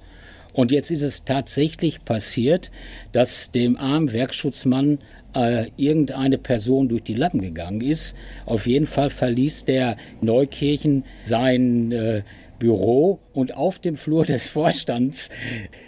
Und 0.58 0.72
jetzt 0.72 0.90
ist 0.90 1.02
es 1.02 1.24
tatsächlich 1.24 2.04
passiert, 2.04 2.72
dass 3.12 3.52
dem 3.52 3.76
armen 3.76 4.12
Werkschutzmann 4.12 4.98
äh, 5.32 5.66
irgendeine 5.76 6.36
Person 6.36 6.88
durch 6.88 7.04
die 7.04 7.14
Lappen 7.14 7.40
gegangen 7.40 7.80
ist. 7.80 8.16
Auf 8.44 8.66
jeden 8.66 8.88
Fall 8.88 9.08
verließ 9.08 9.66
der 9.66 9.96
Neukirchen 10.20 11.04
sein 11.26 11.92
äh, 11.92 12.22
Büro 12.58 13.20
und 13.34 13.56
auf 13.56 13.78
dem 13.78 13.96
Flur 13.96 14.24
des 14.26 14.48
Vorstands 14.48 15.28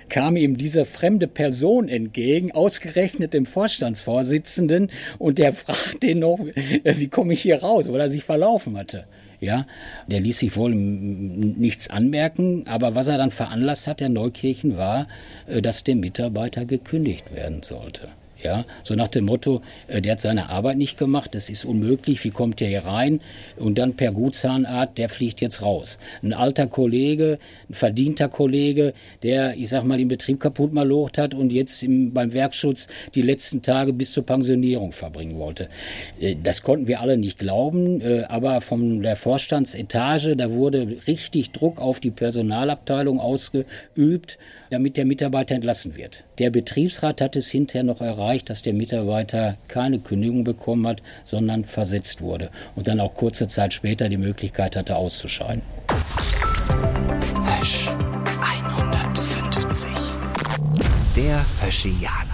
kam 0.09 0.37
ihm 0.37 0.57
diese 0.57 0.85
fremde 0.85 1.27
Person 1.27 1.89
entgegen, 1.89 2.53
ausgerechnet 2.53 3.35
dem 3.35 3.47
Vorstandsvorsitzenden, 3.47 4.93
und 5.18 5.39
der 5.39 5.53
fragte 5.53 6.07
ihn 6.07 6.21
noch, 6.21 6.39
wie 6.85 7.09
komme 7.09 7.33
ich 7.33 7.43
hier 7.43 7.61
raus, 7.61 7.91
weil 7.91 7.99
er 7.99 8.09
sich 8.09 8.23
verlaufen 8.23 8.79
hatte. 8.79 9.09
Ja, 9.41 9.66
der 10.07 10.20
ließ 10.20 10.38
sich 10.38 10.57
wohl 10.57 10.74
nichts 10.74 11.88
anmerken, 11.88 12.66
aber 12.66 12.95
was 12.95 13.09
er 13.09 13.16
dann 13.16 13.30
veranlasst 13.30 13.86
hat, 13.86 14.01
der 14.01 14.11
Neukirchen, 14.11 14.76
war, 14.76 15.09
äh, 15.47 15.62
dass 15.62 15.82
dem 15.82 16.01
Mitarbeiter 16.01 16.66
gekündigt 16.66 17.34
werden 17.34 17.62
sollte. 17.62 18.09
Ja, 18.43 18.64
so 18.84 18.95
nach 18.95 19.09
dem 19.09 19.26
Motto, 19.26 19.61
äh, 19.86 20.01
der 20.01 20.12
hat 20.12 20.20
seine 20.20 20.49
Arbeit 20.49 20.78
nicht 20.78 20.97
gemacht, 20.97 21.34
das 21.34 21.51
ist 21.51 21.64
unmöglich, 21.64 22.24
wie 22.24 22.30
kommt 22.30 22.61
der 22.61 22.68
hier 22.68 22.86
rein? 22.86 23.20
Und 23.57 23.78
dann 23.78 23.95
per 23.95 24.12
Gutzahnart, 24.12 24.97
der 24.97 25.11
fliegt 25.11 25.43
jetzt 25.43 25.62
raus. 25.62 25.99
Ein 26.22 26.32
alter 26.32 26.66
Kollege, 26.66 27.38
ein 27.68 27.74
verdienter 27.74 28.28
Kollege, 28.28 28.95
der, 29.22 29.57
ich 29.57 29.68
sag 29.68 29.84
mal, 29.84 29.99
den 29.99 30.09
Betrieb 30.09 30.41
kaputt 30.41 30.72
malocht 30.72 31.18
hat 31.18 31.34
und 31.34 31.53
jetzt 31.53 31.82
im, 31.82 32.14
beim 32.14 32.32
Werkschutz 32.32 32.86
die 33.14 33.22
letzten 33.22 33.61
Tage 33.61 33.93
bis 33.93 34.12
zur 34.12 34.24
Pensionierung 34.24 34.93
verbringen 34.93 35.38
wollte. 35.38 35.68
Äh, 36.18 36.36
das 36.43 36.62
konnten 36.62 36.86
wir 36.86 37.01
alle 37.01 37.18
nicht 37.18 37.38
glauben, 37.38 38.01
äh, 38.01 38.22
aber 38.28 38.62
von 38.62 39.03
der 39.03 39.16
Vorstandsetage, 39.16 40.34
da 40.34 40.51
wurde 40.51 40.97
richtig 41.07 41.51
Druck 41.51 41.78
auf 41.78 42.01
die 42.01 42.11
Personalabteilung 42.11 43.20
ausgeübt 43.20 44.38
damit 44.71 44.97
der 44.97 45.05
Mitarbeiter 45.05 45.55
entlassen 45.55 45.97
wird. 45.97 46.25
Der 46.39 46.51
Betriebsrat 46.51 47.21
hat 47.21 47.37
es 47.37 47.51
hinterher 47.51 47.83
noch 47.83 48.01
erreicht, 48.01 48.49
dass 48.49 48.62
der 48.62 48.73
Mitarbeiter 48.73 49.59
keine 49.68 49.99
Kündigung 49.99 50.45
bekommen 50.45 50.87
hat, 50.87 51.03
sondern 51.25 51.64
versetzt 51.64 52.21
wurde 52.23 52.51
und 52.77 52.89
dann 52.89 53.01
auch 53.01 53.14
kurze 53.14 53.49
Zeit 53.49 53.75
später 53.75 54.09
die 54.09 54.16
Möglichkeit 54.16 54.77
hatte, 54.77 54.97
auszuscheiden. 54.97 55.62
Hösch 57.59 57.89
150. 58.41 59.89
Der 61.16 61.45
Höschianer. 61.61 62.30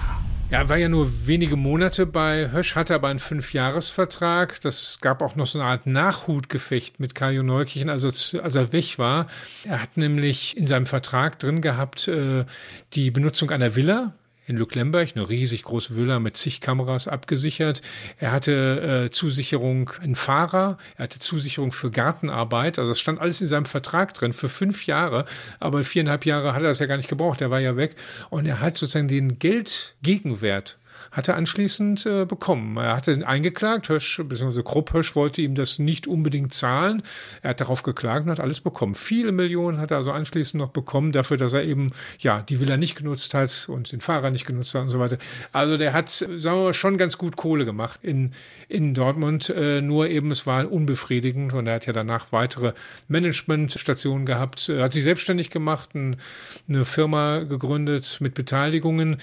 Ja, 0.49 0.69
war 0.69 0.77
ja 0.77 0.87
nur 0.87 1.27
wenige 1.27 1.57
Monate 1.57 2.05
bei 2.05 2.49
Hösch, 2.51 2.75
hatte 2.75 2.95
aber 2.95 3.09
einen 3.09 3.19
Fünfjahresvertrag. 3.19 4.61
Das 4.61 4.99
gab 5.01 5.21
auch 5.21 5.35
noch 5.35 5.45
so 5.45 5.59
eine 5.59 5.67
Art 5.67 5.85
Nachhutgefecht 5.85 7.01
mit 7.01 7.15
Kajo 7.15 7.43
Neukirchen, 7.43 7.89
also 7.89 8.07
als 8.07 8.55
er 8.55 8.71
weg 8.71 8.97
war. 8.97 9.27
Er 9.65 9.81
hat 9.81 9.97
nämlich 9.97 10.55
in 10.55 10.65
seinem 10.65 10.85
Vertrag 10.85 11.37
drin 11.39 11.59
gehabt, 11.59 12.07
äh, 12.07 12.45
die 12.93 13.11
Benutzung 13.11 13.51
einer 13.51 13.75
Villa 13.75 14.13
in 14.47 14.55
Lücklemberg, 14.55 15.09
eine 15.15 15.27
riesig 15.27 15.63
große 15.63 15.95
Villa 15.95 16.19
mit 16.19 16.37
zig 16.37 16.61
Kameras 16.61 17.07
abgesichert. 17.07 17.81
Er 18.17 18.31
hatte 18.31 19.05
äh, 19.05 19.11
Zusicherung 19.11 19.91
ein 20.01 20.15
Fahrer, 20.15 20.77
er 20.95 21.03
hatte 21.03 21.19
Zusicherung 21.19 21.71
für 21.71 21.91
Gartenarbeit. 21.91 22.79
Also 22.79 22.91
das 22.91 22.99
stand 22.99 23.19
alles 23.19 23.41
in 23.41 23.47
seinem 23.47 23.65
Vertrag 23.65 24.13
drin 24.13 24.33
für 24.33 24.49
fünf 24.49 24.85
Jahre. 24.85 25.25
Aber 25.59 25.83
viereinhalb 25.83 26.25
Jahre 26.25 26.53
hat 26.53 26.61
er 26.61 26.69
das 26.69 26.79
ja 26.79 26.85
gar 26.85 26.97
nicht 26.97 27.09
gebraucht, 27.09 27.41
er 27.41 27.51
war 27.51 27.59
ja 27.59 27.75
weg. 27.75 27.95
Und 28.29 28.45
er 28.45 28.61
hat 28.61 28.77
sozusagen 28.77 29.09
den 29.09 29.37
Geldgegenwert 29.37 30.77
hat 31.11 31.27
er 31.27 31.35
anschließend 31.35 32.05
äh, 32.05 32.25
bekommen. 32.25 32.77
Er 32.77 32.95
hatte 32.95 33.21
eingeklagt, 33.25 33.89
Hösch, 33.89 34.21
bzw. 34.23 34.63
Krupp 34.63 34.93
Hösch 34.93 35.15
wollte 35.15 35.41
ihm 35.41 35.55
das 35.55 35.79
nicht 35.79 36.07
unbedingt 36.07 36.53
zahlen. 36.53 37.03
Er 37.41 37.51
hat 37.51 37.61
darauf 37.61 37.83
geklagt 37.83 38.25
und 38.25 38.31
hat 38.31 38.39
alles 38.39 38.59
bekommen. 38.59 38.95
Viele 38.95 39.31
Millionen 39.31 39.79
hat 39.79 39.91
er 39.91 39.97
also 39.97 40.11
anschließend 40.11 40.61
noch 40.61 40.69
bekommen, 40.69 41.11
dafür, 41.11 41.37
dass 41.37 41.53
er 41.53 41.63
eben, 41.63 41.91
ja, 42.19 42.41
die 42.41 42.59
Villa 42.59 42.77
nicht 42.77 42.95
genutzt 42.95 43.33
hat 43.33 43.67
und 43.69 43.91
den 43.91 44.01
Fahrer 44.01 44.29
nicht 44.29 44.45
genutzt 44.45 44.73
hat 44.75 44.83
und 44.83 44.89
so 44.89 44.99
weiter. 44.99 45.17
Also 45.51 45.77
der 45.77 45.93
hat, 45.93 46.09
sagen 46.09 46.41
wir 46.41 46.63
mal, 46.65 46.73
schon 46.73 46.97
ganz 46.97 47.17
gut 47.17 47.35
Kohle 47.35 47.65
gemacht 47.65 47.99
in, 48.03 48.31
in 48.67 48.93
Dortmund, 48.93 49.49
äh, 49.49 49.81
nur 49.81 50.07
eben, 50.07 50.31
es 50.31 50.45
war 50.45 50.71
unbefriedigend 50.71 51.53
und 51.53 51.67
er 51.67 51.75
hat 51.75 51.85
ja 51.85 51.93
danach 51.93 52.31
weitere 52.31 52.73
Managementstationen 53.07 54.25
gehabt, 54.25 54.69
er 54.69 54.83
hat 54.83 54.93
sich 54.93 55.03
selbstständig 55.03 55.49
gemacht, 55.49 55.95
ein, 55.95 56.17
eine 56.67 56.85
Firma 56.85 57.39
gegründet 57.39 58.17
mit 58.19 58.33
Beteiligungen. 58.33 59.17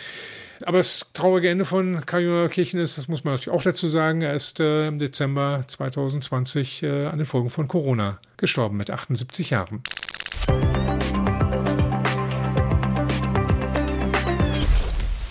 Aber 0.63 0.79
das 0.79 1.07
traurige 1.15 1.51
Ende 1.51 1.65
von 1.65 2.05
Karl 2.07 2.49
Kirchen 2.49 2.79
ist, 2.79 2.97
das 2.97 3.09
muss 3.09 3.25
man 3.25 3.35
natürlich 3.35 3.57
auch 3.57 3.63
dazu 3.63 3.89
sagen, 3.89 4.23
er 4.23 4.35
ist 4.35 4.61
äh, 4.61 4.87
im 4.87 4.99
Dezember 4.99 5.63
2020 5.67 6.83
äh, 6.83 7.07
an 7.07 7.19
den 7.19 7.25
Folgen 7.25 7.51
von 7.51 7.67
Corona 7.67 8.21
gestorben 8.37 8.77
mit 8.77 8.91
78 8.91 9.51
Jahren. 9.51 9.83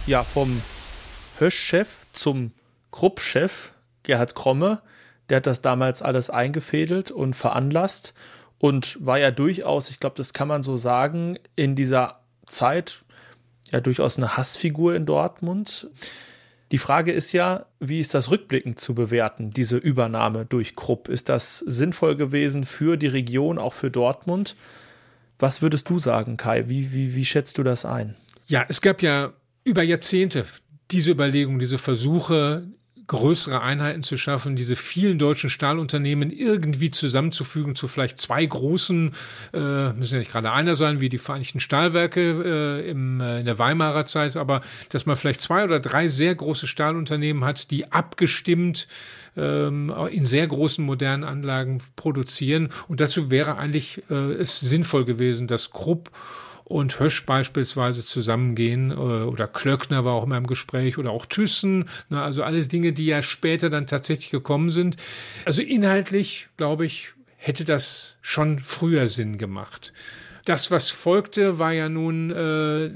Ja, 0.06 0.24
vom 0.24 0.62
Hösch-Chef 1.40 1.88
zum 2.12 2.52
Krupp-Chef 2.92 3.72
Gerhard 4.04 4.36
Kromme, 4.36 4.82
der 5.30 5.38
hat 5.38 5.48
das 5.48 5.62
damals 5.62 6.02
alles 6.02 6.30
eingefädelt 6.30 7.10
und 7.10 7.36
veranlasst 7.36 8.14
und 8.60 8.98
war 9.00 9.18
ja 9.18 9.32
durchaus, 9.32 9.90
ich 9.90 10.02
glaube, 10.02 10.18
das 10.18 10.34
kann 10.34 10.50
man 10.50 10.62
so 10.62 10.76
sagen, 10.76 11.40
in 11.56 11.76
dieser 11.76 12.20
Zeit 12.46 13.04
ja 13.74 13.82
durchaus 13.82 14.18
eine 14.18 14.38
Hassfigur 14.38 14.96
in 14.96 15.06
Dortmund. 15.06 15.90
Die 16.72 16.78
Frage 16.78 17.12
ist 17.12 17.34
ja, 17.34 17.68
wie 17.80 18.00
ist 18.00 18.14
das 18.14 18.32
rückblickend 18.32 18.80
zu 18.80 18.96
bewerten, 18.96 19.52
diese 19.52 19.78
Übernahme 19.78 20.46
durch 20.46 20.76
Krupp? 20.76 21.08
Ist 21.08 21.30
das 21.30 21.60
sinnvoll 21.60 22.16
gewesen 22.16 22.64
für 22.64 22.98
die 22.98 23.08
Region, 23.08 23.60
auch 23.60 23.74
für 23.74 23.92
Dortmund? 23.92 24.56
Was 25.38 25.62
würdest 25.62 25.90
du 25.90 26.00
sagen, 26.00 26.38
Kai? 26.38 26.70
Wie, 26.70 26.94
wie, 26.94 27.16
wie 27.16 27.26
schätzt 27.26 27.58
du 27.58 27.64
das 27.64 27.86
ein? 27.86 28.16
Ja, 28.48 28.66
es 28.68 28.82
gab 28.82 29.02
ja 29.02 29.34
über 29.64 29.84
Jahrzehnte 29.84 30.46
diese 30.92 31.12
Überlegung, 31.12 31.60
diese 31.60 31.78
Versuche, 31.78 32.68
größere 33.14 33.62
Einheiten 33.62 34.04
zu 34.04 34.18
schaffen, 34.18 34.56
diese 34.56 34.76
vielen 34.76 35.20
deutschen 35.20 35.50
Stahlunternehmen 35.50 36.32
irgendwie 36.32 36.92
zusammenzufügen 36.92 37.76
zu 37.76 37.88
vielleicht 37.88 38.20
zwei 38.20 38.46
großen, 38.46 39.12
äh, 39.54 39.94
müssen 39.94 40.14
ja 40.14 40.20
nicht 40.20 40.32
gerade 40.32 40.52
einer 40.52 40.76
sein, 40.76 41.00
wie 41.00 41.10
die 41.10 41.18
Vereinigten 41.18 41.60
Stahlwerke 41.60 42.82
äh, 42.84 42.90
im, 42.90 43.22
äh, 43.22 43.40
in 43.40 43.46
der 43.46 43.60
Weimarer 43.60 44.06
Zeit, 44.06 44.36
aber 44.36 44.62
dass 44.90 45.06
man 45.06 45.16
vielleicht 45.16 45.42
zwei 45.42 45.64
oder 45.64 45.80
drei 45.80 46.08
sehr 46.08 46.34
große 46.36 46.68
Stahlunternehmen 46.68 47.46
hat, 47.46 47.72
die 47.72 47.92
abgestimmt 47.92 48.88
ähm, 49.38 49.94
in 50.12 50.26
sehr 50.26 50.48
großen 50.48 50.84
modernen 50.84 51.24
Anlagen 51.24 51.80
produzieren. 51.96 52.70
Und 52.88 53.00
dazu 53.00 53.32
wäre 53.32 53.58
eigentlich 53.58 54.04
äh, 54.10 54.34
es 54.34 54.60
sinnvoll 54.60 55.06
gewesen, 55.06 55.48
dass 55.48 55.72
Krupp 55.72 56.12
und 56.64 57.00
Hösch 57.00 57.26
beispielsweise 57.26 58.04
zusammengehen 58.04 58.92
äh, 58.92 58.94
oder 58.94 59.48
Klöckner 59.48 60.06
war 60.06 60.14
auch 60.14 60.24
immer 60.24 60.38
im 60.38 60.48
Gespräch 60.48 60.98
oder 60.98 61.12
auch 61.12 61.26
Thyssen, 61.26 61.90
ne, 62.10 62.22
also 62.22 62.44
alles 62.44 62.68
Dinge, 62.68 62.94
die 62.94 63.06
ja 63.06 63.22
später 63.22 63.70
dann 63.70 63.88
tatsächlich 63.88 64.30
gekommen 64.30 64.70
sind. 64.70 64.98
Also 65.46 65.62
inhaltlich, 65.62 66.48
glaube 66.58 66.86
ich, 66.86 67.14
hätte 67.38 67.66
das 67.66 68.18
schon 68.22 68.60
früher 68.60 69.08
Sinn 69.08 69.38
gemacht. 69.38 69.94
Das, 70.46 70.72
was 70.72 70.90
folgte, 70.90 71.60
war 71.60 71.74
ja 71.74 71.90
nun 71.90 72.32
äh, 72.32 72.90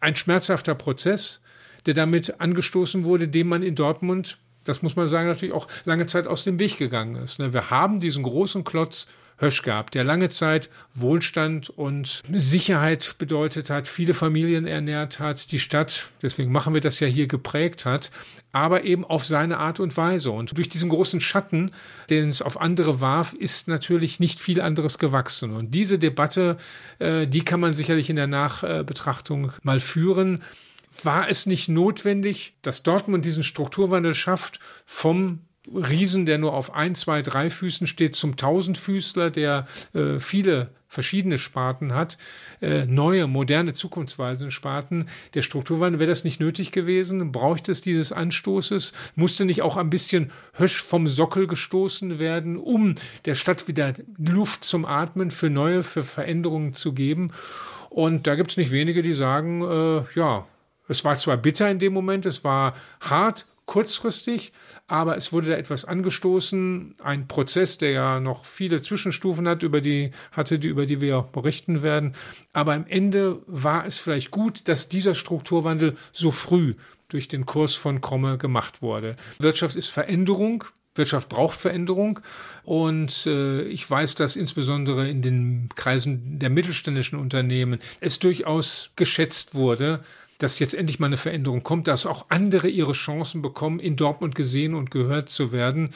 ein 0.00 0.16
schmerzhafter 0.16 0.74
Prozess, 0.74 1.40
der 1.86 1.94
damit 1.94 2.40
angestoßen 2.40 3.04
wurde, 3.04 3.28
dem 3.28 3.48
man 3.48 3.62
in 3.62 3.74
Dortmund, 3.74 4.38
das 4.64 4.82
muss 4.82 4.96
man 4.96 5.08
sagen, 5.08 5.28
natürlich 5.28 5.54
auch 5.54 5.68
lange 5.84 6.06
Zeit 6.06 6.26
aus 6.26 6.44
dem 6.44 6.58
Weg 6.58 6.78
gegangen 6.78 7.16
ist. 7.16 7.38
Ne? 7.38 7.52
Wir 7.52 7.70
haben 7.70 7.98
diesen 7.98 8.22
großen 8.22 8.64
Klotz 8.64 9.06
Hösch 9.42 9.62
gehabt, 9.62 9.94
der 9.94 10.04
lange 10.04 10.28
Zeit 10.28 10.70
Wohlstand 10.94 11.68
und 11.68 12.22
Sicherheit 12.32 13.16
bedeutet 13.18 13.70
hat, 13.70 13.88
viele 13.88 14.14
Familien 14.14 14.66
ernährt 14.66 15.18
hat, 15.20 15.50
die 15.50 15.58
Stadt, 15.58 16.08
deswegen 16.22 16.52
machen 16.52 16.74
wir 16.74 16.80
das 16.80 17.00
ja 17.00 17.08
hier, 17.08 17.26
geprägt 17.26 17.84
hat, 17.84 18.12
aber 18.52 18.84
eben 18.84 19.04
auf 19.04 19.24
seine 19.26 19.58
Art 19.58 19.80
und 19.80 19.96
Weise. 19.96 20.30
Und 20.30 20.56
durch 20.56 20.68
diesen 20.68 20.90
großen 20.90 21.20
Schatten, 21.20 21.72
den 22.08 22.28
es 22.28 22.40
auf 22.40 22.60
andere 22.60 23.00
warf, 23.00 23.34
ist 23.34 23.66
natürlich 23.66 24.20
nicht 24.20 24.38
viel 24.38 24.60
anderes 24.60 24.98
gewachsen. 24.98 25.52
Und 25.52 25.74
diese 25.74 25.98
Debatte, 25.98 26.56
äh, 26.98 27.26
die 27.26 27.44
kann 27.44 27.60
man 27.60 27.72
sicherlich 27.72 28.10
in 28.10 28.16
der 28.16 28.26
Nachbetrachtung 28.26 29.52
mal 29.62 29.80
führen. 29.80 30.42
War 31.02 31.28
es 31.28 31.46
nicht 31.46 31.68
notwendig, 31.68 32.54
dass 32.62 32.82
Dortmund 32.82 33.24
diesen 33.24 33.42
Strukturwandel 33.42 34.14
schafft 34.14 34.60
vom 34.84 35.40
Riesen, 35.68 36.26
der 36.26 36.38
nur 36.38 36.54
auf 36.54 36.74
ein, 36.74 36.94
zwei, 36.94 37.22
drei 37.22 37.48
Füßen 37.48 37.86
steht, 37.86 38.16
zum 38.16 38.36
Tausendfüßler, 38.36 39.30
der 39.30 39.66
äh, 39.94 40.18
viele 40.18 40.70
verschiedene 40.88 41.38
Sparten 41.38 41.94
hat, 41.94 42.18
äh, 42.60 42.84
neue, 42.84 43.26
moderne, 43.26 43.72
zukunftsweisende 43.72 44.50
Sparten. 44.50 45.06
Der 45.34 45.42
Strukturwandel, 45.42 46.00
wäre 46.00 46.10
das 46.10 46.24
nicht 46.24 46.40
nötig 46.40 46.70
gewesen? 46.70 47.32
Braucht 47.32 47.68
es 47.68 47.80
dieses 47.80 48.12
Anstoßes? 48.12 48.92
Musste 49.14 49.44
nicht 49.44 49.62
auch 49.62 49.76
ein 49.76 49.88
bisschen 49.88 50.30
Hösch 50.52 50.82
vom 50.82 51.08
Sockel 51.08 51.46
gestoßen 51.46 52.18
werden, 52.18 52.56
um 52.58 52.96
der 53.24 53.34
Stadt 53.34 53.68
wieder 53.68 53.94
Luft 54.18 54.64
zum 54.64 54.84
Atmen 54.84 55.30
für 55.30 55.48
neue, 55.48 55.82
für 55.82 56.02
Veränderungen 56.02 56.74
zu 56.74 56.92
geben? 56.92 57.30
Und 57.88 58.26
da 58.26 58.34
gibt 58.34 58.50
es 58.50 58.56
nicht 58.56 58.72
wenige, 58.72 59.02
die 59.02 59.14
sagen, 59.14 59.62
äh, 59.62 60.18
ja, 60.18 60.46
es 60.88 61.04
war 61.04 61.14
zwar 61.16 61.36
bitter 61.36 61.70
in 61.70 61.78
dem 61.78 61.92
Moment, 61.94 62.26
es 62.26 62.44
war 62.44 62.74
hart, 63.00 63.46
kurzfristig, 63.66 64.52
aber 64.86 65.16
es 65.16 65.32
wurde 65.32 65.48
da 65.48 65.54
etwas 65.54 65.84
angestoßen, 65.84 66.96
ein 67.02 67.28
Prozess, 67.28 67.78
der 67.78 67.90
ja 67.90 68.20
noch 68.20 68.44
viele 68.44 68.82
Zwischenstufen 68.82 69.48
hat, 69.48 69.62
über 69.62 69.80
die 69.80 70.10
hatte, 70.32 70.58
die 70.58 70.68
über 70.68 70.86
die 70.86 71.00
wir 71.00 71.18
auch 71.18 71.26
berichten 71.26 71.82
werden. 71.82 72.14
Aber 72.52 72.74
am 72.74 72.86
Ende 72.86 73.40
war 73.46 73.86
es 73.86 73.98
vielleicht 73.98 74.30
gut, 74.30 74.68
dass 74.68 74.88
dieser 74.88 75.14
Strukturwandel 75.14 75.96
so 76.12 76.30
früh 76.30 76.74
durch 77.08 77.28
den 77.28 77.46
Kurs 77.46 77.74
von 77.74 78.00
Kromme 78.00 78.38
gemacht 78.38 78.82
wurde. 78.82 79.16
Wirtschaft 79.38 79.76
ist 79.76 79.88
Veränderung. 79.88 80.64
Wirtschaft 80.94 81.30
braucht 81.30 81.58
Veränderung 81.58 82.20
und 82.64 83.26
äh, 83.26 83.62
ich 83.62 83.90
weiß, 83.90 84.14
dass 84.14 84.36
insbesondere 84.36 85.08
in 85.08 85.22
den 85.22 85.70
Kreisen 85.74 86.38
der 86.38 86.50
mittelständischen 86.50 87.18
Unternehmen 87.18 87.80
es 88.00 88.18
durchaus 88.18 88.90
geschätzt 88.94 89.54
wurde, 89.54 90.00
dass 90.42 90.58
jetzt 90.58 90.74
endlich 90.74 90.98
mal 90.98 91.06
eine 91.06 91.16
Veränderung 91.16 91.62
kommt, 91.62 91.88
dass 91.88 92.06
auch 92.06 92.26
andere 92.28 92.68
ihre 92.68 92.92
Chancen 92.92 93.42
bekommen, 93.42 93.78
in 93.78 93.96
Dortmund 93.96 94.34
gesehen 94.34 94.74
und 94.74 94.90
gehört 94.90 95.28
zu 95.28 95.52
werden. 95.52 95.90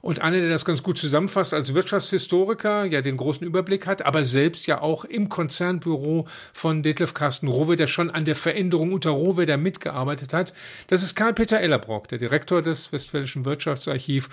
Und 0.00 0.20
einer, 0.20 0.40
der 0.40 0.48
das 0.48 0.64
ganz 0.64 0.82
gut 0.82 0.98
zusammenfasst 0.98 1.54
als 1.54 1.74
Wirtschaftshistoriker, 1.74 2.84
ja 2.86 3.02
den 3.02 3.16
großen 3.16 3.46
Überblick 3.46 3.86
hat, 3.86 4.04
aber 4.04 4.24
selbst 4.24 4.66
ja 4.66 4.80
auch 4.80 5.04
im 5.04 5.28
Konzernbüro 5.28 6.26
von 6.52 6.82
Detlef 6.82 7.14
Carsten 7.14 7.46
Rowe, 7.46 7.76
der 7.76 7.86
schon 7.86 8.10
an 8.10 8.24
der 8.24 8.34
Veränderung 8.34 8.92
unter 8.92 9.10
Rowe 9.10 9.46
da 9.46 9.56
mitgearbeitet 9.56 10.32
hat, 10.32 10.52
das 10.88 11.04
ist 11.04 11.14
Karl-Peter 11.14 11.60
Ellerbrock, 11.60 12.08
der 12.08 12.18
Direktor 12.18 12.62
des 12.62 12.92
Westfälischen 12.92 13.44
Wirtschaftsarchiv. 13.44 14.28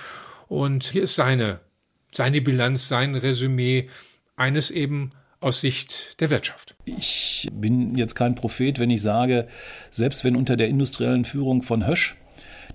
Und 0.47 0.85
hier 0.85 1.03
ist 1.03 1.13
seine, 1.13 1.59
seine 2.11 2.41
Bilanz, 2.41 2.87
sein 2.87 3.13
Resümee 3.13 3.89
eines 4.35 4.71
eben 4.71 5.11
aus 5.41 5.61
Sicht 5.61 6.19
der 6.19 6.29
Wirtschaft. 6.29 6.75
Ich 6.85 7.49
bin 7.53 7.95
jetzt 7.95 8.15
kein 8.15 8.35
Prophet, 8.35 8.79
wenn 8.79 8.89
ich 8.89 9.01
sage, 9.01 9.47
selbst 9.89 10.23
wenn 10.23 10.35
unter 10.35 10.57
der 10.57 10.67
industriellen 10.67 11.25
Führung 11.25 11.61
von 11.61 11.87
Hösch 11.87 12.15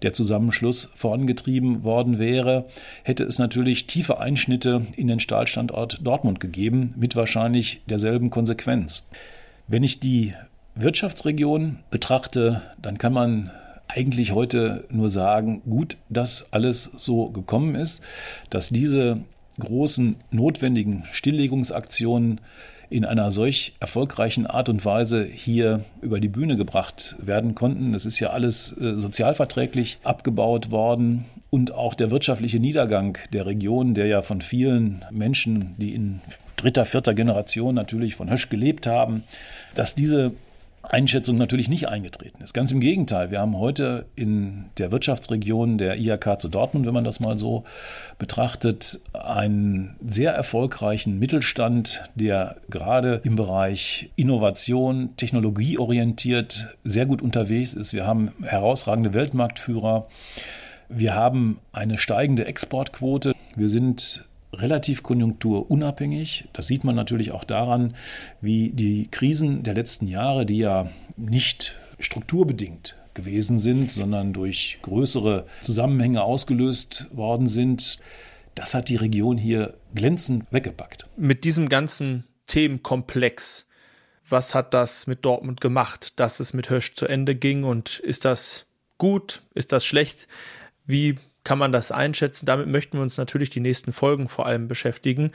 der 0.02 0.12
Zusammenschluss 0.12 0.90
vorangetrieben 0.94 1.84
worden 1.84 2.18
wäre, 2.18 2.66
hätte 3.04 3.24
es 3.24 3.38
natürlich 3.38 3.86
tiefe 3.86 4.18
Einschnitte 4.18 4.86
in 4.96 5.06
den 5.06 5.20
Stahlstandort 5.20 6.00
Dortmund 6.02 6.40
gegeben, 6.40 6.94
mit 6.96 7.16
wahrscheinlich 7.16 7.82
derselben 7.86 8.30
Konsequenz. 8.30 9.06
Wenn 9.68 9.82
ich 9.82 10.00
die 10.00 10.34
Wirtschaftsregion 10.74 11.78
betrachte, 11.90 12.62
dann 12.80 12.98
kann 12.98 13.12
man 13.12 13.50
eigentlich 13.88 14.32
heute 14.32 14.84
nur 14.90 15.08
sagen, 15.08 15.62
gut, 15.68 15.96
dass 16.08 16.52
alles 16.52 16.90
so 16.96 17.30
gekommen 17.30 17.74
ist, 17.74 18.02
dass 18.50 18.70
diese 18.70 19.20
großen 19.58 20.16
notwendigen 20.30 21.04
Stilllegungsaktionen 21.12 22.40
in 22.90 23.04
einer 23.04 23.30
solch 23.30 23.74
erfolgreichen 23.80 24.46
Art 24.46 24.68
und 24.68 24.84
Weise 24.84 25.24
hier 25.24 25.84
über 26.00 26.20
die 26.20 26.28
Bühne 26.28 26.56
gebracht 26.56 27.16
werden 27.18 27.54
konnten. 27.54 27.92
Das 27.92 28.06
ist 28.06 28.20
ja 28.20 28.30
alles 28.30 28.72
äh, 28.72 28.94
sozialverträglich 28.94 29.98
abgebaut 30.04 30.70
worden 30.70 31.24
und 31.50 31.72
auch 31.72 31.94
der 31.94 32.10
wirtschaftliche 32.10 32.60
Niedergang 32.60 33.18
der 33.32 33.46
Region, 33.46 33.94
der 33.94 34.06
ja 34.06 34.22
von 34.22 34.42
vielen 34.42 35.04
Menschen, 35.10 35.74
die 35.78 35.94
in 35.94 36.20
dritter, 36.56 36.84
vierter 36.84 37.14
Generation 37.14 37.74
natürlich 37.74 38.14
von 38.14 38.30
Hösch 38.30 38.48
gelebt 38.48 38.86
haben, 38.86 39.22
dass 39.74 39.94
diese 39.94 40.32
Einschätzung 40.90 41.36
natürlich 41.36 41.68
nicht 41.68 41.88
eingetreten 41.88 42.42
ist. 42.42 42.52
Ganz 42.52 42.70
im 42.72 42.80
Gegenteil, 42.80 43.30
wir 43.30 43.40
haben 43.40 43.58
heute 43.58 44.06
in 44.16 44.66
der 44.78 44.92
Wirtschaftsregion 44.92 45.78
der 45.78 45.98
IHK 45.98 46.40
zu 46.40 46.48
Dortmund, 46.48 46.86
wenn 46.86 46.94
man 46.94 47.04
das 47.04 47.20
mal 47.20 47.38
so 47.38 47.64
betrachtet, 48.18 49.00
einen 49.12 49.96
sehr 50.06 50.32
erfolgreichen 50.32 51.18
Mittelstand, 51.18 52.08
der 52.14 52.56
gerade 52.70 53.20
im 53.24 53.36
Bereich 53.36 54.10
Innovation, 54.16 55.10
technologieorientiert 55.16 56.76
sehr 56.84 57.06
gut 57.06 57.22
unterwegs 57.22 57.74
ist. 57.74 57.92
Wir 57.92 58.06
haben 58.06 58.32
herausragende 58.42 59.14
Weltmarktführer. 59.14 60.06
Wir 60.88 61.14
haben 61.14 61.58
eine 61.72 61.98
steigende 61.98 62.46
Exportquote. 62.46 63.32
Wir 63.56 63.68
sind 63.68 64.24
relativ 64.60 65.02
konjunkturunabhängig. 65.02 66.48
Das 66.52 66.66
sieht 66.66 66.84
man 66.84 66.94
natürlich 66.96 67.32
auch 67.32 67.44
daran, 67.44 67.94
wie 68.40 68.70
die 68.70 69.08
Krisen 69.10 69.62
der 69.62 69.74
letzten 69.74 70.06
Jahre, 70.06 70.46
die 70.46 70.58
ja 70.58 70.90
nicht 71.16 71.78
strukturbedingt 71.98 72.96
gewesen 73.14 73.58
sind, 73.58 73.90
sondern 73.90 74.32
durch 74.32 74.78
größere 74.82 75.46
Zusammenhänge 75.60 76.22
ausgelöst 76.22 77.06
worden 77.12 77.46
sind, 77.46 77.98
das 78.54 78.74
hat 78.74 78.88
die 78.88 78.96
Region 78.96 79.38
hier 79.38 79.74
glänzend 79.94 80.44
weggepackt. 80.50 81.06
Mit 81.16 81.44
diesem 81.44 81.68
ganzen 81.68 82.24
Themenkomplex, 82.46 83.66
was 84.28 84.54
hat 84.54 84.74
das 84.74 85.06
mit 85.06 85.24
Dortmund 85.24 85.60
gemacht, 85.60 86.18
dass 86.20 86.40
es 86.40 86.52
mit 86.52 86.70
Hösch 86.70 86.94
zu 86.94 87.06
Ende 87.06 87.34
ging 87.34 87.64
und 87.64 87.98
ist 88.00 88.24
das 88.24 88.66
gut, 88.98 89.42
ist 89.54 89.72
das 89.72 89.84
schlecht? 89.84 90.28
Wie 90.86 91.16
kann 91.44 91.58
man 91.58 91.72
das 91.72 91.92
einschätzen? 91.92 92.46
Damit 92.46 92.66
möchten 92.66 92.98
wir 92.98 93.02
uns 93.02 93.16
natürlich 93.18 93.50
die 93.50 93.60
nächsten 93.60 93.92
Folgen 93.92 94.28
vor 94.28 94.46
allem 94.46 94.66
beschäftigen. 94.66 95.32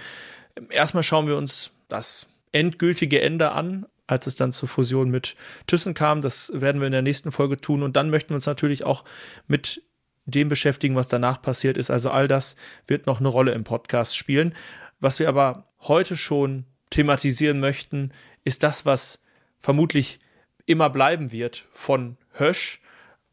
Erstmal 0.69 1.03
schauen 1.03 1.27
wir 1.27 1.37
uns 1.37 1.71
das 1.87 2.25
endgültige 2.51 3.21
Ende 3.21 3.51
an, 3.51 3.85
als 4.07 4.25
es 4.27 4.35
dann 4.35 4.51
zur 4.51 4.67
Fusion 4.67 5.09
mit 5.09 5.35
Thyssen 5.67 5.93
kam. 5.93 6.21
Das 6.21 6.51
werden 6.53 6.81
wir 6.81 6.87
in 6.87 6.93
der 6.93 7.03
nächsten 7.03 7.31
Folge 7.31 7.57
tun. 7.61 7.83
Und 7.83 7.95
dann 7.95 8.09
möchten 8.09 8.31
wir 8.31 8.35
uns 8.35 8.47
natürlich 8.47 8.83
auch 8.83 9.05
mit 9.47 9.83
dem 10.25 10.49
beschäftigen, 10.49 10.95
was 10.95 11.07
danach 11.07 11.41
passiert 11.41 11.77
ist. 11.77 11.91
Also 11.91 12.09
all 12.09 12.27
das 12.27 12.55
wird 12.87 13.05
noch 13.05 13.19
eine 13.19 13.29
Rolle 13.29 13.51
im 13.53 13.63
Podcast 13.63 14.17
spielen. 14.17 14.55
Was 14.99 15.19
wir 15.19 15.29
aber 15.29 15.65
heute 15.81 16.15
schon 16.15 16.65
thematisieren 16.89 17.59
möchten, 17.59 18.11
ist 18.43 18.63
das, 18.63 18.85
was 18.85 19.21
vermutlich 19.59 20.19
immer 20.65 20.89
bleiben 20.89 21.31
wird 21.31 21.65
von 21.71 22.17
Hösch, 22.33 22.81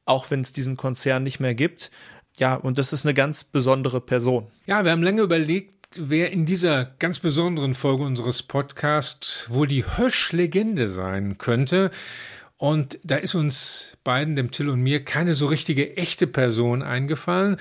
auch 0.05 0.31
wenn 0.31 0.41
es 0.41 0.53
diesen 0.53 0.77
Konzern 0.77 1.22
nicht 1.22 1.41
mehr 1.41 1.55
gibt. 1.55 1.91
Ja, 2.39 2.55
und 2.55 2.78
das 2.78 2.93
ist 2.93 3.05
eine 3.07 3.14
ganz 3.14 3.45
besondere 3.45 4.01
Person. 4.01 4.47
Ja, 4.66 4.84
wir 4.84 4.93
haben 4.93 5.03
lange 5.03 5.22
überlegt, 5.22 5.72
wer 5.97 6.30
in 6.32 6.45
dieser 6.45 6.84
ganz 6.99 7.18
besonderen 7.18 7.74
Folge 7.74 8.05
unseres 8.05 8.43
Podcasts 8.43 9.47
wohl 9.49 9.66
die 9.66 9.84
Hösch-Legende 9.84 10.89
sein 10.89 11.39
könnte. 11.39 11.91
Und 12.59 12.99
da 13.05 13.16
ist 13.16 13.34
uns 13.34 13.97
beiden, 14.05 14.37
dem 14.37 14.51
Till 14.51 14.68
und 14.68 14.80
mir, 14.80 15.05
keine 15.05 15.34
so 15.34 15.47
richtige 15.47 15.97
echte 15.97 16.26
Person 16.26 16.82
eingefallen. 16.82 17.57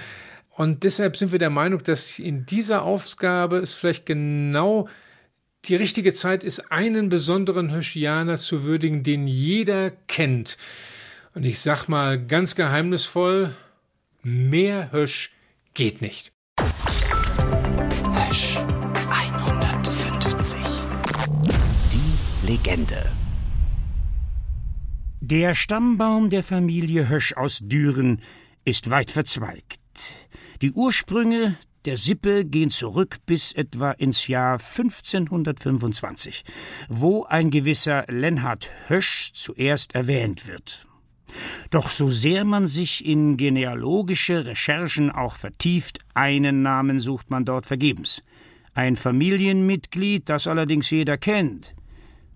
Und 0.50 0.84
deshalb 0.84 1.18
sind 1.18 1.32
wir 1.32 1.40
der 1.40 1.50
Meinung, 1.50 1.84
dass 1.84 2.18
in 2.18 2.46
dieser 2.46 2.84
Aufgabe 2.84 3.58
es 3.58 3.74
vielleicht 3.74 4.06
genau 4.06 4.88
die 5.66 5.76
richtige 5.76 6.14
Zeit 6.14 6.44
ist, 6.44 6.72
einen 6.72 7.10
besonderen 7.10 7.74
Höschianer 7.74 8.38
zu 8.38 8.64
würdigen, 8.64 9.04
den 9.04 9.28
jeder 9.28 9.92
kennt. 10.08 10.58
Und 11.34 11.44
ich 11.44 11.60
sag 11.60 11.88
mal 11.88 12.24
ganz 12.24 12.56
geheimnisvoll, 12.56 13.54
Mehr 14.28 14.92
Hösch 14.92 15.30
geht 15.76 16.02
nicht. 16.02 16.34
Hösch 16.58 18.58
150. 18.58 20.58
Die 21.94 22.48
Legende. 22.48 23.12
Der 25.22 25.54
Stammbaum 25.54 26.32
der 26.32 26.42
Familie 26.42 27.08
Hösch 27.08 27.34
aus 27.34 27.60
Düren 27.62 28.20
ist 28.64 28.90
weit 28.90 29.12
verzweigt. 29.12 29.80
Die 30.64 30.72
Ursprünge 30.72 31.60
der 31.86 31.98
Sippe 31.98 32.46
gehen 32.46 32.72
zurück 32.72 33.18
bis 33.28 33.52
etwa 33.52 33.92
ins 33.92 34.26
Jahr 34.26 34.54
1525, 34.54 36.44
wo 36.90 37.26
ein 37.26 37.52
gewisser 37.52 38.06
Lenhard 38.08 38.72
Hösch 38.88 39.34
zuerst 39.34 39.94
erwähnt 39.94 40.48
wird. 40.48 40.88
Doch 41.70 41.90
so 41.90 42.10
sehr 42.10 42.46
man 42.46 42.68
sich 42.68 43.06
in 43.06 43.38
genealogische 43.38 44.46
Recherchen 44.46 45.12
auch 45.12 45.36
vertieft, 45.36 46.00
einen 46.14 46.62
Namen 46.62 47.00
sucht 47.00 47.30
man 47.30 47.46
dort 47.46 47.66
vergebens. 47.66 48.22
Ein 48.74 48.96
Familienmitglied, 48.96 50.30
das 50.30 50.48
allerdings 50.48 50.90
jeder 50.90 51.18
kennt 51.18 51.76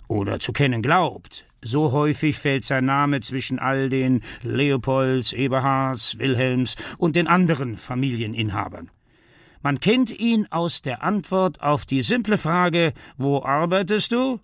oder 0.09 0.39
zu 0.39 0.51
kennen 0.51 0.81
glaubt. 0.81 1.45
So 1.61 1.91
häufig 1.91 2.37
fällt 2.37 2.63
sein 2.63 2.85
Name 2.85 3.21
zwischen 3.21 3.59
all 3.59 3.89
den 3.89 4.21
Leopolds, 4.43 5.33
Eberhards, 5.33 6.17
Wilhelms 6.17 6.75
und 6.97 7.15
den 7.15 7.27
anderen 7.27 7.77
Familieninhabern. 7.77 8.89
Man 9.61 9.79
kennt 9.79 10.09
ihn 10.09 10.47
aus 10.51 10.81
der 10.81 11.03
Antwort 11.03 11.61
auf 11.61 11.85
die 11.85 12.01
simple 12.01 12.37
Frage 12.37 12.93
Wo 13.17 13.43
arbeitest 13.43 14.13
du? 14.13 14.39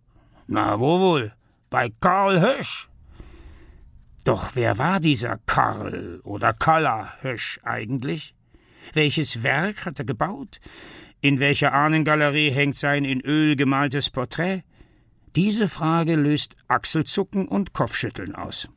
Na, 0.48 0.80
wo 0.80 1.00
wohl? 1.00 1.34
Bei 1.70 1.90
Karl 2.02 2.42
Hösch. 2.42 2.90
Doch 4.26 4.56
wer 4.56 4.80
war 4.80 5.00
dieser 5.00 5.38
Karl 5.46 6.20
oder 6.24 6.52
Kalla 6.52 7.14
Hösch 7.22 7.60
eigentlich? 7.64 8.34
Welches 8.94 9.44
Werk 9.44 9.86
hat 9.86 10.00
er 10.00 10.06
gebaut? 10.06 10.60
In 11.22 11.40
welcher 11.40 11.74
Ahnengalerie 11.74 12.50
hängt 12.50 12.76
sein 12.76 13.06
in 13.06 13.22
Öl 13.22 13.56
gemaltes 13.56 14.10
Porträt? 14.10 14.64
Diese 15.36 15.68
Frage 15.68 16.16
löst 16.16 16.56
Achselzucken 16.68 17.48
und 17.48 17.74
Kopfschütteln 17.74 18.34
aus. 18.34 18.68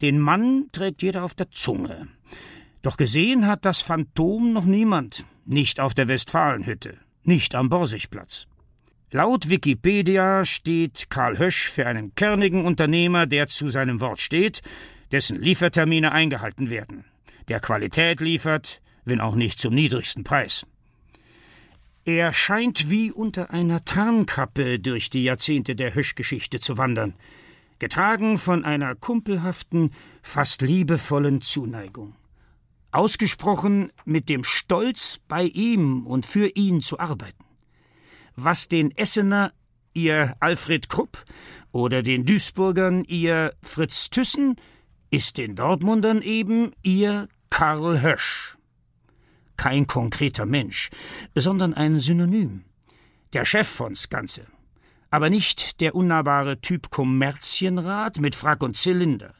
Den 0.00 0.18
Mann 0.18 0.68
trägt 0.72 1.02
jeder 1.02 1.24
auf 1.24 1.34
der 1.34 1.50
Zunge. 1.50 2.08
Doch 2.80 2.96
gesehen 2.96 3.46
hat 3.46 3.66
das 3.66 3.82
Phantom 3.82 4.54
noch 4.54 4.64
niemand, 4.64 5.26
nicht 5.44 5.78
auf 5.78 5.92
der 5.92 6.08
Westfalenhütte, 6.08 6.96
nicht 7.22 7.54
am 7.54 7.68
Borsigplatz. 7.68 8.46
Laut 9.10 9.48
Wikipedia 9.48 10.44
steht 10.44 11.08
Karl 11.08 11.38
Hösch 11.38 11.70
für 11.70 11.86
einen 11.86 12.14
kernigen 12.14 12.66
Unternehmer, 12.66 13.24
der 13.24 13.48
zu 13.48 13.70
seinem 13.70 14.00
Wort 14.02 14.20
steht, 14.20 14.60
dessen 15.12 15.40
Liefertermine 15.40 16.12
eingehalten 16.12 16.68
werden, 16.68 17.06
der 17.48 17.58
Qualität 17.58 18.20
liefert, 18.20 18.82
wenn 19.06 19.22
auch 19.22 19.34
nicht 19.34 19.60
zum 19.60 19.74
niedrigsten 19.74 20.24
Preis. 20.24 20.66
Er 22.04 22.34
scheint 22.34 22.90
wie 22.90 23.10
unter 23.10 23.50
einer 23.50 23.82
Tarnkappe 23.82 24.78
durch 24.78 25.08
die 25.08 25.24
Jahrzehnte 25.24 25.74
der 25.74 25.94
Hösch-Geschichte 25.94 26.60
zu 26.60 26.76
wandern, 26.76 27.14
getragen 27.78 28.36
von 28.36 28.66
einer 28.66 28.94
kumpelhaften, 28.94 29.90
fast 30.20 30.60
liebevollen 30.60 31.40
Zuneigung. 31.40 32.14
Ausgesprochen 32.90 33.90
mit 34.04 34.28
dem 34.28 34.44
Stolz, 34.44 35.18
bei 35.28 35.44
ihm 35.44 36.06
und 36.06 36.26
für 36.26 36.48
ihn 36.48 36.82
zu 36.82 36.98
arbeiten 36.98 37.47
was 38.44 38.68
den 38.68 38.96
Essener 38.96 39.52
ihr 39.94 40.36
Alfred 40.38 40.88
Krupp 40.88 41.24
oder 41.72 42.02
den 42.02 42.24
Duisburgern 42.24 43.04
ihr 43.04 43.52
Fritz 43.62 44.10
Thyssen, 44.10 44.56
ist 45.10 45.38
den 45.38 45.56
Dortmundern 45.56 46.22
eben 46.22 46.72
ihr 46.82 47.28
Karl 47.50 48.00
Hösch. 48.00 48.56
Kein 49.56 49.88
konkreter 49.88 50.46
Mensch, 50.46 50.90
sondern 51.34 51.74
ein 51.74 51.98
Synonym. 51.98 52.64
Der 53.32 53.44
Chef 53.44 53.68
von's 53.68 54.08
Ganze. 54.08 54.46
Aber 55.10 55.30
nicht 55.30 55.80
der 55.80 55.96
unnahbare 55.96 56.60
Typ 56.60 56.90
Kommerzienrat 56.90 58.18
mit 58.20 58.36
Frack 58.36 58.62
und 58.62 58.76
Zylinder 58.76 59.34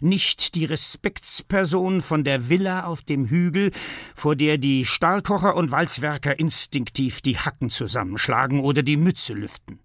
nicht 0.00 0.54
die 0.54 0.64
Respektsperson 0.64 2.00
von 2.00 2.24
der 2.24 2.48
Villa 2.48 2.84
auf 2.84 3.02
dem 3.02 3.26
Hügel, 3.26 3.70
vor 4.14 4.36
der 4.36 4.58
die 4.58 4.84
Stahlkocher 4.84 5.56
und 5.56 5.70
Walzwerker 5.70 6.38
instinktiv 6.38 7.20
die 7.20 7.38
Hacken 7.38 7.70
zusammenschlagen 7.70 8.60
oder 8.60 8.82
die 8.82 8.96
Mütze 8.96 9.34
lüften. 9.34 9.80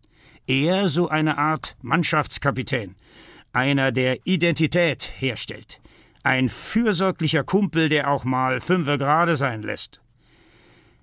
Er 0.47 0.89
so 0.89 1.09
eine 1.09 1.37
Art 1.37 1.75
Mannschaftskapitän, 1.81 2.95
einer, 3.53 3.91
der 3.91 4.25
Identität 4.25 5.09
herstellt, 5.17 5.79
ein 6.23 6.49
fürsorglicher 6.49 7.43
Kumpel, 7.43 7.89
der 7.89 8.09
auch 8.09 8.23
mal 8.23 8.59
fünfe 8.59 8.97
gerade 8.97 9.35
sein 9.35 9.61
lässt. 9.61 10.01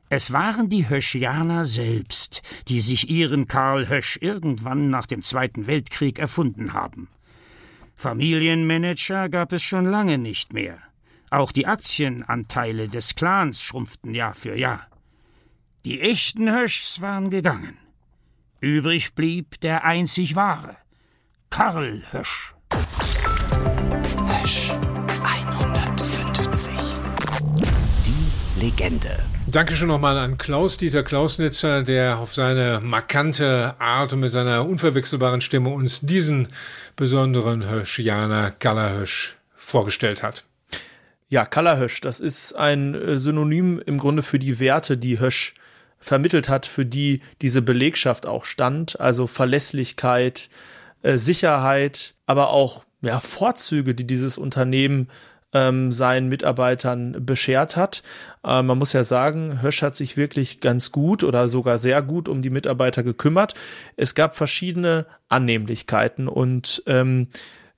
Es 0.08 0.32
waren 0.32 0.68
die 0.68 0.88
Höschianer 0.88 1.64
selbst, 1.64 2.42
die 2.68 2.80
sich 2.80 3.10
ihren 3.10 3.48
Karl 3.48 3.88
Hösch 3.88 4.18
irgendwann 4.20 4.88
nach 4.88 5.06
dem 5.06 5.22
Zweiten 5.22 5.66
Weltkrieg 5.66 6.20
erfunden 6.20 6.72
haben. 6.72 7.08
Familienmanager 7.96 9.30
gab 9.30 9.52
es 9.52 9.62
schon 9.62 9.86
lange 9.86 10.18
nicht 10.18 10.52
mehr. 10.52 10.78
Auch 11.30 11.50
die 11.50 11.66
Aktienanteile 11.66 12.88
des 12.88 13.14
Clans 13.16 13.62
schrumpften 13.62 14.14
Jahr 14.14 14.34
für 14.34 14.56
Jahr. 14.56 14.86
Die 15.84 16.00
echten 16.00 16.50
Höschs 16.50 17.00
waren 17.00 17.30
gegangen. 17.30 17.78
Übrig 18.60 19.14
blieb 19.14 19.60
der 19.60 19.84
einzig 19.84 20.36
wahre, 20.36 20.76
Karl 21.50 22.02
Hösch. 22.10 22.54
Hösch 24.42 24.72
150. 25.24 26.72
Die 28.04 28.60
Legende. 28.60 29.18
Dankeschön 29.48 29.88
nochmal 29.88 30.18
an 30.18 30.38
Klaus-Dieter 30.38 31.02
Klausnitzer, 31.02 31.82
der 31.82 32.18
auf 32.18 32.34
seine 32.34 32.80
markante 32.82 33.76
Art 33.78 34.12
und 34.12 34.20
mit 34.20 34.32
seiner 34.32 34.66
unverwechselbaren 34.66 35.40
Stimme 35.40 35.70
uns 35.70 36.00
diesen 36.00 36.48
besonderen 36.96 37.68
Höschianer 37.68 38.50
Kallerhösch 38.50 39.36
vorgestellt 39.54 40.22
hat. 40.22 40.44
Ja, 41.28 41.44
Kallerhösch, 41.44 42.00
das 42.00 42.20
ist 42.20 42.54
ein 42.54 42.94
äh, 42.94 43.18
Synonym 43.18 43.82
im 43.84 43.98
Grunde 43.98 44.22
für 44.22 44.38
die 44.38 44.58
Werte, 44.58 44.96
die 44.96 45.18
Hösch 45.18 45.54
vermittelt 45.98 46.48
hat, 46.48 46.66
für 46.66 46.86
die 46.86 47.20
diese 47.42 47.62
Belegschaft 47.62 48.26
auch 48.26 48.44
stand, 48.44 49.00
also 49.00 49.26
Verlässlichkeit, 49.26 50.48
äh, 51.02 51.16
Sicherheit, 51.16 52.14
aber 52.26 52.50
auch 52.50 52.84
ja, 53.02 53.20
Vorzüge, 53.20 53.94
die 53.94 54.06
dieses 54.06 54.38
Unternehmen 54.38 55.08
ähm, 55.56 55.90
seinen 55.90 56.28
Mitarbeitern 56.28 57.24
beschert 57.24 57.76
hat. 57.76 58.02
Äh, 58.44 58.62
man 58.62 58.76
muss 58.76 58.92
ja 58.92 59.04
sagen, 59.04 59.62
Hösch 59.62 59.80
hat 59.80 59.96
sich 59.96 60.18
wirklich 60.18 60.60
ganz 60.60 60.92
gut 60.92 61.24
oder 61.24 61.48
sogar 61.48 61.78
sehr 61.78 62.02
gut 62.02 62.28
um 62.28 62.42
die 62.42 62.50
Mitarbeiter 62.50 63.02
gekümmert. 63.02 63.54
Es 63.96 64.14
gab 64.14 64.36
verschiedene 64.36 65.06
Annehmlichkeiten 65.28 66.28
und 66.28 66.82
ähm, 66.86 67.28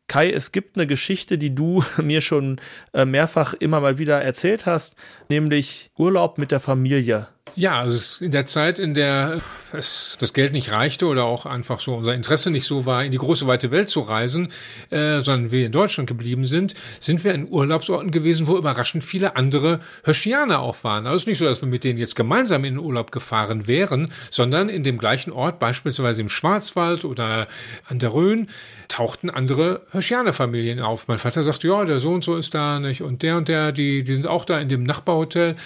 Kai, 0.09 0.31
es 0.31 0.53
gibt 0.53 0.77
eine 0.77 0.87
Geschichte, 0.87 1.39
die 1.39 1.55
du 1.55 1.85
mir 2.03 2.21
schon 2.21 2.61
äh, 2.93 3.05
mehrfach 3.05 3.55
immer 3.55 3.81
mal 3.81 3.99
wieder 3.99 4.21
erzählt 4.21 4.67
hast, 4.67 4.97
nämlich 5.29 5.91
Urlaub 5.97 6.39
mit 6.39 6.51
der 6.51 6.61
Familie. 6.61 7.29
Ja, 7.59 7.81
also 7.81 8.25
in 8.25 8.31
der 8.31 8.47
Zeit, 8.47 8.79
in 8.79 8.95
der 8.95 9.41
es, 9.73 10.17
das 10.21 10.33
Geld 10.33 10.53
nicht 10.53 10.71
reichte 10.71 11.07
oder 11.07 11.25
auch 11.25 11.45
einfach 11.45 11.81
so 11.81 11.97
unser 11.97 12.15
Interesse 12.15 12.53
nicht 12.53 12.65
so 12.65 12.87
war, 12.87 13.05
in 13.05 13.11
die 13.11 13.19
große 13.19 13.49
weite 13.49 13.73
Welt 13.73 13.89
zu 13.91 13.99
reisen, 13.99 14.53
äh, 14.91 15.21
sondern 15.21 15.51
wir 15.51 15.67
in 15.67 15.73
Deutschland 15.73 16.09
geblieben 16.09 16.45
sind, 16.45 16.75
sind 17.01 17.25
wir 17.25 17.35
in 17.35 17.51
Urlaubsorten 17.51 18.13
gewesen, 18.13 18.47
wo 18.47 18.57
überraschend 18.57 19.03
viele 19.03 19.35
andere 19.35 19.81
Höschianer 20.05 20.61
auch 20.61 20.85
waren. 20.85 21.07
Also 21.07 21.17
es 21.17 21.23
ist 21.23 21.27
nicht 21.27 21.39
so, 21.39 21.47
dass 21.47 21.61
wir 21.61 21.67
mit 21.67 21.83
denen 21.83 21.99
jetzt 21.99 22.15
gemeinsam 22.15 22.65
in 22.65 22.75
den 22.75 22.85
Urlaub 22.85 23.11
gefahren 23.11 23.67
wären, 23.67 24.13
sondern 24.31 24.69
in 24.69 24.85
dem 24.85 24.97
gleichen 24.97 25.33
Ort, 25.33 25.59
beispielsweise 25.59 26.21
im 26.21 26.29
Schwarzwald 26.29 27.05
oder 27.05 27.49
an 27.89 27.99
der 27.99 28.15
Rhön, 28.15 28.47
tauchten 28.87 29.31
andere 29.31 29.83
Höschianer-Familien 29.91 30.79
auf. 30.79 31.09
Mein 31.09 31.19
Vater 31.19 31.43
sagte, 31.43 31.67
ja, 31.67 31.85
der 31.85 31.99
Sohn 31.99 32.23
so 32.23 32.37
ist 32.37 32.55
da, 32.55 32.79
nicht? 32.79 33.03
Und 33.03 33.25
der 33.25 33.37
und 33.37 33.49
der, 33.49 33.73
die, 33.73 34.05
die 34.05 34.15
sind 34.15 34.29
auch 34.29 34.45
da 34.45 34.61
in 34.61 34.69
dem 34.69 34.85
Nachbarhotel. 34.85 35.57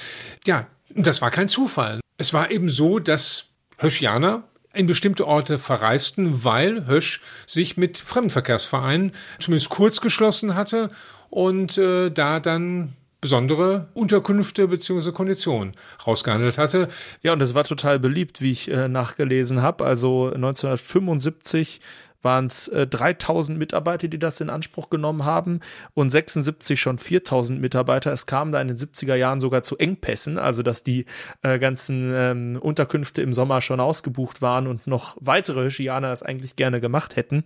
Ja, 0.47 0.67
das 0.95 1.23
war 1.23 1.31
kein 1.31 1.49
Zufall. 1.49 2.01
Es 2.19 2.35
war 2.35 2.51
eben 2.51 2.69
so, 2.69 2.99
dass 2.99 3.47
Höschianer 3.79 4.45
in 4.75 4.87
bestimmte 4.87 5.27
Orte 5.27 5.59
verreisten, 5.59 6.45
weil 6.45 6.87
Hösch 6.87 7.21
sich 7.47 7.77
mit 7.77 7.99
Fremdenverkehrsvereinen 7.99 9.13
zumindest 9.39 9.69
kurz 9.69 10.01
geschlossen 10.01 10.55
hatte 10.55 10.91
und 11.31 11.79
äh, 11.79 12.11
da 12.11 12.41
dann 12.41 12.95
besondere 13.21 13.89
Unterkünfte 13.95 14.69
bzw. 14.69 15.13
Konditionen 15.13 15.75
rausgehandelt 16.07 16.59
hatte. 16.59 16.89
Ja, 17.23 17.33
und 17.33 17.39
das 17.39 17.55
war 17.55 17.65
total 17.65 17.99
beliebt, 17.99 18.41
wie 18.41 18.51
ich 18.51 18.71
äh, 18.71 18.89
nachgelesen 18.89 19.63
habe. 19.63 19.85
Also 19.85 20.33
1975 20.33 21.81
waren 22.23 22.47
es 22.47 22.69
äh, 22.69 22.87
3000 22.87 23.59
Mitarbeiter, 23.59 24.09
die 24.09 24.19
das 24.19 24.41
in 24.41 24.51
Anspruch 24.51 24.91
genommen 24.91 25.25
haben 25.25 25.61
und 25.95 26.11
76 26.11 26.81
schon 26.81 26.99
4000 26.99 27.61
Mitarbeiter. 27.61 28.13
Es 28.13 28.27
kam 28.27 28.53
da 28.53 28.61
in 28.61 28.69
den 28.69 28.77
70er 28.77 29.15
Jahren 29.15 29.41
sogar 29.41 29.63
zu 29.63 29.77
Engpässen, 29.79 30.39
also 30.39 30.63
dass 30.63 30.83
die 30.83 31.07
äh, 31.43 31.59
ganzen 31.59 32.13
ähm, 32.15 32.59
Unterkünfte 32.61 33.23
im 33.23 33.33
Sommer 33.33 33.61
schon 33.61 33.81
ausgebucht 33.81 34.43
waren 34.43 34.67
und 34.67 34.87
noch 34.87 35.17
weitere 35.21 35.65
Hüschianer 35.65 36.09
das 36.09 36.23
eigentlich 36.23 36.57
gerne 36.57 36.81
gemacht 36.81 37.17
hätten. 37.17 37.45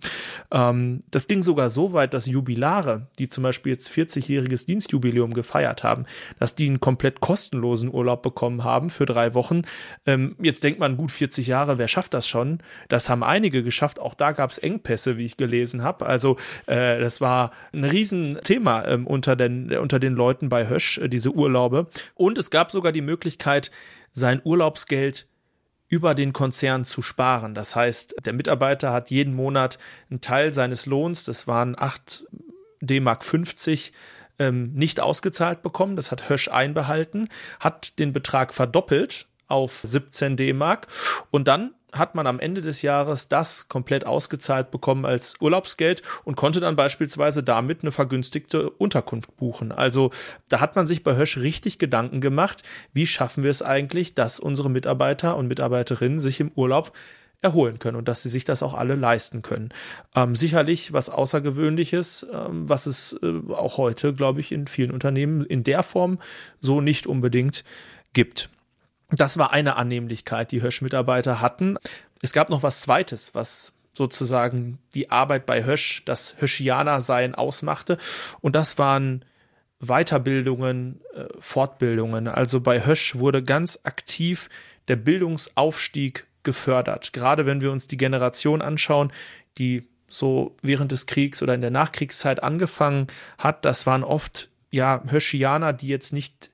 Ähm, 0.51 1.03
das 1.11 1.27
ging 1.27 1.43
sogar 1.43 1.69
so 1.69 1.93
weit, 1.93 2.13
dass 2.13 2.25
Jubilare, 2.25 3.07
die 3.19 3.29
zum 3.29 3.43
Beispiel 3.43 3.71
jetzt 3.71 3.89
40-jähriges 3.89 4.65
Dienstjubiläum 4.65 5.33
gefeiert 5.33 5.83
haben, 5.83 6.05
dass 6.39 6.55
die 6.55 6.67
einen 6.67 6.79
komplett 6.79 7.19
kostenlosen 7.19 7.93
Urlaub 7.93 8.21
bekommen 8.21 8.63
haben 8.63 8.89
für 8.89 9.05
drei 9.05 9.33
Wochen. 9.33 9.63
Ähm, 10.05 10.35
jetzt 10.41 10.63
denkt 10.63 10.79
man, 10.79 10.97
gut 10.97 11.11
40 11.11 11.47
Jahre, 11.47 11.77
wer 11.77 11.87
schafft 11.87 12.13
das 12.13 12.27
schon? 12.27 12.59
Das 12.89 13.09
haben 13.09 13.23
einige 13.23 13.63
geschafft. 13.63 13.99
Auch 13.99 14.13
da 14.13 14.31
gab 14.31 14.51
es 14.51 14.57
Engpässe, 14.67 15.17
wie 15.17 15.25
ich 15.25 15.37
gelesen 15.37 15.83
habe. 15.83 16.05
Also 16.05 16.37
äh, 16.65 16.99
das 16.99 17.21
war 17.21 17.51
ein 17.73 17.83
Riesenthema 17.83 18.85
ähm, 18.85 19.07
unter, 19.07 19.35
den, 19.35 19.71
unter 19.77 19.99
den 19.99 20.13
Leuten 20.13 20.49
bei 20.49 20.67
Hösch, 20.67 20.97
äh, 20.97 21.07
diese 21.07 21.31
Urlaube. 21.31 21.87
Und 22.15 22.37
es 22.37 22.51
gab 22.51 22.71
sogar 22.71 22.91
die 22.91 23.01
Möglichkeit, 23.01 23.71
sein 24.11 24.41
Urlaubsgeld 24.43 25.27
über 25.89 26.15
den 26.15 26.33
Konzern 26.33 26.83
zu 26.83 27.01
sparen. 27.01 27.53
Das 27.55 27.75
heißt, 27.75 28.15
der 28.25 28.33
Mitarbeiter 28.33 28.91
hat 28.91 29.09
jeden 29.09 29.33
Monat 29.33 29.79
einen 30.09 30.21
Teil 30.21 30.51
seines 30.51 30.85
Lohns, 30.85 31.23
das 31.23 31.47
waren 31.47 31.75
8 31.77 32.25
D-Mark 32.81 33.23
50, 33.23 33.93
ähm, 34.39 34.73
nicht 34.73 34.99
ausgezahlt 34.99 35.61
bekommen. 35.61 35.95
Das 35.95 36.11
hat 36.11 36.29
Hösch 36.29 36.49
einbehalten, 36.49 37.29
hat 37.59 37.99
den 37.99 38.11
Betrag 38.13 38.53
verdoppelt 38.53 39.27
auf 39.47 39.79
17 39.81 40.35
D-Mark 40.35 40.87
und 41.31 41.47
dann 41.47 41.73
hat 41.93 42.15
man 42.15 42.27
am 42.27 42.39
Ende 42.39 42.61
des 42.61 42.81
Jahres 42.81 43.27
das 43.27 43.69
komplett 43.69 44.05
ausgezahlt 44.05 44.71
bekommen 44.71 45.05
als 45.05 45.35
Urlaubsgeld 45.39 46.01
und 46.25 46.35
konnte 46.35 46.59
dann 46.59 46.75
beispielsweise 46.75 47.43
damit 47.43 47.81
eine 47.81 47.91
vergünstigte 47.91 48.69
Unterkunft 48.69 49.37
buchen. 49.37 49.71
Also 49.71 50.11
da 50.49 50.59
hat 50.59 50.75
man 50.75 50.85
sich 50.85 51.03
bei 51.03 51.15
Hösch 51.15 51.37
richtig 51.37 51.79
Gedanken 51.79 52.19
gemacht, 52.19 52.63
wie 52.93 53.07
schaffen 53.07 53.43
wir 53.43 53.51
es 53.51 53.61
eigentlich, 53.61 54.15
dass 54.15 54.39
unsere 54.39 54.69
Mitarbeiter 54.69 55.37
und 55.37 55.47
Mitarbeiterinnen 55.47 56.19
sich 56.19 56.39
im 56.39 56.51
Urlaub 56.55 56.91
erholen 57.41 57.79
können 57.79 57.97
und 57.97 58.07
dass 58.07 58.23
sie 58.23 58.29
sich 58.29 58.45
das 58.45 58.63
auch 58.63 58.73
alle 58.73 58.95
leisten 58.95 59.41
können. 59.41 59.69
Ähm, 60.15 60.35
sicherlich 60.35 60.91
was 60.91 61.09
Außergewöhnliches, 61.09 62.25
ähm, 62.33 62.67
was 62.67 62.87
es 62.87 63.17
äh, 63.21 63.53
auch 63.53 63.77
heute, 63.77 64.13
glaube 64.13 64.39
ich, 64.39 64.51
in 64.51 64.67
vielen 64.67 64.91
Unternehmen 64.91 65.45
in 65.45 65.63
der 65.63 65.83
Form 65.83 66.19
so 66.59 66.81
nicht 66.81 67.05
unbedingt 67.05 67.63
gibt. 68.13 68.49
Das 69.09 69.37
war 69.37 69.53
eine 69.53 69.77
Annehmlichkeit, 69.77 70.51
die 70.51 70.61
Hösch-Mitarbeiter 70.61 71.39
hatten. 71.39 71.77
Es 72.21 72.33
gab 72.33 72.49
noch 72.49 72.63
was 72.63 72.81
Zweites, 72.81 73.33
was 73.35 73.71
sozusagen 73.93 74.79
die 74.93 75.09
Arbeit 75.09 75.45
bei 75.45 75.63
Hösch, 75.63 76.03
das 76.05 76.35
Höschianer-Sein 76.39 77.35
ausmachte. 77.35 77.97
Und 78.41 78.55
das 78.55 78.77
waren 78.77 79.25
Weiterbildungen, 79.79 81.01
äh, 81.13 81.25
Fortbildungen. 81.39 82.27
Also 82.27 82.61
bei 82.61 82.85
Hösch 82.85 83.15
wurde 83.15 83.43
ganz 83.43 83.79
aktiv 83.83 84.49
der 84.87 84.97
Bildungsaufstieg 84.97 86.25
gefördert. 86.43 87.13
Gerade 87.13 87.45
wenn 87.45 87.61
wir 87.61 87.71
uns 87.71 87.87
die 87.87 87.97
Generation 87.97 88.61
anschauen, 88.61 89.11
die 89.57 89.87
so 90.09 90.55
während 90.61 90.91
des 90.91 91.05
Kriegs 91.05 91.41
oder 91.41 91.53
in 91.53 91.61
der 91.61 91.71
Nachkriegszeit 91.71 92.41
angefangen 92.41 93.07
hat, 93.37 93.65
das 93.65 93.85
waren 93.85 94.03
oft 94.03 94.49
ja 94.71 95.03
Höschianer, 95.09 95.73
die 95.73 95.87
jetzt 95.87 96.13
nicht 96.13 96.51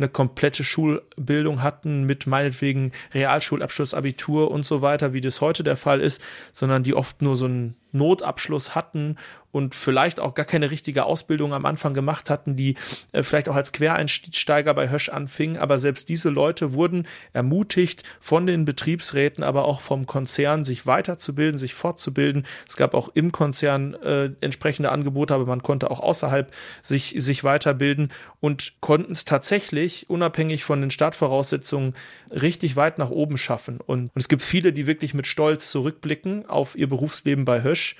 eine 0.00 0.08
komplette 0.08 0.64
Schulbildung 0.64 1.62
hatten 1.62 2.04
mit 2.04 2.26
meinetwegen 2.26 2.92
Realschulabschluss, 3.12 3.94
Abitur 3.94 4.50
und 4.50 4.64
so 4.64 4.82
weiter, 4.82 5.12
wie 5.12 5.20
das 5.20 5.40
heute 5.40 5.62
der 5.62 5.76
Fall 5.76 6.00
ist, 6.00 6.22
sondern 6.52 6.82
die 6.82 6.94
oft 6.94 7.22
nur 7.22 7.36
so 7.36 7.44
einen 7.44 7.76
Notabschluss 7.92 8.74
hatten 8.74 9.16
und 9.52 9.74
vielleicht 9.74 10.20
auch 10.20 10.34
gar 10.34 10.46
keine 10.46 10.70
richtige 10.70 11.04
Ausbildung 11.04 11.52
am 11.52 11.66
Anfang 11.66 11.94
gemacht 11.94 12.30
hatten, 12.30 12.56
die 12.56 12.76
äh, 13.12 13.22
vielleicht 13.22 13.48
auch 13.48 13.56
als 13.56 13.72
Quereinsteiger 13.72 14.74
bei 14.74 14.90
Hösch 14.90 15.08
anfingen. 15.08 15.56
Aber 15.56 15.78
selbst 15.78 16.08
diese 16.08 16.30
Leute 16.30 16.72
wurden 16.72 17.06
ermutigt 17.32 18.02
von 18.20 18.46
den 18.46 18.64
Betriebsräten, 18.64 19.42
aber 19.42 19.64
auch 19.64 19.80
vom 19.80 20.06
Konzern, 20.06 20.64
sich 20.64 20.86
weiterzubilden, 20.86 21.58
sich 21.58 21.74
fortzubilden. 21.74 22.46
Es 22.68 22.76
gab 22.76 22.94
auch 22.94 23.10
im 23.14 23.32
Konzern 23.32 23.94
äh, 23.94 24.30
entsprechende 24.40 24.92
Angebote, 24.92 25.34
aber 25.34 25.46
man 25.46 25.62
konnte 25.62 25.90
auch 25.90 26.00
außerhalb 26.00 26.52
sich, 26.82 27.14
sich 27.18 27.44
weiterbilden 27.44 28.12
und 28.40 28.74
konnten 28.80 29.12
es 29.12 29.24
tatsächlich 29.24 30.08
unabhängig 30.08 30.64
von 30.64 30.80
den 30.80 30.90
Startvoraussetzungen 30.90 31.94
richtig 32.30 32.76
weit 32.76 32.98
nach 32.98 33.10
oben 33.10 33.36
schaffen. 33.36 33.80
Und, 33.80 34.10
und 34.14 34.16
es 34.16 34.28
gibt 34.28 34.42
viele, 34.42 34.72
die 34.72 34.86
wirklich 34.86 35.14
mit 35.14 35.26
Stolz 35.26 35.70
zurückblicken 35.70 36.46
auf 36.46 36.76
ihr 36.76 36.88
Berufsleben 36.88 37.44
bei 37.44 37.62
Hösch 37.62 37.96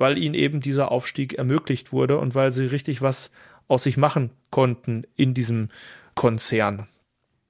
weil 0.00 0.18
ihnen 0.18 0.34
eben 0.34 0.60
dieser 0.60 0.90
Aufstieg 0.90 1.34
ermöglicht 1.34 1.92
wurde 1.92 2.18
und 2.18 2.34
weil 2.34 2.52
sie 2.52 2.64
richtig 2.64 3.02
was 3.02 3.30
aus 3.68 3.82
sich 3.82 3.98
machen 3.98 4.30
konnten 4.50 5.04
in 5.14 5.34
diesem 5.34 5.68
Konzern. 6.14 6.88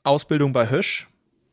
Ausbildung 0.02 0.52
bei 0.52 0.68
Hösch, 0.68 1.08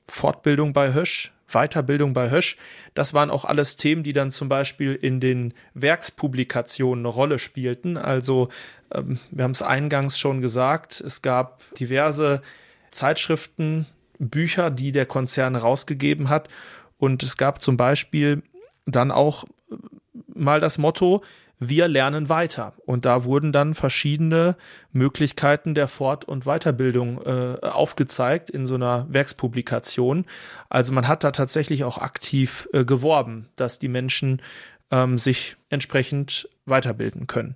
Fortbildung 0.06 0.74
bei 0.74 0.94
Hösch, 0.94 1.32
Weiterbildung 1.48 2.14
bei 2.14 2.32
Hösch, 2.32 2.58
das 2.96 3.14
waren 3.14 3.30
auch 3.30 3.46
alles 3.46 3.78
Themen, 3.78 4.04
die 4.04 4.12
dann 4.12 4.32
zum 4.32 4.50
Beispiel 4.50 4.96
in 4.96 5.20
den 5.20 5.54
Werkspublikationen 5.76 7.06
eine 7.06 7.14
Rolle 7.14 7.40
spielten. 7.40 7.96
Also 7.96 8.50
ähm, 8.94 9.20
wir 9.30 9.44
haben 9.44 9.52
es 9.52 9.62
eingangs 9.62 10.18
schon 10.20 10.42
gesagt, 10.42 11.00
es 11.00 11.22
gab 11.22 11.64
diverse 11.76 12.42
Zeitschriften, 12.92 13.86
Bücher, 14.18 14.72
die 14.72 14.92
der 14.92 15.06
Konzern 15.06 15.56
rausgegeben 15.56 16.30
hat. 16.30 16.50
Und 16.98 17.22
es 17.22 17.38
gab 17.38 17.62
zum 17.62 17.78
Beispiel 17.78 18.42
dann 18.88 19.12
auch 19.12 19.46
mal 20.38 20.60
das 20.60 20.78
Motto, 20.78 21.24
wir 21.60 21.88
lernen 21.88 22.30
weiter. 22.30 22.74
Und 22.86 23.06
da 23.06 23.24
wurden 23.24 23.52
dann 23.52 23.74
verschiedene 23.74 24.56
Möglichkeiten 24.92 25.74
der 25.74 25.88
Fort- 25.88 26.26
und 26.26 26.46
Weiterbildung 26.46 27.20
äh, 27.26 27.66
aufgezeigt 27.66 28.50
in 28.50 28.66
so 28.66 28.76
einer 28.76 29.08
Werkspublikation. 29.10 30.26
Also 30.70 30.94
man 30.94 31.08
hat 31.08 31.24
da 31.24 31.32
tatsächlich 31.32 31.84
auch 31.84 31.98
aktiv 31.98 32.70
äh, 32.74 32.86
geworben, 32.86 33.50
dass 33.56 33.80
die 33.80 33.88
Menschen 33.88 34.42
ähm, 34.92 35.18
sich 35.18 35.56
entsprechend 35.70 36.48
weiterbilden 36.66 37.28
können. 37.28 37.56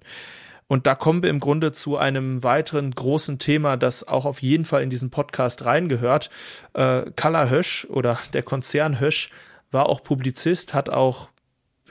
Und 0.67 0.87
da 0.87 0.95
kommen 0.95 1.21
wir 1.21 1.29
im 1.29 1.41
Grunde 1.41 1.73
zu 1.73 1.97
einem 1.97 2.43
weiteren 2.43 2.91
großen 2.91 3.39
Thema, 3.39 3.75
das 3.75 4.07
auch 4.07 4.25
auf 4.25 4.41
jeden 4.41 4.63
Fall 4.63 4.81
in 4.83 4.89
diesen 4.89 5.09
Podcast 5.09 5.65
reingehört. 5.65 6.29
Äh, 6.73 7.11
Kalla 7.15 7.49
Hösch 7.49 7.85
oder 7.89 8.17
der 8.33 8.41
Konzern 8.41 8.99
Hösch 8.99 9.31
war 9.69 9.89
auch 9.89 10.01
Publizist, 10.01 10.73
hat 10.73 10.89
auch 10.89 11.29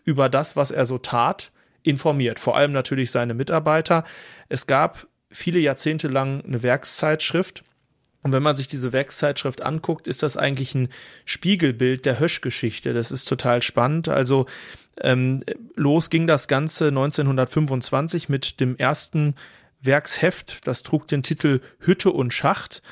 über 0.04 0.28
das, 0.28 0.56
was 0.56 0.70
er 0.70 0.86
so 0.86 0.98
tat, 0.98 1.52
informiert. 1.82 2.38
Vor 2.38 2.56
allem 2.56 2.72
natürlich 2.72 3.10
seine 3.10 3.34
Mitarbeiter. 3.34 4.04
Es 4.48 4.66
gab 4.66 5.06
viele 5.30 5.58
Jahrzehnte 5.58 6.08
lang 6.08 6.44
eine 6.44 6.62
Werkszeitschrift. 6.62 7.64
Und 8.22 8.32
wenn 8.32 8.42
man 8.42 8.54
sich 8.54 8.68
diese 8.68 8.92
Werkszeitschrift 8.92 9.62
anguckt, 9.62 10.06
ist 10.06 10.22
das 10.22 10.36
eigentlich 10.36 10.74
ein 10.74 10.88
Spiegelbild 11.24 12.04
der 12.04 12.20
Hösch-Geschichte. 12.20 12.92
Das 12.92 13.12
ist 13.12 13.24
total 13.26 13.62
spannend. 13.62 14.08
Also 14.08 14.46
ähm, 15.00 15.42
los 15.74 16.10
ging 16.10 16.26
das 16.26 16.46
Ganze 16.46 16.88
1925 16.88 18.28
mit 18.28 18.60
dem 18.60 18.76
ersten 18.76 19.34
Werksheft. 19.80 20.66
Das 20.66 20.82
trug 20.82 21.08
den 21.08 21.22
Titel 21.22 21.60
Hütte 21.78 22.10
und 22.10 22.34
Schacht. 22.34 22.82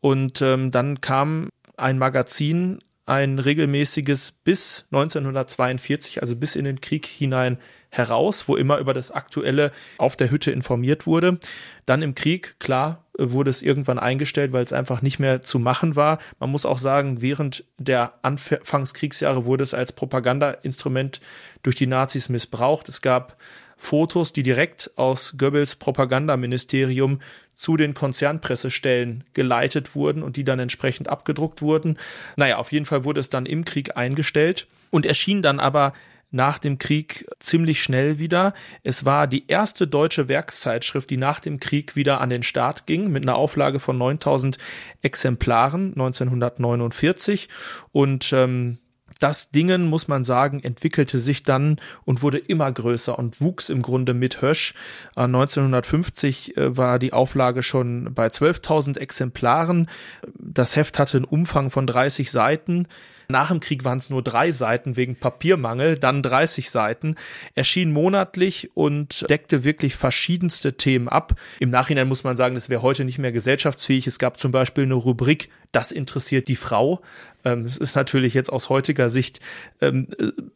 Und 0.00 0.40
ähm, 0.40 0.70
dann 0.70 1.02
kam 1.02 1.50
ein 1.76 1.98
Magazin 1.98 2.78
ein 3.08 3.38
regelmäßiges 3.38 4.32
bis 4.32 4.84
1942, 4.92 6.20
also 6.20 6.36
bis 6.36 6.56
in 6.56 6.64
den 6.64 6.80
Krieg 6.80 7.06
hinein 7.06 7.58
heraus, 7.90 8.48
wo 8.48 8.56
immer 8.56 8.78
über 8.78 8.92
das 8.92 9.10
Aktuelle 9.10 9.72
auf 9.96 10.14
der 10.14 10.30
Hütte 10.30 10.50
informiert 10.50 11.06
wurde. 11.06 11.38
Dann 11.86 12.02
im 12.02 12.14
Krieg, 12.14 12.60
klar, 12.60 13.06
wurde 13.18 13.48
es 13.48 13.62
irgendwann 13.62 13.98
eingestellt, 13.98 14.52
weil 14.52 14.62
es 14.62 14.74
einfach 14.74 15.00
nicht 15.00 15.18
mehr 15.18 15.40
zu 15.40 15.58
machen 15.58 15.96
war. 15.96 16.18
Man 16.38 16.50
muss 16.50 16.66
auch 16.66 16.78
sagen, 16.78 17.22
während 17.22 17.64
der 17.78 18.12
Anfangskriegsjahre 18.22 19.46
wurde 19.46 19.64
es 19.64 19.72
als 19.72 19.92
Propagandainstrument 19.92 21.20
durch 21.62 21.76
die 21.76 21.86
Nazis 21.86 22.28
missbraucht. 22.28 22.88
Es 22.90 23.00
gab 23.00 23.38
Fotos, 23.78 24.32
die 24.32 24.42
direkt 24.42 24.90
aus 24.96 25.34
Goebbels 25.38 25.76
Propagandaministerium 25.76 27.20
zu 27.54 27.76
den 27.76 27.94
Konzernpressestellen 27.94 29.24
geleitet 29.32 29.94
wurden 29.94 30.22
und 30.22 30.36
die 30.36 30.44
dann 30.44 30.58
entsprechend 30.58 31.08
abgedruckt 31.08 31.62
wurden. 31.62 31.96
Naja, 32.36 32.58
auf 32.58 32.72
jeden 32.72 32.84
Fall 32.84 33.04
wurde 33.04 33.20
es 33.20 33.30
dann 33.30 33.46
im 33.46 33.64
Krieg 33.64 33.96
eingestellt 33.96 34.66
und 34.90 35.06
erschien 35.06 35.42
dann 35.42 35.60
aber 35.60 35.94
nach 36.30 36.58
dem 36.58 36.78
Krieg 36.78 37.26
ziemlich 37.38 37.82
schnell 37.82 38.18
wieder. 38.18 38.52
Es 38.82 39.04
war 39.04 39.26
die 39.26 39.44
erste 39.48 39.86
deutsche 39.86 40.28
Werkszeitschrift, 40.28 41.08
die 41.08 41.16
nach 41.16 41.40
dem 41.40 41.58
Krieg 41.58 41.96
wieder 41.96 42.20
an 42.20 42.30
den 42.30 42.42
Start 42.42 42.86
ging, 42.86 43.10
mit 43.10 43.22
einer 43.22 43.36
Auflage 43.36 43.78
von 43.78 43.96
9000 43.96 44.58
Exemplaren 45.00 45.92
1949. 45.92 47.48
Und 47.92 48.32
ähm, 48.32 48.78
das 49.18 49.50
Dingen, 49.50 49.86
muss 49.86 50.08
man 50.08 50.24
sagen, 50.24 50.60
entwickelte 50.62 51.18
sich 51.18 51.42
dann 51.42 51.76
und 52.04 52.22
wurde 52.22 52.38
immer 52.38 52.70
größer 52.70 53.18
und 53.18 53.40
wuchs 53.40 53.68
im 53.68 53.82
Grunde 53.82 54.14
mit 54.14 54.42
Hösch. 54.42 54.74
1950 55.16 56.56
äh, 56.56 56.76
war 56.76 56.98
die 56.98 57.12
Auflage 57.12 57.62
schon 57.62 58.14
bei 58.14 58.28
12.000 58.28 58.98
Exemplaren. 58.98 59.88
Das 60.34 60.76
Heft 60.76 60.98
hatte 60.98 61.18
einen 61.18 61.24
Umfang 61.24 61.70
von 61.70 61.86
30 61.86 62.30
Seiten. 62.30 62.86
Nach 63.30 63.50
dem 63.50 63.60
Krieg 63.60 63.84
waren 63.84 63.98
es 63.98 64.08
nur 64.08 64.22
drei 64.22 64.50
Seiten 64.52 64.96
wegen 64.96 65.14
Papiermangel, 65.14 65.98
dann 65.98 66.22
30 66.22 66.70
Seiten, 66.70 67.14
erschien 67.54 67.92
monatlich 67.92 68.70
und 68.72 69.28
deckte 69.28 69.64
wirklich 69.64 69.96
verschiedenste 69.96 70.78
Themen 70.78 71.10
ab. 71.10 71.34
Im 71.60 71.68
Nachhinein 71.68 72.08
muss 72.08 72.24
man 72.24 72.38
sagen, 72.38 72.54
das 72.54 72.70
wäre 72.70 72.80
heute 72.80 73.04
nicht 73.04 73.18
mehr 73.18 73.30
gesellschaftsfähig. 73.30 74.06
Es 74.06 74.18
gab 74.18 74.38
zum 74.38 74.50
Beispiel 74.50 74.84
eine 74.84 74.94
Rubrik, 74.94 75.50
das 75.72 75.92
interessiert 75.92 76.48
die 76.48 76.56
Frau. 76.56 77.02
Ähm, 77.44 77.66
es 77.66 77.76
ist 77.76 77.96
natürlich 77.96 78.32
jetzt 78.32 78.50
aus 78.50 78.70
heutiger 78.70 79.10
Sicht 79.10 79.40
ähm, 79.82 80.08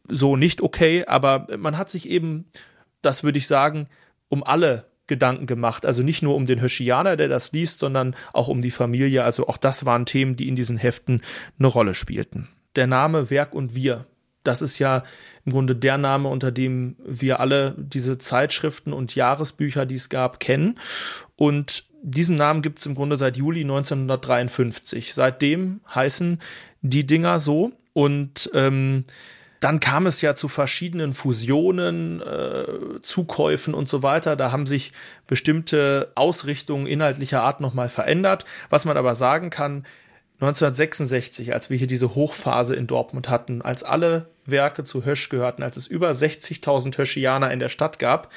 so 0.08 0.36
nicht 0.36 0.62
okay, 0.62 1.04
aber 1.04 1.48
man 1.58 1.76
hat 1.76 1.90
sich 1.90 2.08
eben, 2.08 2.46
das 3.02 3.22
würde 3.22 3.36
ich 3.36 3.48
sagen, 3.48 3.86
um 4.30 4.42
alle 4.42 4.86
Gedanken 5.08 5.44
gemacht. 5.44 5.84
Also 5.84 6.02
nicht 6.02 6.22
nur 6.22 6.36
um 6.36 6.46
den 6.46 6.62
Höschianer, 6.62 7.18
der 7.18 7.28
das 7.28 7.52
liest, 7.52 7.80
sondern 7.80 8.16
auch 8.32 8.48
um 8.48 8.62
die 8.62 8.70
Familie. 8.70 9.24
Also 9.24 9.46
auch 9.46 9.58
das 9.58 9.84
waren 9.84 10.06
Themen, 10.06 10.36
die 10.36 10.48
in 10.48 10.56
diesen 10.56 10.78
Heften 10.78 11.20
eine 11.58 11.68
Rolle 11.68 11.94
spielten. 11.94 12.48
Der 12.76 12.86
Name 12.86 13.30
Werk 13.30 13.54
und 13.54 13.74
Wir, 13.74 14.06
das 14.44 14.62
ist 14.62 14.78
ja 14.78 15.02
im 15.44 15.52
Grunde 15.52 15.76
der 15.76 15.98
Name, 15.98 16.28
unter 16.28 16.50
dem 16.50 16.96
wir 17.04 17.40
alle 17.40 17.74
diese 17.78 18.18
Zeitschriften 18.18 18.92
und 18.92 19.14
Jahresbücher, 19.14 19.86
die 19.86 19.94
es 19.94 20.08
gab, 20.08 20.40
kennen. 20.40 20.78
Und 21.36 21.84
diesen 22.02 22.36
Namen 22.36 22.62
gibt 22.62 22.80
es 22.80 22.86
im 22.86 22.94
Grunde 22.94 23.16
seit 23.16 23.36
Juli 23.36 23.60
1953. 23.60 25.14
Seitdem 25.14 25.80
heißen 25.94 26.40
die 26.80 27.06
Dinger 27.06 27.38
so. 27.38 27.72
Und 27.92 28.50
ähm, 28.54 29.04
dann 29.60 29.78
kam 29.78 30.06
es 30.06 30.20
ja 30.20 30.34
zu 30.34 30.48
verschiedenen 30.48 31.14
Fusionen, 31.14 32.20
äh, 32.20 33.00
Zukäufen 33.02 33.74
und 33.74 33.88
so 33.88 34.02
weiter. 34.02 34.34
Da 34.34 34.50
haben 34.50 34.66
sich 34.66 34.92
bestimmte 35.28 36.10
Ausrichtungen 36.16 36.88
inhaltlicher 36.88 37.42
Art 37.42 37.60
nochmal 37.60 37.88
verändert. 37.88 38.44
Was 38.70 38.84
man 38.86 38.96
aber 38.96 39.14
sagen 39.14 39.50
kann, 39.50 39.84
1966, 40.42 41.54
als 41.54 41.70
wir 41.70 41.76
hier 41.76 41.86
diese 41.86 42.16
Hochphase 42.16 42.74
in 42.74 42.88
Dortmund 42.88 43.28
hatten, 43.28 43.62
als 43.62 43.84
alle 43.84 44.26
Werke 44.44 44.82
zu 44.82 45.04
Hösch 45.04 45.28
gehörten, 45.28 45.62
als 45.62 45.76
es 45.76 45.86
über 45.86 46.10
60.000 46.10 46.98
Höschianer 46.98 47.52
in 47.52 47.60
der 47.60 47.68
Stadt 47.68 48.00
gab, 48.00 48.32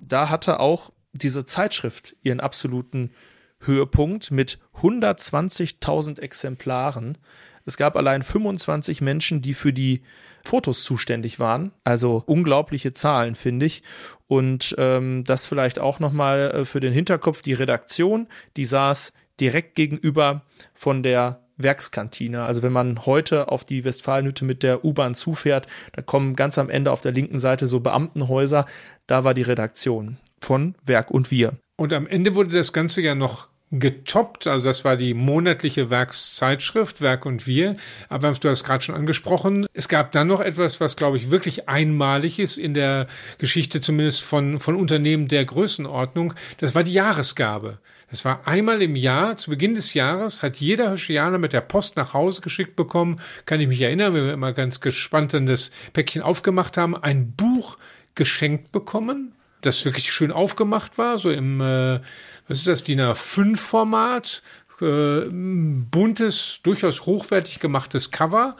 da 0.00 0.30
hatte 0.30 0.58
auch 0.58 0.90
diese 1.12 1.44
Zeitschrift 1.44 2.16
ihren 2.22 2.40
absoluten 2.40 3.12
Höhepunkt 3.60 4.32
mit 4.32 4.58
120.000 4.80 6.20
Exemplaren. 6.20 7.16
Es 7.64 7.76
gab 7.76 7.96
allein 7.96 8.22
25 8.22 9.00
Menschen, 9.00 9.42
die 9.42 9.54
für 9.54 9.72
die 9.72 10.02
Fotos 10.44 10.82
zuständig 10.82 11.38
waren. 11.38 11.70
Also 11.84 12.24
unglaubliche 12.26 12.92
Zahlen, 12.92 13.36
finde 13.36 13.66
ich. 13.66 13.84
Und 14.26 14.74
ähm, 14.78 15.22
das 15.24 15.46
vielleicht 15.46 15.78
auch 15.78 16.00
nochmal 16.00 16.50
äh, 16.50 16.64
für 16.64 16.80
den 16.80 16.92
Hinterkopf. 16.92 17.42
Die 17.42 17.54
Redaktion, 17.54 18.26
die 18.56 18.64
saß 18.64 19.12
direkt 19.40 19.74
gegenüber 19.74 20.42
von 20.74 21.02
der 21.02 21.40
Werkskantine. 21.56 22.42
Also 22.42 22.62
wenn 22.62 22.72
man 22.72 23.06
heute 23.06 23.48
auf 23.48 23.64
die 23.64 23.84
Westfalenhütte 23.84 24.44
mit 24.44 24.62
der 24.62 24.84
U-Bahn 24.84 25.14
zufährt, 25.14 25.66
da 25.92 26.02
kommen 26.02 26.36
ganz 26.36 26.58
am 26.58 26.68
Ende 26.68 26.90
auf 26.92 27.00
der 27.00 27.12
linken 27.12 27.38
Seite 27.38 27.66
so 27.66 27.80
Beamtenhäuser. 27.80 28.66
Da 29.06 29.24
war 29.24 29.34
die 29.34 29.42
Redaktion 29.42 30.18
von 30.40 30.74
Werk 30.84 31.10
und 31.10 31.30
Wir. 31.30 31.54
Und 31.76 31.92
am 31.92 32.06
Ende 32.06 32.34
wurde 32.34 32.50
das 32.50 32.72
Ganze 32.72 33.00
ja 33.00 33.14
noch 33.14 33.48
getoppt. 33.72 34.46
Also 34.46 34.66
das 34.66 34.84
war 34.84 34.96
die 34.96 35.14
monatliche 35.14 35.90
Werkszeitschrift, 35.90 37.00
Werk 37.00 37.26
und 37.26 37.46
Wir. 37.46 37.76
Aber 38.08 38.30
du 38.32 38.48
hast 38.48 38.64
gerade 38.64 38.84
schon 38.84 38.94
angesprochen. 38.94 39.66
Es 39.72 39.88
gab 39.88 40.12
dann 40.12 40.28
noch 40.28 40.40
etwas, 40.40 40.80
was, 40.80 40.96
glaube 40.96 41.16
ich, 41.16 41.30
wirklich 41.30 41.68
einmalig 41.68 42.38
ist 42.38 42.58
in 42.58 42.74
der 42.74 43.06
Geschichte 43.38 43.80
zumindest 43.80 44.22
von, 44.22 44.60
von 44.60 44.76
Unternehmen 44.76 45.28
der 45.28 45.44
Größenordnung. 45.44 46.34
Das 46.58 46.74
war 46.74 46.84
die 46.84 46.92
Jahresgabe. 46.92 47.78
Das 48.10 48.24
war 48.24 48.46
einmal 48.46 48.82
im 48.82 48.94
Jahr, 48.94 49.36
zu 49.36 49.50
Beginn 49.50 49.74
des 49.74 49.94
Jahres, 49.94 50.42
hat 50.42 50.58
jeder 50.58 50.92
Hoschianer 50.92 51.38
mit 51.38 51.52
der 51.52 51.60
Post 51.60 51.96
nach 51.96 52.14
Hause 52.14 52.40
geschickt 52.40 52.76
bekommen. 52.76 53.20
Kann 53.46 53.60
ich 53.60 53.66
mich 53.66 53.80
erinnern, 53.80 54.14
wenn 54.14 54.26
wir 54.26 54.32
immer 54.32 54.52
ganz 54.52 54.80
gespannt 54.80 55.34
dann 55.34 55.46
das 55.46 55.70
Päckchen 55.92 56.22
aufgemacht 56.22 56.76
haben, 56.76 56.96
ein 56.96 57.32
Buch 57.32 57.78
geschenkt 58.14 58.70
bekommen, 58.70 59.32
das 59.60 59.84
wirklich 59.84 60.12
schön 60.12 60.30
aufgemacht 60.30 60.98
war, 60.98 61.18
so 61.18 61.30
im 61.30 61.60
äh, 61.60 62.00
was 62.48 62.58
ist 62.58 62.66
das, 62.68 62.84
DIN 62.84 63.00
A5-Format, 63.00 64.42
äh, 64.80 65.22
buntes, 65.30 66.60
durchaus 66.62 67.06
hochwertig 67.06 67.58
gemachtes 67.60 68.10
Cover. 68.10 68.56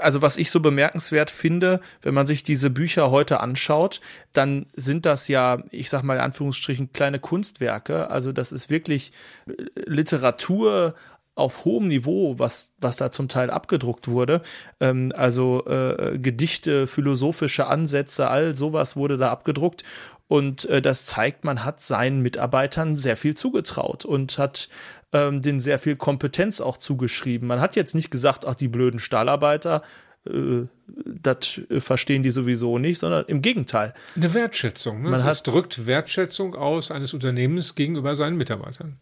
Also 0.00 0.22
was 0.22 0.36
ich 0.36 0.50
so 0.50 0.60
bemerkenswert 0.60 1.30
finde, 1.30 1.80
wenn 2.02 2.14
man 2.14 2.26
sich 2.26 2.42
diese 2.42 2.70
Bücher 2.70 3.10
heute 3.10 3.40
anschaut, 3.40 4.00
dann 4.32 4.66
sind 4.74 5.06
das 5.06 5.28
ja, 5.28 5.62
ich 5.70 5.90
sag 5.90 6.02
mal 6.02 6.14
in 6.14 6.20
Anführungsstrichen, 6.20 6.92
kleine 6.92 7.18
Kunstwerke. 7.18 8.10
Also 8.10 8.32
das 8.32 8.52
ist 8.52 8.70
wirklich 8.70 9.12
äh, 9.46 9.52
Literatur 9.86 10.94
auf 11.36 11.64
hohem 11.64 11.86
Niveau, 11.86 12.38
was, 12.38 12.72
was 12.80 12.96
da 12.96 13.10
zum 13.10 13.28
Teil 13.28 13.50
abgedruckt 13.50 14.08
wurde. 14.08 14.42
Ähm, 14.80 15.12
also 15.16 15.64
äh, 15.66 16.18
Gedichte, 16.18 16.86
philosophische 16.86 17.66
Ansätze, 17.66 18.28
all 18.28 18.54
sowas 18.54 18.96
wurde 18.96 19.16
da 19.16 19.30
abgedruckt. 19.30 19.84
Und 20.26 20.64
äh, 20.66 20.80
das 20.80 21.06
zeigt, 21.06 21.44
man 21.44 21.64
hat 21.64 21.80
seinen 21.80 22.20
Mitarbeitern 22.20 22.96
sehr 22.96 23.16
viel 23.16 23.34
zugetraut 23.34 24.04
und 24.04 24.38
hat 24.38 24.68
ähm, 25.14 25.40
denen 25.40 25.60
sehr 25.60 25.78
viel 25.78 25.96
Kompetenz 25.96 26.60
auch 26.60 26.76
zugeschrieben. 26.76 27.48
Man 27.48 27.60
hat 27.60 27.76
jetzt 27.76 27.94
nicht 27.94 28.10
gesagt, 28.10 28.44
ach, 28.46 28.54
die 28.54 28.68
blöden 28.68 28.98
Stahlarbeiter, 28.98 29.82
äh, 30.26 30.64
das 31.06 31.60
verstehen 31.78 32.22
die 32.22 32.30
sowieso 32.30 32.78
nicht, 32.78 32.98
sondern 32.98 33.24
im 33.26 33.40
Gegenteil. 33.40 33.94
Eine 34.16 34.34
Wertschätzung. 34.34 35.02
Ne? 35.02 35.10
Man 35.10 35.24
das 35.24 35.38
hat, 35.38 35.46
drückt 35.46 35.86
Wertschätzung 35.86 36.54
aus 36.54 36.90
eines 36.90 37.14
Unternehmens 37.14 37.76
gegenüber 37.76 38.16
seinen 38.16 38.36
Mitarbeitern. 38.36 38.98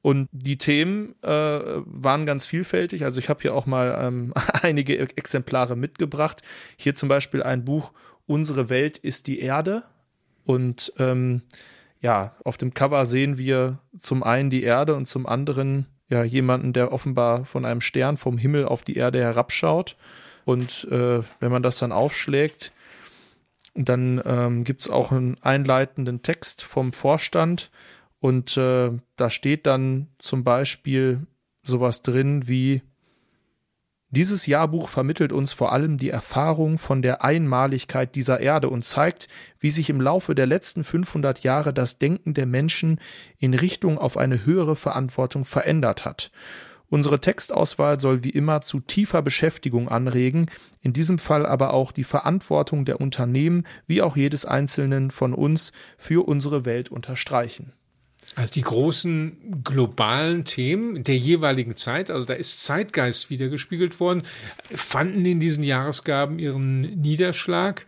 Und 0.00 0.28
die 0.30 0.56
Themen 0.58 1.16
äh, 1.22 1.28
waren 1.28 2.24
ganz 2.24 2.46
vielfältig. 2.46 3.04
Also 3.04 3.18
ich 3.18 3.28
habe 3.28 3.42
hier 3.42 3.52
auch 3.52 3.66
mal 3.66 3.98
ähm, 4.00 4.32
einige 4.62 4.96
Exemplare 4.98 5.76
mitgebracht. 5.76 6.42
Hier 6.76 6.94
zum 6.94 7.08
Beispiel 7.08 7.42
ein 7.42 7.64
Buch 7.64 7.92
Unsere 8.26 8.68
Welt 8.68 8.98
ist 8.98 9.26
die 9.26 9.40
Erde 9.40 9.84
und 10.44 10.92
ähm, 10.98 11.40
ja, 12.00 12.36
auf 12.44 12.56
dem 12.56 12.74
Cover 12.74 13.06
sehen 13.06 13.38
wir 13.38 13.78
zum 13.96 14.22
einen 14.22 14.50
die 14.50 14.62
Erde 14.62 14.94
und 14.94 15.06
zum 15.06 15.26
anderen 15.26 15.86
ja 16.08 16.22
jemanden, 16.24 16.72
der 16.72 16.92
offenbar 16.92 17.44
von 17.44 17.64
einem 17.64 17.80
Stern 17.80 18.16
vom 18.16 18.38
Himmel 18.38 18.64
auf 18.64 18.82
die 18.82 18.96
Erde 18.96 19.20
herabschaut. 19.20 19.96
Und 20.44 20.86
äh, 20.90 21.22
wenn 21.40 21.52
man 21.52 21.62
das 21.62 21.78
dann 21.78 21.92
aufschlägt, 21.92 22.72
dann 23.74 24.20
ähm, 24.24 24.64
gibt 24.64 24.82
es 24.82 24.90
auch 24.90 25.12
einen 25.12 25.36
einleitenden 25.42 26.22
Text 26.22 26.62
vom 26.62 26.92
Vorstand. 26.92 27.70
Und 28.20 28.56
äh, 28.56 28.90
da 29.16 29.30
steht 29.30 29.66
dann 29.66 30.08
zum 30.18 30.44
Beispiel 30.44 31.26
sowas 31.62 32.02
drin 32.02 32.48
wie 32.48 32.82
dieses 34.10 34.46
Jahrbuch 34.46 34.88
vermittelt 34.88 35.32
uns 35.32 35.52
vor 35.52 35.72
allem 35.72 35.98
die 35.98 36.08
Erfahrung 36.08 36.78
von 36.78 37.02
der 37.02 37.22
Einmaligkeit 37.22 38.14
dieser 38.14 38.40
Erde 38.40 38.70
und 38.70 38.82
zeigt, 38.82 39.28
wie 39.60 39.70
sich 39.70 39.90
im 39.90 40.00
Laufe 40.00 40.34
der 40.34 40.46
letzten 40.46 40.82
500 40.82 41.42
Jahre 41.42 41.74
das 41.74 41.98
Denken 41.98 42.32
der 42.32 42.46
Menschen 42.46 43.00
in 43.38 43.52
Richtung 43.52 43.98
auf 43.98 44.16
eine 44.16 44.46
höhere 44.46 44.76
Verantwortung 44.76 45.44
verändert 45.44 46.06
hat. 46.06 46.30
Unsere 46.90 47.20
Textauswahl 47.20 48.00
soll 48.00 48.24
wie 48.24 48.30
immer 48.30 48.62
zu 48.62 48.80
tiefer 48.80 49.20
Beschäftigung 49.20 49.90
anregen, 49.90 50.46
in 50.80 50.94
diesem 50.94 51.18
Fall 51.18 51.44
aber 51.44 51.74
auch 51.74 51.92
die 51.92 52.04
Verantwortung 52.04 52.86
der 52.86 53.02
Unternehmen 53.02 53.64
wie 53.86 54.00
auch 54.00 54.16
jedes 54.16 54.46
Einzelnen 54.46 55.10
von 55.10 55.34
uns 55.34 55.72
für 55.98 56.26
unsere 56.26 56.64
Welt 56.64 56.88
unterstreichen. 56.88 57.74
Also 58.34 58.52
die 58.52 58.62
großen 58.62 59.62
globalen 59.64 60.44
Themen 60.44 61.04
der 61.04 61.16
jeweiligen 61.16 61.76
Zeit, 61.76 62.10
also 62.10 62.24
da 62.24 62.34
ist 62.34 62.64
Zeitgeist 62.64 63.30
wiedergespiegelt 63.30 63.98
worden, 64.00 64.22
fanden 64.70 65.24
in 65.24 65.40
diesen 65.40 65.64
Jahresgaben 65.64 66.38
ihren 66.38 66.80
Niederschlag, 66.80 67.86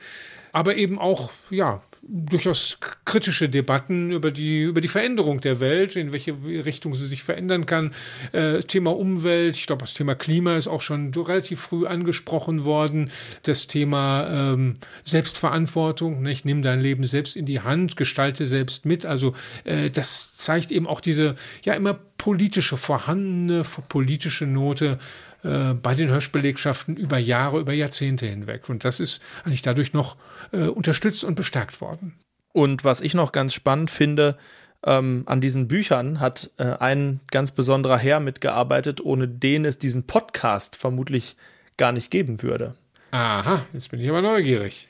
aber 0.53 0.77
eben 0.77 0.99
auch, 0.99 1.31
ja, 1.51 1.83
durchaus 2.03 2.79
kritische 3.05 3.49
Debatten 3.49 4.11
über 4.11 4.31
die, 4.31 4.63
über 4.63 4.81
die 4.81 4.89
Veränderung 4.89 5.41
der 5.41 5.61
Welt, 5.61 5.97
in 5.97 6.13
welche 6.13 6.35
Richtung 6.45 6.95
sie 6.95 7.07
sich 7.07 7.23
verändern 7.23 7.67
kann. 7.67 7.93
Äh, 8.33 8.61
Thema 8.61 8.97
Umwelt, 8.97 9.57
ich 9.57 9.67
glaube, 9.67 9.83
das 9.83 9.95
Thema 9.95 10.15
Klima 10.15 10.57
ist 10.57 10.67
auch 10.67 10.81
schon 10.81 11.13
relativ 11.15 11.61
früh 11.61 11.87
angesprochen 11.87 12.65
worden. 12.65 13.11
Das 13.43 13.67
Thema 13.67 14.53
ähm, 14.53 14.75
Selbstverantwortung, 15.05 16.23
nicht? 16.23 16.45
nimm 16.45 16.63
dein 16.63 16.81
Leben 16.81 17.05
selbst 17.05 17.37
in 17.37 17.47
die 17.47 17.61
Hand, 17.61 17.97
gestalte 17.97 18.47
selbst 18.47 18.87
mit. 18.87 19.05
Also 19.05 19.35
äh, 19.65 19.91
das 19.91 20.35
zeigt 20.35 20.73
eben 20.73 20.87
auch 20.87 21.01
diese 21.01 21.35
ja 21.65 21.75
immer 21.75 21.99
politische, 22.17 22.77
vorhandene 22.77 23.65
politische 23.89 24.47
Note 24.47 24.99
äh, 25.43 25.75
bei 25.75 25.95
den 25.95 26.11
Hirschbelegschaften 26.11 26.97
über 26.97 27.19
Jahre, 27.19 27.61
über 27.61 27.73
Jahrzehnte 27.73 28.27
hinweg. 28.27 28.69
Und 28.69 28.85
das 28.85 29.01
ist 29.01 29.23
eigentlich 29.45 29.63
dadurch 29.63 29.93
noch 29.93 30.17
äh, 30.53 30.69
unterstützt 30.69 31.25
und 31.25 31.35
bestärkt 31.35 31.81
worden. 31.81 32.15
Und 32.53 32.85
was 32.85 33.01
ich 33.01 33.15
noch 33.15 33.33
ganz 33.33 33.55
spannend 33.55 33.91
finde, 33.91 34.37
ähm, 34.85 35.25
an 35.27 35.41
diesen 35.41 35.69
Büchern 35.69 36.21
hat 36.21 36.51
äh, 36.57 36.65
ein 36.79 37.21
ganz 37.31 37.53
besonderer 37.53 37.99
Herr 37.99 38.21
mitgearbeitet, 38.21 39.01
ohne 39.01 39.29
den 39.29 39.65
es 39.65 39.79
diesen 39.79 40.07
Podcast 40.07 40.77
vermutlich 40.77 41.37
gar 41.77 41.93
nicht 41.93 42.11
geben 42.11 42.43
würde. 42.43 42.75
Aha, 43.11 43.65
jetzt 43.73 43.91
bin 43.91 44.01
ich 44.01 44.09
aber 44.09 44.23
neugierig. 44.23 44.89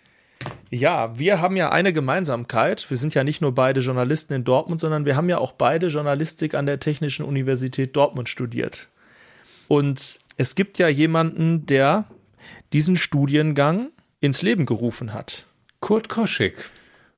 Ja, 0.71 1.19
wir 1.19 1.41
haben 1.41 1.57
ja 1.57 1.71
eine 1.71 1.93
Gemeinsamkeit. 1.93 2.89
Wir 2.89 2.97
sind 2.97 3.15
ja 3.15 3.25
nicht 3.25 3.41
nur 3.41 3.55
beide 3.55 3.81
Journalisten 3.81 4.33
in 4.33 4.45
Dortmund, 4.45 4.81
sondern 4.81 5.05
wir 5.05 5.17
haben 5.17 5.29
ja 5.29 5.39
auch 5.39 5.53
beide 5.53 5.89
Journalistik 5.89 6.55
an 6.55 6.67
der 6.67 6.81
Technischen 6.81 7.25
Universität 7.25 7.95
Dortmund 7.97 8.29
studiert. 8.29 8.89
Und 9.69 10.19
Es 10.41 10.55
gibt 10.55 10.79
ja 10.79 10.89
jemanden, 10.89 11.67
der 11.67 12.07
diesen 12.73 12.97
Studiengang 12.97 13.91
ins 14.21 14.41
Leben 14.41 14.65
gerufen 14.65 15.13
hat. 15.13 15.45
Kurt 15.81 16.09
Koschik. 16.09 16.71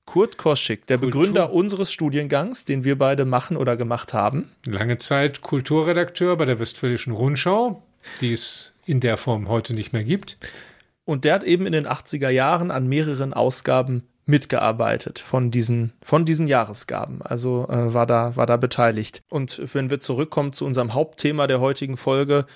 Kurt 0.07 0.39
Koschik, 0.39 0.89
der 0.89 0.99
Kultur- 0.99 1.21
Begründer 1.21 1.53
unseres 1.53 1.93
Studiengangs, 1.93 2.65
den 2.65 2.83
wir 2.83 2.99
beide 2.99 3.25
machen 3.25 3.57
oder 3.57 3.77
gemacht 3.77 4.13
haben. 4.13 4.51
Lange 4.67 4.99
Zeit 4.99 5.41
Kulturredakteur 5.41 6.37
bei 6.37 6.47
der 6.47 6.59
Westfälischen 6.59 7.13
Rundschau, 7.13 7.85
die 8.21 8.33
es 8.33 8.75
in 8.87 8.99
der 8.99 9.17
Form 9.17 9.49
heute 9.49 9.73
nicht 9.73 9.93
mehr 9.93 10.03
gibt. 10.03 10.37
Und 11.05 11.23
der 11.23 11.35
hat 11.35 11.45
eben 11.45 11.65
in 11.65 11.73
den 11.75 11.87
80er 11.87 12.29
Jahren 12.29 12.73
an 12.73 12.89
mehreren 12.89 13.33
Ausgaben 13.33 14.03
mitgearbeitet 14.27 15.21
von 15.21 15.53
diesen, 15.53 15.93
von 16.03 16.25
diesen 16.25 16.49
Jahresgaben. 16.49 17.23
Also 17.23 17.69
äh, 17.69 17.95
war, 17.95 18.07
da, 18.07 18.35
war 18.35 18.47
da 18.47 18.57
beteiligt. 18.57 19.23
Und 19.29 19.63
wenn 19.75 19.91
wir 19.91 20.01
zurückkommen 20.01 20.53
zu 20.53 20.67
unserem 20.67 20.93
Hauptthema 20.93 21.47
der 21.47 21.61
heutigen 21.61 21.97
Folge, 21.97 22.47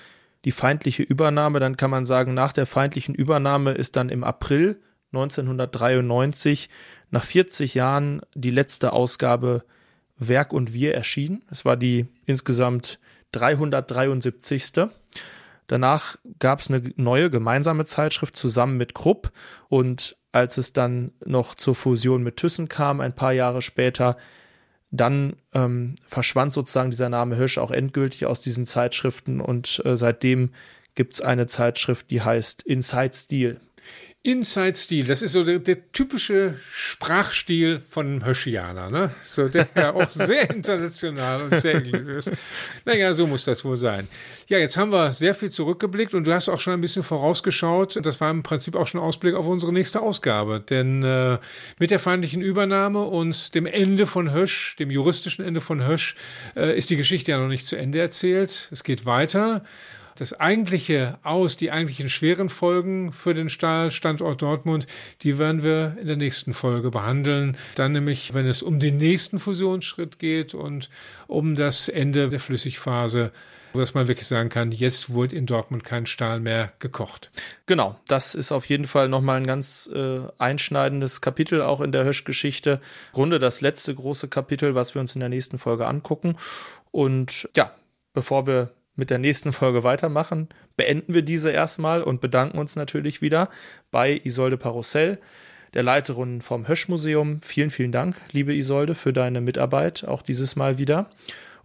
die 0.46 0.52
feindliche 0.52 1.02
Übernahme, 1.02 1.58
dann 1.58 1.76
kann 1.76 1.90
man 1.90 2.06
sagen, 2.06 2.32
nach 2.32 2.52
der 2.52 2.66
feindlichen 2.66 3.16
Übernahme 3.16 3.72
ist 3.72 3.96
dann 3.96 4.08
im 4.08 4.22
April 4.22 4.80
1993 5.12 6.70
nach 7.10 7.24
40 7.24 7.74
Jahren 7.74 8.20
die 8.34 8.52
letzte 8.52 8.92
Ausgabe 8.92 9.64
Werk 10.16 10.52
und 10.52 10.72
Wir 10.72 10.94
erschienen. 10.94 11.42
Es 11.50 11.64
war 11.64 11.76
die 11.76 12.06
insgesamt 12.26 13.00
373. 13.32 14.88
Danach 15.66 16.16
gab 16.38 16.60
es 16.60 16.70
eine 16.70 16.92
neue 16.94 17.28
gemeinsame 17.28 17.84
Zeitschrift 17.84 18.36
zusammen 18.36 18.76
mit 18.76 18.94
Krupp 18.94 19.32
und 19.68 20.16
als 20.30 20.58
es 20.58 20.72
dann 20.72 21.10
noch 21.24 21.56
zur 21.56 21.74
Fusion 21.74 22.22
mit 22.22 22.36
Thyssen 22.36 22.68
kam, 22.68 23.00
ein 23.00 23.16
paar 23.16 23.32
Jahre 23.32 23.62
später, 23.62 24.16
dann 24.90 25.36
ähm, 25.52 25.96
verschwand 26.06 26.52
sozusagen 26.52 26.90
dieser 26.90 27.08
Name 27.08 27.36
Hirsch 27.36 27.58
auch 27.58 27.70
endgültig 27.70 28.26
aus 28.26 28.40
diesen 28.40 28.66
Zeitschriften 28.66 29.40
und 29.40 29.82
äh, 29.84 29.96
seitdem 29.96 30.50
gibt 30.94 31.14
es 31.14 31.20
eine 31.20 31.46
Zeitschrift, 31.46 32.10
die 32.10 32.22
heißt 32.22 32.62
Inside 32.62 33.14
Steel. 33.14 33.60
Inside-Stil, 34.26 35.06
das 35.06 35.22
ist 35.22 35.32
so 35.32 35.44
der, 35.44 35.60
der 35.60 35.92
typische 35.92 36.56
Sprachstil 36.72 37.80
von 37.88 38.26
Höschianer, 38.26 38.90
ne? 38.90 39.12
So, 39.24 39.48
der 39.48 39.68
ja 39.76 39.94
auch 39.94 40.10
sehr 40.10 40.50
international 40.54 41.42
und 41.42 41.56
sehr 41.60 41.76
englisch 41.76 42.26
ist. 42.26 42.32
Naja, 42.84 43.14
so 43.14 43.28
muss 43.28 43.44
das 43.44 43.64
wohl 43.64 43.76
sein. 43.76 44.08
Ja, 44.48 44.58
jetzt 44.58 44.76
haben 44.76 44.90
wir 44.90 45.12
sehr 45.12 45.32
viel 45.32 45.50
zurückgeblickt 45.50 46.12
und 46.12 46.26
du 46.26 46.34
hast 46.34 46.48
auch 46.48 46.58
schon 46.58 46.72
ein 46.72 46.80
bisschen 46.80 47.04
vorausgeschaut. 47.04 48.04
Das 48.04 48.20
war 48.20 48.32
im 48.32 48.42
Prinzip 48.42 48.74
auch 48.74 48.88
schon 48.88 49.00
Ausblick 49.00 49.36
auf 49.36 49.46
unsere 49.46 49.72
nächste 49.72 50.00
Ausgabe. 50.00 50.58
Denn 50.58 51.04
äh, 51.04 51.38
mit 51.78 51.92
der 51.92 52.00
feindlichen 52.00 52.42
Übernahme 52.42 53.04
und 53.04 53.54
dem 53.54 53.66
Ende 53.66 54.06
von 54.06 54.34
Hösch, 54.34 54.74
dem 54.74 54.90
juristischen 54.90 55.44
Ende 55.44 55.60
von 55.60 55.86
Hösch, 55.86 56.16
äh, 56.56 56.76
ist 56.76 56.90
die 56.90 56.96
Geschichte 56.96 57.30
ja 57.30 57.38
noch 57.38 57.48
nicht 57.48 57.64
zu 57.64 57.76
Ende 57.76 58.00
erzählt. 58.00 58.70
Es 58.72 58.82
geht 58.82 59.06
weiter 59.06 59.62
das 60.20 60.32
eigentliche 60.32 61.18
Aus, 61.22 61.56
die 61.56 61.70
eigentlichen 61.70 62.10
schweren 62.10 62.48
Folgen 62.48 63.12
für 63.12 63.34
den 63.34 63.48
Stahlstandort 63.48 64.42
Dortmund, 64.42 64.86
die 65.22 65.38
werden 65.38 65.62
wir 65.62 65.96
in 66.00 66.06
der 66.06 66.16
nächsten 66.16 66.52
Folge 66.52 66.90
behandeln. 66.90 67.56
Dann 67.74 67.92
nämlich, 67.92 68.34
wenn 68.34 68.46
es 68.46 68.62
um 68.62 68.78
den 68.78 68.98
nächsten 68.98 69.38
Fusionsschritt 69.38 70.18
geht 70.18 70.54
und 70.54 70.90
um 71.26 71.56
das 71.56 71.88
Ende 71.88 72.28
der 72.28 72.40
Flüssigphase, 72.40 73.32
dass 73.74 73.94
man 73.94 74.08
wirklich 74.08 74.26
sagen 74.26 74.48
kann, 74.48 74.72
jetzt 74.72 75.10
wurde 75.10 75.36
in 75.36 75.46
Dortmund 75.46 75.84
kein 75.84 76.06
Stahl 76.06 76.40
mehr 76.40 76.72
gekocht. 76.78 77.30
Genau, 77.66 77.98
das 78.08 78.34
ist 78.34 78.52
auf 78.52 78.66
jeden 78.66 78.86
Fall 78.86 79.08
nochmal 79.08 79.38
ein 79.38 79.46
ganz 79.46 79.90
äh, 79.92 80.20
einschneidendes 80.38 81.20
Kapitel 81.20 81.62
auch 81.62 81.80
in 81.80 81.92
der 81.92 82.04
Hösch-Geschichte. 82.04 82.80
Im 83.12 83.12
Grunde 83.12 83.38
das 83.38 83.60
letzte 83.60 83.94
große 83.94 84.28
Kapitel, 84.28 84.74
was 84.74 84.94
wir 84.94 85.00
uns 85.00 85.14
in 85.14 85.20
der 85.20 85.28
nächsten 85.28 85.58
Folge 85.58 85.86
angucken. 85.86 86.36
Und 86.90 87.48
ja, 87.54 87.72
bevor 88.14 88.46
wir 88.46 88.70
mit 88.96 89.10
der 89.10 89.18
nächsten 89.18 89.52
Folge 89.52 89.84
weitermachen, 89.84 90.48
beenden 90.76 91.14
wir 91.14 91.22
diese 91.22 91.50
erstmal 91.50 92.02
und 92.02 92.20
bedanken 92.20 92.58
uns 92.58 92.76
natürlich 92.76 93.22
wieder 93.22 93.48
bei 93.90 94.20
Isolde 94.24 94.56
Parussell, 94.56 95.18
der 95.74 95.82
Leiterin 95.82 96.40
vom 96.40 96.66
Hösch-Museum. 96.66 97.40
Vielen, 97.42 97.70
vielen 97.70 97.92
Dank, 97.92 98.16
liebe 98.32 98.54
Isolde, 98.54 98.94
für 98.94 99.12
deine 99.12 99.40
Mitarbeit, 99.40 100.04
auch 100.04 100.22
dieses 100.22 100.56
Mal 100.56 100.78
wieder. 100.78 101.10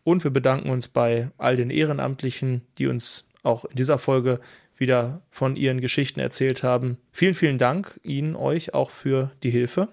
Und 0.03 0.23
wir 0.23 0.31
bedanken 0.31 0.69
uns 0.69 0.87
bei 0.87 1.31
all 1.37 1.55
den 1.55 1.69
Ehrenamtlichen, 1.69 2.61
die 2.77 2.87
uns 2.87 3.27
auch 3.43 3.65
in 3.65 3.75
dieser 3.75 3.97
Folge 3.97 4.39
wieder 4.77 5.21
von 5.29 5.55
ihren 5.55 5.79
Geschichten 5.79 6.19
erzählt 6.19 6.63
haben. 6.63 6.97
Vielen, 7.11 7.35
vielen 7.35 7.57
Dank 7.57 7.99
Ihnen, 8.03 8.35
euch 8.35 8.73
auch 8.73 8.89
für 8.89 9.31
die 9.43 9.51
Hilfe. 9.51 9.87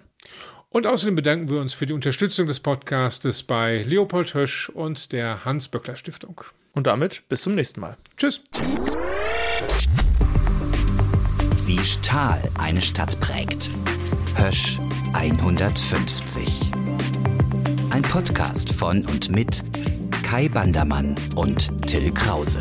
Und 0.71 0.87
außerdem 0.87 1.15
bedanken 1.15 1.49
wir 1.49 1.61
uns 1.61 1.73
für 1.73 1.87
die 1.87 1.95
Unterstützung 1.95 2.47
des 2.47 2.61
Podcastes 2.61 3.43
bei 3.43 3.85
Leopold 3.85 4.35
Hösch 4.35 4.69
und 4.69 5.13
der 5.13 5.47
Hans-Böckler-Stiftung. 5.47 6.43
Und 6.75 6.87
damit 6.87 7.23
bis 7.31 7.43
zum 7.43 7.55
nächsten 7.55 7.81
Mal. 7.81 7.97
Tschüss. 8.19 8.43
Wie 11.65 11.79
Stahl 11.79 12.43
eine 12.59 12.83
Stadt 12.83 13.19
prägt. 13.19 13.71
Hösch 14.37 14.79
150. 15.15 16.71
Ein 17.89 18.03
Podcast 18.03 18.71
von 18.71 19.07
und 19.07 19.31
mit 19.31 19.65
Kai 20.23 20.51
Bandermann 20.51 21.15
und 21.35 21.71
Till 21.87 22.13
Krause. 22.13 22.61